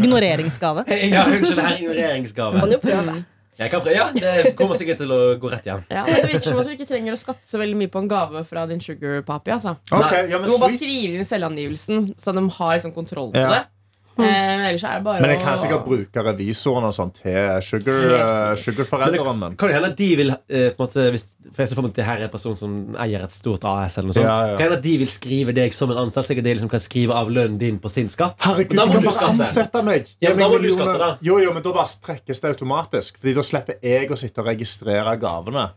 ignoreringsgave. 0.49 0.85
ja, 1.15 1.23
unnskyld, 1.25 1.59
her 1.62 1.73
er 1.73 1.79
ignoreringsgave. 1.83 2.59
Kan 2.59 2.71
jo 2.71 2.79
prøve. 2.83 3.15
Jeg 3.59 3.71
kan 3.73 3.81
prøve, 3.83 3.95
ja, 3.95 4.05
Det 4.15 4.53
kommer 4.55 4.77
sikkert 4.79 5.01
til 5.01 5.12
å 5.12 5.19
gå 5.39 5.49
rett 5.51 5.65
hjem. 5.67 5.81
Ja, 5.91 6.05
men 6.07 6.15
Det 6.15 6.29
virker 6.31 6.47
som 6.53 6.59
at 6.62 6.69
du 6.69 6.75
ikke 6.77 6.88
trenger 6.88 7.15
å 7.15 7.19
skatte 7.19 7.43
så 7.49 7.59
veldig 7.59 7.75
mye 7.81 7.91
på 7.91 7.99
en 7.99 8.07
gave 8.07 8.43
fra 8.47 8.63
din 8.69 8.79
sugar 8.79 9.19
papi. 9.27 9.51
Altså. 9.51 9.73
Okay, 9.91 10.29
ja, 10.31 10.38
Du 10.39 10.45
må 10.47 10.53
må 10.53 10.62
bare 10.63 10.77
skrive 10.77 11.19
inn 11.19 11.27
selvangivelsen, 11.27 12.07
så 12.19 12.31
de 12.38 12.45
har 12.55 12.77
liksom 12.77 12.93
kontroll 12.95 13.33
på 13.35 13.43
Ja. 13.43 13.49
det. 13.49 13.65
Eh, 14.25 14.58
men 14.58 14.65
ellers 14.69 14.84
er 14.84 14.97
det 14.99 15.03
bare 15.05 15.21
Men 15.21 15.29
jeg 15.34 15.39
kan 15.41 15.58
sikkert 15.58 15.86
bruke 15.86 16.23
revisoren 16.25 16.84
og 16.89 16.93
sånn 16.95 17.12
til 17.15 17.62
sugar, 17.62 17.99
uh, 18.19 18.55
sugarforeldrene 18.60 19.34
min. 19.39 19.55
Kan 19.60 19.69
det 19.71 19.75
hende 19.77 19.89
at 19.93 19.97
de 19.99 20.10
vil 20.19 20.29
eh, 20.34 20.69
på 20.75 20.79
en 20.79 20.86
måte, 20.86 21.05
hvis, 21.13 21.25
For 21.51 21.63
jeg 21.63 21.71
ser 21.71 21.75
for 21.79 21.88
meg 21.88 21.93
at 21.93 21.99
det 22.01 22.05
her 22.10 22.17
er 22.23 22.27
en 22.29 22.34
person 22.34 22.55
som 22.60 22.73
eier 22.99 23.23
et 23.25 23.32
stort 23.36 23.63
AS. 23.69 23.97
eller 23.97 24.10
noe 24.12 24.17
sånt 24.17 24.25
Ja, 24.27 24.38
ja. 24.51 24.58
Kan 24.58 24.58
det 24.58 24.67
hende 24.69 24.77
at 24.79 24.84
de 24.88 24.95
vil 25.03 25.12
skrive 25.12 25.55
deg 25.55 25.73
som 25.73 25.91
en 25.93 26.01
ansatt, 26.03 26.25
slik 26.29 26.41
at 26.43 26.47
de 26.49 26.53
liksom 26.58 26.69
kan 26.73 26.84
skrive 26.84 27.13
av 27.15 27.29
lønnen 27.32 27.58
din 27.62 27.79
på 27.79 27.89
sin 27.89 28.10
skatt? 28.10 28.39
Herregud, 28.45 28.75
Da 28.77 28.86
du 28.86 28.89
må 28.89 28.93
kan 28.93 29.01
du 29.01 29.10
bare 29.12 29.29
ansette 29.34 29.84
meg! 29.88 30.10
Ja, 30.21 30.29
men 30.36 30.43
da 30.45 30.49
må 30.53 30.62
du 30.62 30.69
skatte, 30.73 30.97
da. 30.99 31.12
Jo, 31.21 31.39
jo, 31.43 31.53
men 31.53 31.63
da 31.65 31.73
bare 31.75 31.88
trekkes 32.05 32.41
det 32.43 32.53
automatisk. 32.55 33.17
Fordi 33.21 33.34
da 33.38 33.45
slipper 33.45 33.79
jeg 33.82 34.10
å 34.12 34.17
sitte 34.19 34.41
og 34.43 34.47
registrere 34.51 35.15
gavene. 35.21 35.69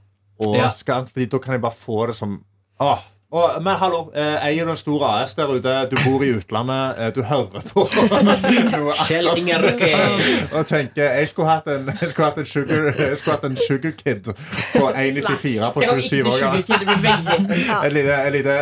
Og 0.42 0.57
Ja. 0.57 0.70
skatt, 0.74 1.11
fordi 1.12 1.28
da 1.31 1.38
kan 1.38 1.52
jeg 1.55 1.61
bare 1.62 1.76
få 1.76 2.07
det 2.09 2.14
som 2.18 2.40
Åh, 2.83 2.98
Og, 3.33 3.62
men 3.64 3.77
hallo, 3.81 4.11
eh, 4.12 4.45
eier 4.45 4.66
du 4.68 4.71
en 4.75 4.77
stor 4.77 5.03
AS 5.09 5.33
der 5.35 5.49
ute, 5.49 5.73
du 5.88 5.97
bor 6.05 6.21
i 6.21 6.35
utlandet, 6.37 6.99
eh, 6.99 7.14
du 7.16 7.23
hører 7.25 7.62
på. 7.71 7.87
Noe 8.75 8.92
Kjell 9.07 9.31
Inger 9.40 9.64
Røkke. 9.64 9.88
og 10.53 10.66
tenker 10.68 11.16
jeg 11.16 11.31
skulle 11.31 11.49
hatt 11.49 11.71
en, 11.73 11.88
jeg 12.01 12.11
skulle 12.11 12.29
hatt 12.29 12.42
en, 12.42 12.51
sugar, 12.51 12.90
jeg 12.99 13.16
skulle 13.16 13.38
hatt 13.38 13.49
en 13.49 13.57
sugar 13.57 13.97
kid 13.97 14.29
på 14.75 14.85
1,94 14.90 15.73
på 15.73 15.81
Jeg 15.81 15.88
kan 15.88 15.97
ikke 15.97 16.09
27 16.09 16.12
si 16.12 16.45
år 16.45 16.53
Et 17.87 17.92
lite, 17.97 18.21
et 18.27 18.33
lite 18.37 18.59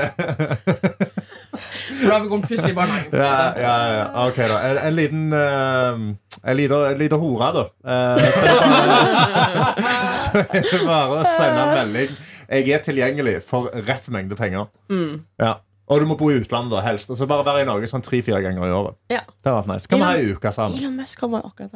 For 1.91 2.07
da 2.07 2.23
kommet 2.29 2.47
plutselig 2.47 2.71
i 2.71 2.79
barnehagen. 2.79 3.11
ja, 3.13 3.35
ja, 3.59 3.77
ja, 3.99 4.07
ok 4.29 4.37
da. 4.55 4.63
En, 4.71 4.83
en 4.87 4.95
liten 4.95 5.27
uh, 5.35 5.99
En 6.47 6.57
liten, 6.57 6.79
en 6.93 6.99
liten 6.99 7.19
hore 7.19 7.53
da. 7.59 7.69
Uh, 7.83 8.19
så, 8.39 8.47
er 8.47 10.15
så 10.23 10.47
er 10.47 10.67
det 10.71 10.85
bare 10.87 11.25
å 11.25 11.25
sende 11.27 11.65
en 11.67 11.79
melding 11.81 12.21
Jeg 12.51 12.69
er 12.75 12.83
tilgjengelig 12.83 13.37
for 13.47 13.71
rett 13.87 14.09
mengde 14.11 14.37
penger. 14.39 14.67
Ja. 15.39 15.53
Og 15.91 16.03
du 16.03 16.07
må 16.07 16.17
bo 16.19 16.31
i 16.31 16.39
utlandet 16.39 16.75
da 16.75 16.83
helst. 16.87 17.11
Og 17.11 17.19
så 17.19 17.27
bare 17.31 17.47
være 17.47 17.65
i 17.65 17.69
Norge 17.69 17.89
sånn 17.91 18.03
3-4 18.07 18.43
ganger 18.45 18.67
i 18.67 18.75
året. 18.75 18.99
Ja. 19.11 19.25
Det 19.27 19.51
har 19.51 19.61
vært 19.61 19.71
nice. 19.73 19.91
Kan 19.91 20.03
vi 20.03 20.07
ha 20.07 20.15
en 20.19 20.35
uke 20.35 20.53
sammen? 20.55 20.77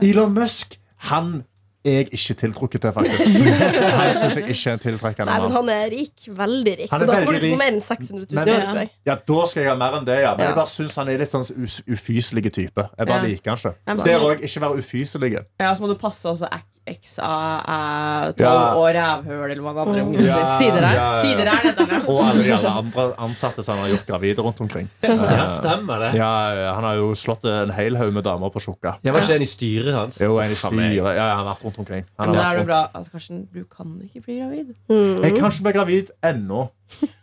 Elon 0.03 0.35
Musk 0.35 0.79
han 1.11 1.35
han 1.35 1.45
jeg 1.85 2.09
ikke 2.17 2.35
tiltrukket 2.41 2.81
til, 2.81 2.93
faktisk. 2.97 3.29
Han 4.01 4.15
syns 4.17 4.37
jeg 4.41 4.49
ikke 4.49 4.73
er 4.73 4.79
tiltrekkende 4.85 5.27
Nei, 5.31 5.41
men 5.45 5.53
han 5.53 5.69
er 5.69 5.91
rik. 5.93 6.15
Veldig 6.29 6.75
rik. 6.81 6.93
Er 6.93 7.03
Så 7.03 7.07
da 7.07 7.19
må 7.21 7.33
du 7.37 7.41
få 7.45 7.59
mer 7.61 7.73
enn 7.75 7.81
600 7.85 8.27
000 8.31 8.39
Men- 8.39 8.49
i 8.49 8.67
tror 8.71 8.81
jeg. 8.85 8.91
Ja, 9.07 9.17
Da 9.29 9.47
skal 9.51 9.63
jeg 9.63 9.71
ha 9.71 9.77
mer 9.77 9.99
enn 10.01 10.07
det, 10.09 10.19
ja. 10.23 10.31
Men 10.35 10.41
Ja. 10.47 10.47
jeg 10.53 10.57
bare 10.57 10.73
syns 10.73 10.97
han 10.97 11.09
er 11.13 11.19
litt 11.19 11.29
sånn 11.35 11.45
ufyselig 11.89 12.53
type. 12.53 12.89
Jeg 12.99 13.07
bare 13.07 13.21
Ja. 13.21 13.29
liker 13.29 13.51
han 13.51 13.59
ikke. 13.59 13.75
Ja, 13.87 13.95
Det 13.95 14.15
er 14.15 14.21
òg 14.31 14.41
ikke 14.49 14.61
være 14.65 14.79
ufyselig. 14.81 15.33
Ja, 15.61 15.75
så 15.75 15.81
må 15.85 15.89
du 15.93 15.95
passe 16.01 16.25
også 16.29 16.49
X 16.87 17.19
av 17.19 18.35
12 18.37 18.41
Ja. 18.45 18.75
og 18.77 18.89
rævhøl, 18.95 19.51
eller 19.53 19.63
hva 19.63 19.73
det 19.75 19.81
andre 19.87 20.03
ungen 20.05 20.25
Ja. 20.27 20.59
Sider 20.59 20.85
her. 20.85 21.15
Sider 21.23 21.47
er 21.49 21.61
dette. 21.65 22.09
Og 22.09 22.21
alle 22.25 22.43
de 22.45 22.51
alle 22.53 22.69
andre 22.69 23.07
ansatte 23.19 23.65
som 23.65 23.79
han 23.79 23.89
har 23.89 23.97
gjort 23.97 24.07
gravide 24.07 24.39
rundt 24.45 24.61
omkring. 24.61 24.89
Ja, 25.03 25.47
stemmer 25.49 25.99
det. 26.05 26.21
Han 26.21 26.85
har 26.85 26.95
jo 26.97 27.13
slått 27.15 27.45
en 27.45 27.71
hel 27.71 27.97
haug 27.97 28.13
med 28.13 28.25
damer 28.25 28.51
på 28.51 28.61
tjukka. 28.61 28.97
Jeg 29.03 29.13
var 29.13 29.21
ikke 29.21 29.35
en 29.37 29.43
i 29.43 29.49
styret 29.49 29.95
hans. 29.95 30.21
Jo, 30.21 30.39
en 30.39 30.51
i 30.51 30.55
styret. 30.55 30.95
Ja, 30.95 31.13
ja, 31.15 31.37
han 31.37 31.47
har 31.47 31.55
vært 31.55 31.65
rundt 31.65 31.74
omkring. 31.79 32.05
Han 32.19 32.31
Men 32.31 32.37
da 32.39 32.45
er 32.51 32.57
det 32.59 32.67
bra. 32.67 32.81
Altså, 32.95 33.13
Karsten, 33.13 33.45
du 33.55 33.65
kan 33.65 34.01
ikke 34.05 34.21
bli 34.25 34.39
gravid. 34.41 34.75
Jeg 34.89 35.37
kan 35.39 35.51
ikke 35.51 35.63
bli 35.69 35.73
gravid 35.73 36.11
ennå. 36.25 36.69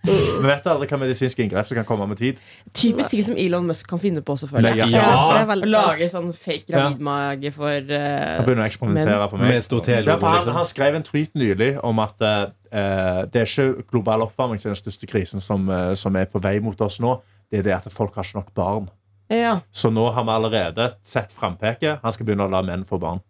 Vi 0.06 0.48
vet 0.48 0.66
aldri 0.68 0.88
hva 0.90 0.98
medisinske 1.00 1.44
inngrep 1.44 1.68
som 1.70 1.78
kan 1.78 1.86
komme 1.88 2.08
med 2.10 2.18
tid. 2.20 2.40
Typisk 2.76 3.14
ting 3.14 3.24
som 3.24 3.36
Elon 3.40 3.68
Musk 3.70 3.88
kan 3.88 4.02
finne 4.02 4.24
på, 4.26 4.36
selvfølgelig. 4.42 4.76
Ja. 4.82 4.88
Ja, 4.90 5.02
Ja. 5.02 5.34
det 5.34 5.42
er 5.42 5.50
veldig 5.52 5.70
lage 5.72 6.10
sant. 6.10 6.12
sånn 6.12 6.34
fake 6.36 6.66
gravidmage 6.72 7.54
for 7.54 7.70
Han 7.70 7.92
eh, 7.92 8.46
begynner 8.46 8.66
å 8.66 8.70
eksperimentere 8.72 9.30
på 9.30 9.38
meg. 9.38 9.48
Med 9.48 10.08
Ja, 10.08 10.18
for 10.18 10.28
han, 10.28 10.36
liksom. 10.40 10.54
han 10.54 10.66
skrev 10.66 10.96
en 10.96 11.04
tweet 11.04 11.36
nylig 11.36 11.78
om 11.84 12.00
at 12.00 12.22
eh, 12.22 12.42
eh, 12.72 13.22
det 13.32 13.44
er 13.44 13.46
ikke 13.46 13.86
global 13.92 14.26
oppvarming 14.28 14.60
som 14.60 14.72
er 14.72 14.76
den 14.76 14.82
største 14.84 15.08
krisen 15.08 15.42
som, 15.42 15.70
eh, 15.70 15.94
som 15.94 16.16
er 16.16 16.26
på 16.26 16.42
vei 16.42 16.60
mot 16.60 16.80
oss 16.82 17.00
nå. 17.00 17.22
Det 17.52 17.60
er 17.60 17.64
det 17.64 17.74
at 17.74 17.92
folk 17.94 18.16
har 18.16 18.24
ikke 18.24 18.42
nok 18.42 18.54
barn. 18.54 18.90
Ja. 19.32 19.60
Så 19.72 19.90
nå 19.94 20.10
har 20.12 20.24
vi 20.28 20.30
allerede 20.34 20.90
sett 21.04 21.32
frampeket. 21.32 22.00
Han 22.04 22.12
skal 22.12 22.26
begynne 22.28 22.48
å 22.48 22.52
la 22.52 22.62
menn 22.68 22.84
få 22.84 23.00
barn. 23.00 23.22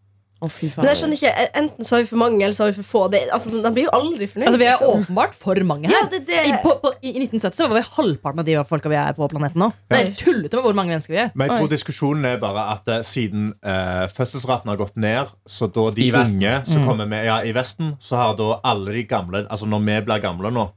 Faen. 0.42 0.82
Men 0.82 0.90
jeg 0.90 1.00
skjønner 1.00 1.20
ikke, 1.20 1.48
Enten 1.62 1.86
så 1.86 1.96
har 1.96 2.02
vi 2.02 2.08
for 2.10 2.22
mange, 2.22 2.40
eller 2.42 2.56
så 2.58 2.64
har 2.66 2.72
vi 2.72 2.78
for 2.80 2.88
få. 2.88 3.02
Det, 3.14 3.22
altså, 3.36 3.52
De 3.62 3.72
blir 3.76 3.86
jo 3.86 3.94
aldri 3.94 4.28
fornøyd. 4.32 4.48
Altså, 4.50 4.62
vi 4.62 4.66
er 4.66 4.74
liksom. 4.74 5.04
åpenbart 5.04 5.38
for 5.38 5.62
mange 5.70 5.92
her. 5.92 5.96
Ja, 5.96 6.10
det, 6.10 6.22
det, 6.30 6.40
I, 6.50 6.56
på, 6.64 6.74
på, 6.82 6.94
I 7.02 7.14
1970 7.22 7.60
så 7.60 7.68
var 7.70 7.78
vi 7.78 7.84
halvparten 7.98 8.44
av 8.44 8.50
de 8.50 8.58
folka 8.72 8.92
vi 8.92 8.98
er 8.98 9.14
på 9.18 9.30
planeten 9.30 9.62
nå. 9.62 9.70
Det 9.92 10.02
er 10.02 10.12
tullete 10.18 10.58
med 10.58 10.66
hvor 10.66 10.78
mange 10.80 10.96
mennesker 10.96 11.14
vi 11.14 11.22
er. 11.28 11.32
Men 11.36 11.52
jeg 11.52 11.62
tror 11.62 11.72
diskusjonen 11.76 12.28
er 12.32 12.42
bare 12.42 12.66
at 12.74 12.90
eh, 12.90 13.06
siden 13.06 13.52
eh, 13.62 14.06
fødselsraten 14.12 14.74
har 14.74 14.82
gått 14.82 14.98
ned, 15.02 15.32
så 15.46 15.70
da 15.70 15.88
de 15.94 16.10
I 16.10 16.12
unge 16.24 16.58
som 16.68 16.90
kommer 16.90 17.10
med 17.10 17.28
ja, 17.28 17.42
i 17.46 17.54
Vesten, 17.56 17.96
så 18.02 18.18
har 18.20 18.38
da 18.40 18.56
alle 18.68 18.96
de 18.96 19.04
gamle 19.08 19.46
Altså 19.52 19.68
når 19.70 19.84
vi 19.86 19.98
blir 20.06 20.22
gamle 20.24 20.52
nå, 20.54 20.68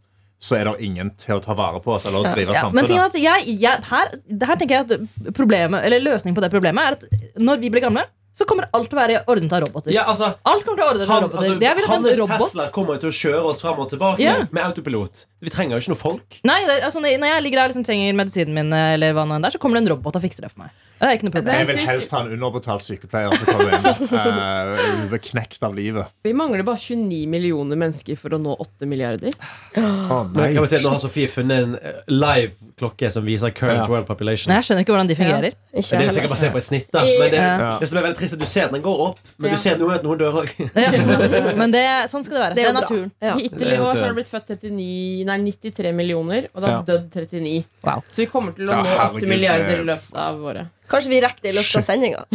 så 0.44 0.58
er 0.58 0.68
det 0.68 0.74
ingen 0.84 1.12
til 1.20 1.38
å 1.38 1.42
ta 1.42 1.56
vare 1.56 1.80
på 1.84 1.94
oss 1.94 2.08
eller 2.08 2.20
å 2.20 2.34
drive 2.34 2.56
Ja, 2.56 2.68
men 2.74 2.84
er 2.84 3.06
at 3.06 3.16
jeg, 3.16 3.54
jeg, 3.62 3.84
her, 3.88 4.12
her 4.44 4.60
tenker 4.60 4.76
jeg 4.76 4.84
at 4.84 5.32
problemet, 5.36 5.84
eller 5.86 6.02
løsningen 6.04 6.36
på 6.36 6.44
det 6.44 6.52
problemet 6.52 6.84
er 6.84 6.98
at 6.98 7.40
når 7.40 7.62
vi 7.62 7.70
blir 7.72 7.84
gamle, 7.84 8.04
så 8.34 8.44
kommer 8.50 8.66
alt 8.74 8.88
til 8.90 8.98
å 8.98 9.00
være 9.00 9.18
ordnet 9.30 9.52
av 9.54 9.60
roboter. 9.62 9.92
Ja, 9.94 10.04
altså, 10.10 10.32
Alt 10.42 10.64
kommer 10.66 10.80
til 10.80 10.84
å 10.84 10.88
ordnet 10.90 11.06
av 11.06 11.12
han, 11.14 11.22
roboter. 11.28 11.44
altså, 11.54 11.90
hans 11.92 12.18
robot 12.18 12.40
Tesla 12.48 12.64
kommer 12.74 12.98
til 12.98 13.12
å 13.12 13.14
kjøre 13.14 13.44
oss 13.52 13.60
fram 13.62 13.78
og 13.84 13.90
tilbake 13.92 14.18
Ja. 14.24 14.32
med 14.50 14.62
autopilot. 14.64 15.26
Vi 15.40 15.50
trenger 15.54 15.78
jo 15.78 15.84
ikke 15.84 15.94
noe 15.94 16.00
folk. 16.02 16.40
Nei, 16.42 16.58
det, 16.66 16.80
altså, 16.82 17.00
når 17.00 17.14
jeg 17.30 17.42
ligger 17.46 17.60
der 17.62 17.68
og 17.68 17.70
liksom, 17.74 17.84
trenger 17.86 18.18
medisinen 18.18 18.54
min, 18.58 18.72
eller 18.74 19.14
hva 19.14 19.24
nå 19.28 19.36
enn 19.38 19.46
det 19.46 19.52
er, 19.52 19.56
så 19.58 19.62
kommer 19.62 19.78
det 19.78 19.86
en 19.86 19.92
robot 19.96 20.16
og 20.18 20.22
fikser 20.26 20.48
det 20.48 20.50
for 20.50 20.64
meg. 20.66 20.74
Det 20.94 21.08
er 21.08 21.16
ikke 21.18 21.26
noe 21.26 21.34
problem. 21.34 21.56
Jeg 21.58 21.66
vil 21.68 21.80
helst 21.88 22.12
ha 22.14 22.20
en 22.22 22.30
underbetalt 22.36 22.84
sykepleier 22.86 23.34
som 23.34 23.46
kommer 23.50 23.74
inn 23.74 24.78
uh, 24.78 25.08
beknekt 25.10 25.62
av 25.66 25.74
livet. 25.76 26.12
Vi 26.24 26.32
mangler 26.36 26.62
bare 26.66 26.78
29 26.80 27.26
millioner 27.28 27.76
mennesker 27.80 28.16
for 28.20 28.36
å 28.36 28.38
nå 28.40 28.54
8 28.62 28.86
milliarder. 28.88 29.34
Oh, 29.76 30.22
vi 30.30 30.66
si 30.70 30.78
Nå 30.84 30.92
har 30.94 31.00
Sofie 31.02 31.28
funnet 31.28 31.64
en 31.64 31.74
eh, 31.80 31.98
live 32.12 32.70
klokke 32.78 33.10
som 33.12 33.26
viser 33.26 33.50
current 33.56 33.82
Ja. 33.84 33.88
world 33.90 34.06
population. 34.06 34.50
Nei, 34.52 34.60
jeg 34.60 34.68
skjønner 34.68 34.86
ikke 34.86 34.94
hvordan 34.94 35.10
de 35.10 35.16
fungerer. 35.18 35.56
Ja. 35.74 35.82
Det 35.82 36.06
er 36.06 36.14
sikkert 36.14 36.34
basert 36.36 36.54
på 36.54 36.60
et 36.62 36.68
snitt. 36.68 36.88
da 36.94 37.02
Men 37.04 37.30
det, 37.34 37.40
Ja. 37.42 37.70
det 37.80 37.88
som 37.90 37.98
er 37.98 38.06
veldig 38.08 38.18
trist, 38.20 38.34
er 38.34 38.38
at 38.38 38.44
du 38.46 38.50
ser 38.54 38.68
at 38.68 38.72
den 38.76 38.82
går 38.86 39.02
opp, 39.08 39.18
men 39.38 39.50
Ja. 39.50 39.56
du 39.56 39.62
ser 39.64 39.78
noe 39.82 39.94
at 39.98 40.06
noen 40.06 40.18
dør 40.22 40.40
òg. 40.44 40.54
Ja. 40.74 40.90
Men 41.60 41.70
det, 41.74 41.84
sånn 42.10 42.24
skal 42.24 42.38
det 42.38 42.42
være. 42.44 42.54
Det 42.54 42.62
Det 42.62 42.68
er 42.70 42.76
naturen. 42.78 43.10
Ja. 43.22 43.34
Hittil 43.34 43.72
i 43.74 43.78
år 43.78 43.98
har 43.98 44.08
det 44.12 44.16
blitt 44.20 44.30
født 44.30 44.54
39, 44.54 45.24
nei, 45.28 45.38
93 45.50 45.92
millioner, 45.94 46.48
og 46.54 46.62
det 46.62 46.70
har 46.70 46.78
Ja. 46.78 46.82
dødd 46.94 47.10
39. 47.10 47.64
Wow. 47.84 48.02
Så 48.10 48.24
vi 48.24 48.26
kommer 48.30 48.54
til 48.56 48.66
å 48.68 48.72
nå 48.74 48.80
8 48.80 48.96
herregud, 48.98 49.28
milliarder 49.28 49.80
i 49.80 49.84
løpet 49.84 50.16
av 50.16 50.40
året. 50.42 50.70
Kanskje 50.94 51.10
vi 51.12 51.22
rekker 51.24 51.46
det 51.46 51.50
i 51.52 51.56
løpet 51.56 51.80
av 51.80 51.86
sendinga. 51.86 52.20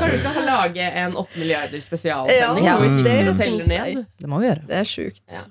Kanskje 0.00 0.14
vi 0.14 0.22
skal 0.22 0.40
lage 0.46 0.86
en 1.02 1.18
8 1.20 1.42
milliarder 1.42 1.84
spesialsending 1.84 2.66
Ja, 2.66 2.78
hvor 2.80 2.88
vi 2.88 3.04
det 3.04 3.68
ned. 3.68 4.06
Det 4.16 4.30
må 4.30 4.40
vi 4.40 4.50
gjøre. 4.50 4.64
Det 4.70 4.80
er 4.80 4.88
sjukt. 4.88 5.26
Ja. 5.32 5.44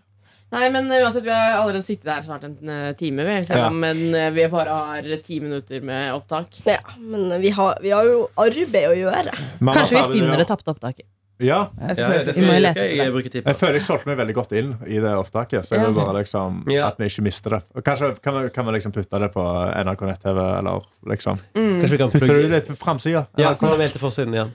Nei, 0.56 0.68
men 0.72 0.88
uh, 0.92 0.98
uansett, 1.04 1.26
Vi 1.26 1.34
har 1.34 1.58
allerede 1.58 1.84
sittet 1.84 2.12
her 2.12 2.24
snart 2.24 2.46
en 2.48 2.56
uh, 2.70 2.92
time, 2.98 3.26
vi, 3.28 3.40
selv 3.48 3.68
om 3.68 3.80
men, 3.82 4.04
uh, 4.14 4.30
vi 4.34 4.46
bare 4.52 4.78
har 4.78 5.10
ti 5.26 5.40
minutter 5.44 5.82
med 5.84 6.14
opptak. 6.16 6.62
Ja, 6.70 6.80
men 7.02 7.42
vi 7.42 7.52
har, 7.56 7.82
vi 7.84 7.92
har 7.92 8.08
jo 8.08 8.28
arbeid 8.40 8.88
å 8.92 8.96
gjøre. 8.96 9.36
Mamma 9.60 9.76
Kanskje 9.80 10.06
vi 10.06 10.20
finner 10.20 10.36
ja. 10.38 10.44
det 10.44 10.50
tapte 10.52 10.72
opptaket. 10.76 11.08
Ja, 11.40 11.68
Jeg 11.88 11.96
skal 11.98 12.12
Ja, 12.16 12.24
det 12.24 12.34
skal, 12.36 12.46
jeg, 12.48 12.72
skal 12.72 12.86
jeg 12.96 13.12
bruke 13.12 13.30
tid 13.30 13.42
på. 13.44 13.50
Jeg 13.52 13.58
føler 13.60 13.74
jeg 13.76 13.82
solgte 13.84 14.08
meg 14.08 14.18
veldig 14.22 14.36
godt 14.38 14.52
inn 14.56 14.70
i 14.88 15.00
det 15.04 15.12
opptaket. 15.20 15.66
Så 15.68 15.76
jeg 15.76 15.86
vil 15.90 15.96
bare 15.98 16.14
liksom 16.22 16.62
Ja. 16.72 16.88
At 16.88 16.96
vi 16.98 17.06
ikke 17.10 17.24
mister 17.26 17.50
det. 17.58 17.62
Og 17.76 17.84
kanskje 17.84 18.14
kan 18.24 18.34
vi, 18.44 18.50
kan 18.56 18.66
vi 18.66 18.72
liksom 18.78 18.92
putte 18.96 19.20
det 19.20 19.32
på 19.34 19.44
NRK 19.86 20.02
nett-TV, 20.08 20.40
eller 20.60 20.80
liksom 21.12 21.36
Kanskje 21.54 21.92
vi 21.92 21.98
kan 21.98 22.12
Putter 22.12 22.34
du 22.40 22.48
det 22.48 22.62
på 22.70 22.76
framsida? 22.80 23.26
Ja. 23.38 23.52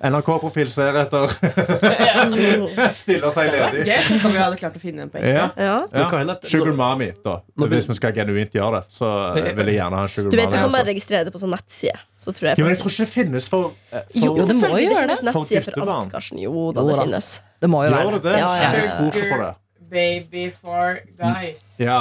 NRK-profil 0.08 0.68
ser 0.72 0.96
etter 1.02 1.28
Stiller 3.00 3.30
seg 3.34 3.50
ledig. 3.52 3.84
Tenk 4.08 4.24
om 4.24 4.32
vi 4.34 4.40
hadde 4.40 4.58
klart 4.60 4.76
å 4.76 4.82
finne 4.82 5.04
en 5.06 5.10
på 5.12 5.20
ekte. 5.20 5.34
Ja. 5.36 5.76
Ja. 5.92 6.36
Sugar 6.48 6.72
Mommy, 6.76 7.12
da. 7.24 7.40
Vi- 7.56 7.68
Hvis 7.70 7.88
vi 7.88 7.94
skal 7.94 8.12
genuint 8.12 8.52
gjøre 8.56 8.80
det, 8.80 8.90
så 8.92 9.36
eh, 9.36 9.52
vil 9.54 9.66
jeg 9.70 9.76
gjerne 9.80 9.96
ha 9.96 10.02
en 10.02 10.08
Sugar 10.08 10.30
Du 10.30 10.36
vet, 10.36 10.50
Du 10.50 10.56
kan 10.56 10.70
bare 10.72 10.80
Altså. 10.80 10.86
registrere 10.90 11.24
det 11.24 11.32
på 11.32 11.38
sånn 11.40 11.50
nettside. 11.54 11.98
Så 12.20 12.32
tror 12.36 12.50
jeg 12.50 12.58
jo, 12.58 12.64
men 12.64 12.74
jeg 12.74 12.82
tror 12.82 12.90
ikke 12.92 13.04
det 13.06 13.12
finnes 13.14 13.48
for, 13.48 13.72
eh, 13.92 14.00
for 14.12 14.20
Jo, 14.20 14.34
det 14.36 14.44
selvfølgelig. 14.44 14.88
Det 14.90 14.96
finnes 15.00 15.20
det. 15.20 15.32
For 15.32 15.40
nettsider 15.40 15.72
for 15.80 15.90
alt, 15.90 16.12
Karsten. 16.12 16.38
Jo 16.42 16.69
da, 16.72 16.80
Jo 16.82 16.88
det 16.88 16.96
finnes. 17.02 17.42
Det 17.60 17.70
må 17.70 17.82
jo 17.84 17.90
Gjør 17.90 17.98
være 17.98 18.22
det? 18.24 18.36
Ja, 18.38 18.50
ja. 18.62 19.52
Baby 19.90 20.46
for 20.54 20.98
guys. 21.18 21.64
Ja. 21.82 22.00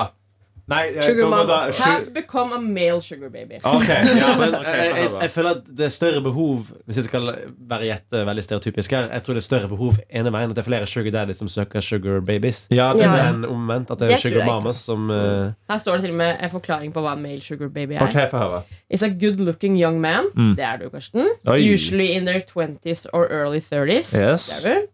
Nei, 0.69 0.83
eh, 0.95 1.01
Sugar 1.03 1.29
mama. 1.29 1.43
da- 1.49 1.59
Have 1.83 2.05
su- 2.05 2.11
become 2.13 2.53
a 2.53 2.59
male 2.61 3.01
sugar 3.01 3.29
baby. 3.33 3.57
Ok, 3.63 3.87
ja, 3.89 4.35
Men 4.39 4.55
okay, 4.59 4.77
jeg, 4.85 4.95
jeg, 4.97 5.11
jeg 5.21 5.31
føler 5.33 5.49
at 5.57 5.63
det 5.77 5.85
er 5.85 5.93
større 5.95 6.21
behov 6.21 6.67
Hvis 6.85 6.95
jeg 7.01 7.03
skal 7.09 7.27
være 7.69 7.87
gjette 7.89 8.21
veldig 8.29 8.43
stereotypisk 8.43 8.91
her 8.95 9.07
Jeg 9.13 9.23
tror 9.25 9.33
det 9.37 9.41
er 9.43 9.47
større 9.47 9.69
behov 9.71 9.97
ene 10.09 10.31
veien 10.35 10.49
At 10.53 10.55
det 10.59 10.63
er 10.63 10.67
flere 10.69 10.85
sugar 10.89 11.11
daddies 11.17 11.37
som 11.41 11.47
søker 11.51 11.81
sugar 11.81 12.19
babies 12.21 12.67
Ja, 12.71 12.91
det, 12.93 13.01
Ja. 13.07 13.29
En 13.29 13.45
omvendt 13.45 13.91
At 13.91 13.99
det 13.99 14.09
er 14.09 14.15
Det 14.15 14.21
sugar 14.23 14.45
mamas 14.45 14.75
som 14.85 15.09
uh... 15.09 15.49
Her 15.69 15.77
står 15.77 15.97
det 15.99 16.01
til 16.07 16.11
og 16.15 16.19
med 16.21 16.35
en 16.43 16.49
forklaring 16.53 16.93
på 16.93 17.01
hva 17.05 17.15
en 17.17 17.21
male 17.25 17.41
sugar 17.41 17.67
baby 17.73 17.93
er. 17.97 18.03
Ok, 18.05 18.17
få 18.31 18.37
høre. 18.37 18.61
It's 18.93 19.03
a 19.05 19.09
good 19.09 19.39
looking 19.45 19.75
young 19.81 19.99
man. 20.01 20.29
Det 20.55 20.63
er 20.65 20.77
du, 20.81 20.89
Karsten. 20.89 21.27
Oi. 21.47 21.57
Usually 21.73 22.11
in 22.17 22.25
their 22.25 22.39
20s 22.41 23.05
or 23.13 23.27
early 23.29 23.59
30s. 23.59 24.13
Yes. 24.17 24.47
Det 24.63 24.71
er 24.71 24.79
du. 24.81 24.87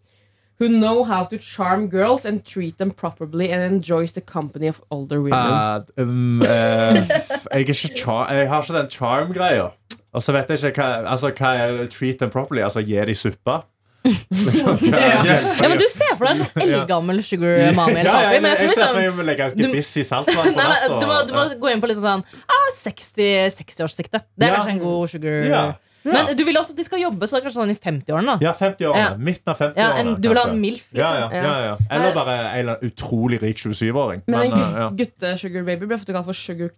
Who 0.60 0.70
know 0.70 1.04
how 1.04 1.24
to 1.26 1.38
charm 1.38 1.90
girls 1.90 2.24
and 2.26 2.40
treat 2.46 2.78
them 2.78 2.92
properly 2.92 3.52
and 3.52 3.62
enjoys 3.62 4.14
the 4.14 4.22
company 4.22 4.68
of 4.68 4.82
older 4.90 5.20
women. 5.20 5.34
Uh, 5.34 5.82
um, 5.98 6.40
uh, 6.42 6.48
jeg, 6.96 7.10
er 7.52 7.58
ikke 7.66 7.74
char 7.76 8.32
jeg 8.32 8.48
har 8.48 8.64
ikke 8.64 8.78
den 8.78 8.90
charm-greia. 8.90 9.66
Og 10.16 10.24
så 10.24 10.32
vet 10.32 10.48
jeg 10.54 10.72
ikke 10.72 10.80
hva, 10.82 11.04
altså, 11.12 11.34
hva 11.36 11.52
er 11.60 11.88
treat 11.92 12.20
them 12.24 12.32
properly. 12.32 12.62
Altså 12.64 12.80
gi 12.88 12.96
de 13.06 13.16
suppa. 13.20 13.66
Liksom, 14.06 14.78
ja. 14.86 15.24
Ja, 15.26 15.68
men 15.68 15.80
Du 15.82 15.88
ser 15.90 16.12
for 16.16 16.28
deg 16.30 16.36
en 16.38 16.44
sånn 16.46 16.62
eldgammel 16.70 17.20
sugar 17.26 17.74
mommy 17.76 18.00
eller 18.04 18.12
ja. 18.30 18.34
Men 18.40 18.52
jeg 18.54 18.60
jeg 18.62 18.70
tror 18.70 18.76
ser 18.78 18.92
for 18.94 19.00
liksom 19.02 19.18
meg 19.18 19.24
å 19.24 19.28
legge 19.32 19.48
du- 19.58 19.64
gebiss 19.66 19.90
i 19.98 20.04
salt. 20.08 20.30
Nei, 20.30 20.54
nei, 20.56 20.78
du, 21.02 21.06
må, 21.10 21.16
du 21.26 21.34
må 21.36 21.46
gå 21.64 21.72
inn 21.74 21.82
på 21.84 21.90
litt 21.90 22.00
sånn 22.00 22.22
ah, 22.46 22.68
60 22.78 23.50
60-årssikte. 23.58 24.22
det 24.38 24.48
er 24.48 24.54
Ja. 24.54 24.60
kanskje 24.62 24.76
en 24.78 24.84
god 24.86 25.10
sugar. 25.18 25.76
Men 26.06 26.30
du 26.38 26.44
vil 26.46 26.58
også 26.60 26.76
at 26.76 26.80
de 26.80 26.86
skal 26.86 27.02
jobbe, 27.02 27.28
så 27.28 27.36
det 27.36 27.42
er 27.42 27.46
kanskje 27.48 27.62
sånn 27.62 27.74
i 27.74 27.78
50-årene. 27.78 28.36
da 28.36 28.46
Ja, 28.46 28.54
50-årene. 28.60 29.02
Ja. 29.02 29.14
Midten 29.30 29.52
av 29.52 29.62
50-årene. 29.62 30.04
Ja, 30.06 30.16
du 30.22 30.28
vil 30.30 30.40
ha 30.40 30.46
en. 30.52 30.60
MILF, 30.62 30.88
liksom. 30.94 31.22
ja, 31.22 31.30
ja, 31.34 31.56
ja. 31.66 31.76
Eller 31.92 32.16
bare 32.16 32.36
en 32.40 32.60
eller 32.60 32.76
annen 32.76 32.92
utrolig 32.92 33.42
rik 33.42 33.62
27-åring. 33.62 34.24
Men 34.28 34.36
Men, 34.40 34.52
en 34.52 34.60
eh, 34.60 34.80
ja. 34.82 34.90
gutte-sugar 35.02 35.66
baby 35.68 35.90
ble 35.90 35.98
ofte 35.98 36.16
kalt 36.16 36.28
for 36.30 36.38
sugar 36.38 36.72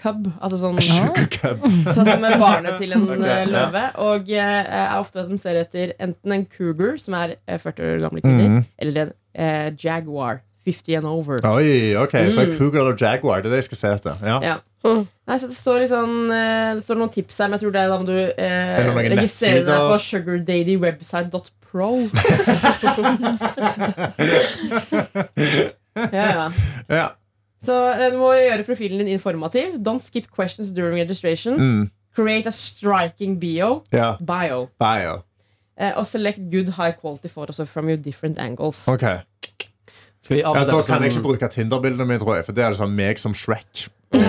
cub. 0.00 0.30
Altså 0.40 0.60
sånn, 0.62 0.80
Sugar 0.88 1.28
cub. 1.36 1.66
sånn 1.96 2.08
som 2.08 2.24
med 2.24 2.38
barnet 2.42 2.78
til 2.82 2.96
en 2.96 3.08
Ok, 3.12 3.26
eh, 3.26 3.44
løve. 3.50 3.84
Og 4.06 4.32
eh, 4.32 4.62
er 4.82 4.96
ofte 4.98 5.24
at 5.24 5.30
de 5.32 5.40
ser 5.40 5.60
etter 5.60 5.94
enten 6.02 6.38
en 6.38 6.46
cougar, 6.48 6.96
som 7.02 7.18
er 7.18 7.36
eh, 7.46 7.60
40 7.60 7.92
år 7.96 8.02
gamle 8.06 8.24
kvinner, 8.24 8.56
mm. 8.56 8.64
eller 8.84 9.02
en 9.04 9.14
eh, 9.34 9.68
jaguar, 9.80 10.42
50 10.64 11.00
and 11.00 11.06
over. 11.10 11.40
Oi, 11.48 11.94
ok, 11.98 12.12
Så 12.30 12.46
Cougar 12.56 12.84
eller 12.84 12.94
Jaguar, 12.94 13.42
det 13.42 13.50
er 13.50 13.56
det 13.56 13.64
jeg 13.64 13.72
skal 13.72 13.80
se 13.80 13.96
etter. 13.98 14.20
Ja. 14.22 14.38
Ja. 14.46 14.60
Nei, 14.82 15.36
så 15.38 15.46
det 15.46 15.54
står 15.54 15.76
litt 15.84 15.92
sånn 15.92 16.30
eh, 16.34 16.74
Det 16.74 16.82
står 16.82 16.96
noen 16.98 17.12
tips 17.14 17.36
her, 17.38 17.46
men 17.48 17.54
jeg 17.54 17.62
tror 17.62 17.74
det 17.74 17.82
er 17.82 17.88
da 17.92 17.98
må 18.00 18.06
du 18.08 18.18
eh, 18.18 18.90
registrere 19.14 19.62
deg 19.68 19.78
på 19.86 19.96
sugardadywebsite.pro. 20.08 21.90
ja, 26.18 26.26
ja. 26.26 26.46
Ja. 26.90 27.06
Så 27.62 27.74
eh, 27.94 28.08
du 28.12 28.18
må 28.20 28.32
gjøre 28.34 28.66
profilen 28.66 28.98
din 29.04 29.12
informativ. 29.14 29.78
Don't 29.78 30.02
skip 30.02 30.26
questions 30.34 30.72
during 30.74 30.98
registration. 30.98 31.54
Mm. 31.58 31.90
Create 32.16 32.46
a 32.50 32.52
striking 32.52 33.38
bio. 33.40 33.82
ja. 33.94 34.16
bio. 34.20 34.66
Bio. 34.82 35.22
Eh, 35.78 35.92
og 35.96 36.06
select 36.06 36.38
good 36.52 36.74
high 36.76 36.92
quality 36.92 37.28
photos 37.28 37.60
from 37.70 37.88
your 37.88 37.96
different 37.96 38.38
angles. 38.38 38.88
Ok. 38.88 39.06
Skal 40.22 40.36
vi 40.36 40.42
Ja, 40.44 40.52
da 40.54 40.78
kan 40.86 41.02
jeg 41.02 41.12
ikke 41.12 41.24
bruke 41.24 41.48
Tinder-bildene 41.50 42.06
mine, 42.06 42.20
tror 42.22 42.36
jeg. 42.38 42.46
For 42.46 42.54
det 42.54 42.62
er 42.62 42.74
liksom 42.76 42.94
meg 42.94 43.18
som 43.18 43.34
Shrek. 43.34 43.88
Og, 44.12 44.22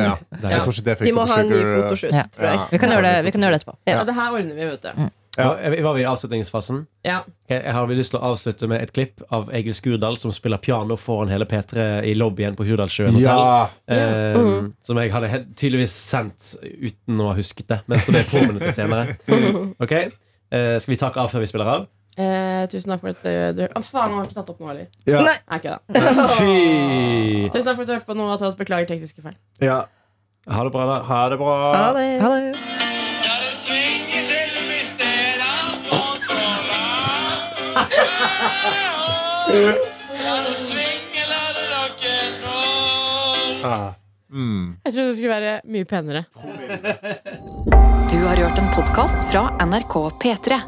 ja. 0.06 0.12
Jeg 0.42 0.60
tror 0.66 0.74
ikke 0.74 0.86
det 0.90 0.98
Vi 1.06 1.14
må 1.16 1.24
ha 1.30 1.40
en 1.40 1.50
ny 1.52 1.62
uh, 1.62 1.72
fotoshoot, 1.78 2.12
Ja. 2.12 2.26
tror 2.34 2.48
jeg. 2.50 2.60
Ja. 2.60 2.68
Vi 2.74 2.80
kan 2.82 2.92
gjøre 2.92 3.08
det, 3.08 3.24
vi 3.24 3.34
kan 3.34 3.44
gjøre 3.46 3.56
det 3.56 3.62
etterpå. 3.62 3.76
Ja. 3.88 4.04
det 4.04 4.16
her 4.18 4.38
ordner 4.38 4.58
vi, 4.58 4.70
vet 4.74 4.88
du. 4.88 5.08
Ja. 5.38 5.54
Var 5.82 5.94
vi 5.96 6.02
i 6.02 6.04
avslutningsfasen? 6.04 6.82
Ja. 7.08 7.22
Okay, 7.46 7.62
jeg 7.64 7.72
har 7.72 7.88
lyst 7.88 8.12
til 8.12 8.18
å 8.20 8.32
avslutte 8.34 8.68
med 8.68 8.82
et 8.84 8.90
klipp 8.92 9.22
av 9.32 9.48
Egil 9.56 9.72
Skurdal 9.72 10.18
som 10.20 10.34
spiller 10.34 10.60
piano 10.60 10.98
foran 11.00 11.32
hele 11.32 11.46
P3 11.48 11.86
i 12.04 12.12
lobbyen 12.18 12.58
på 12.58 12.66
Hurdalssjøen 12.68 13.16
hotell. 13.16 13.24
Ja. 13.24 13.96
Eh, 13.96 14.68
Som 14.84 15.00
jeg 15.00 15.14
hadde 15.14 15.30
helt, 15.32 15.48
tydeligvis 15.56 15.94
sendt 15.96 16.50
uten 16.60 17.22
å 17.24 17.30
ha 17.30 17.38
husket 17.38 17.70
det. 17.72 17.80
Men 17.88 18.04
som 18.04 18.18
det 18.18 18.26
er 18.26 18.30
påminnet 18.34 18.76
senere. 18.76 19.16
Ok, 19.82 19.96
eh, 19.96 20.76
Skal 20.76 20.92
vi 20.92 21.00
takke 21.00 21.24
av 21.24 21.32
før 21.32 21.46
vi 21.46 21.48
spiller 21.48 21.72
av? 21.78 21.88
Eh, 22.20 22.64
tusen 22.68 22.92
takk 22.92 23.00
for 23.00 23.08
at 23.14 23.22
eh, 23.24 23.54
du 23.56 23.62
hørte 23.64 23.80
Å, 23.80 23.82
faen, 23.88 24.10
han 24.12 24.18
har 24.20 24.26
ikke 24.28 24.36
tatt 24.36 24.50
opp 24.52 24.58
noe 24.60 24.68
heller. 24.74 24.88
Ja. 25.08 25.22
Nei. 25.24 25.32
Nei, 25.48 25.56
ikke 25.62 25.72
det. 25.72 25.80
Fy! 26.36 27.48
Tusen 27.54 27.70
takk 27.70 27.78
for 27.78 27.84
at 27.86 27.88
du 27.88 27.94
hørte 27.96 28.10
på 28.10 28.16
noe. 28.18 28.36
Tatt, 28.42 28.58
beklager 28.60 28.90
tekniske 28.92 29.24
feil. 29.24 29.38
ja. 29.64 29.80
Ha 30.50 30.64
det 30.66 30.72
bra, 30.74 30.82
da. 30.88 30.94
Ha 31.06 31.18
det 31.30 31.36
bra. 31.38 31.52
Ha 31.70 31.82
det. 31.94 32.06
Ha 32.18 32.28
det. 32.34 32.40
Ah. 43.64 43.92
Mm. 44.32 44.76
Jeg 44.84 44.94
trodde 44.94 45.08
det 45.08 45.16
skulle 45.16 45.34
være 45.34 45.60
mye 45.70 45.84
penere. 45.84 46.24
Du 48.10 48.18
har 48.26 48.36
hørt 48.42 48.58
en 48.58 48.70
podkast 48.74 49.28
fra 49.30 49.44
NRK 49.66 49.94
P3. 50.22 50.58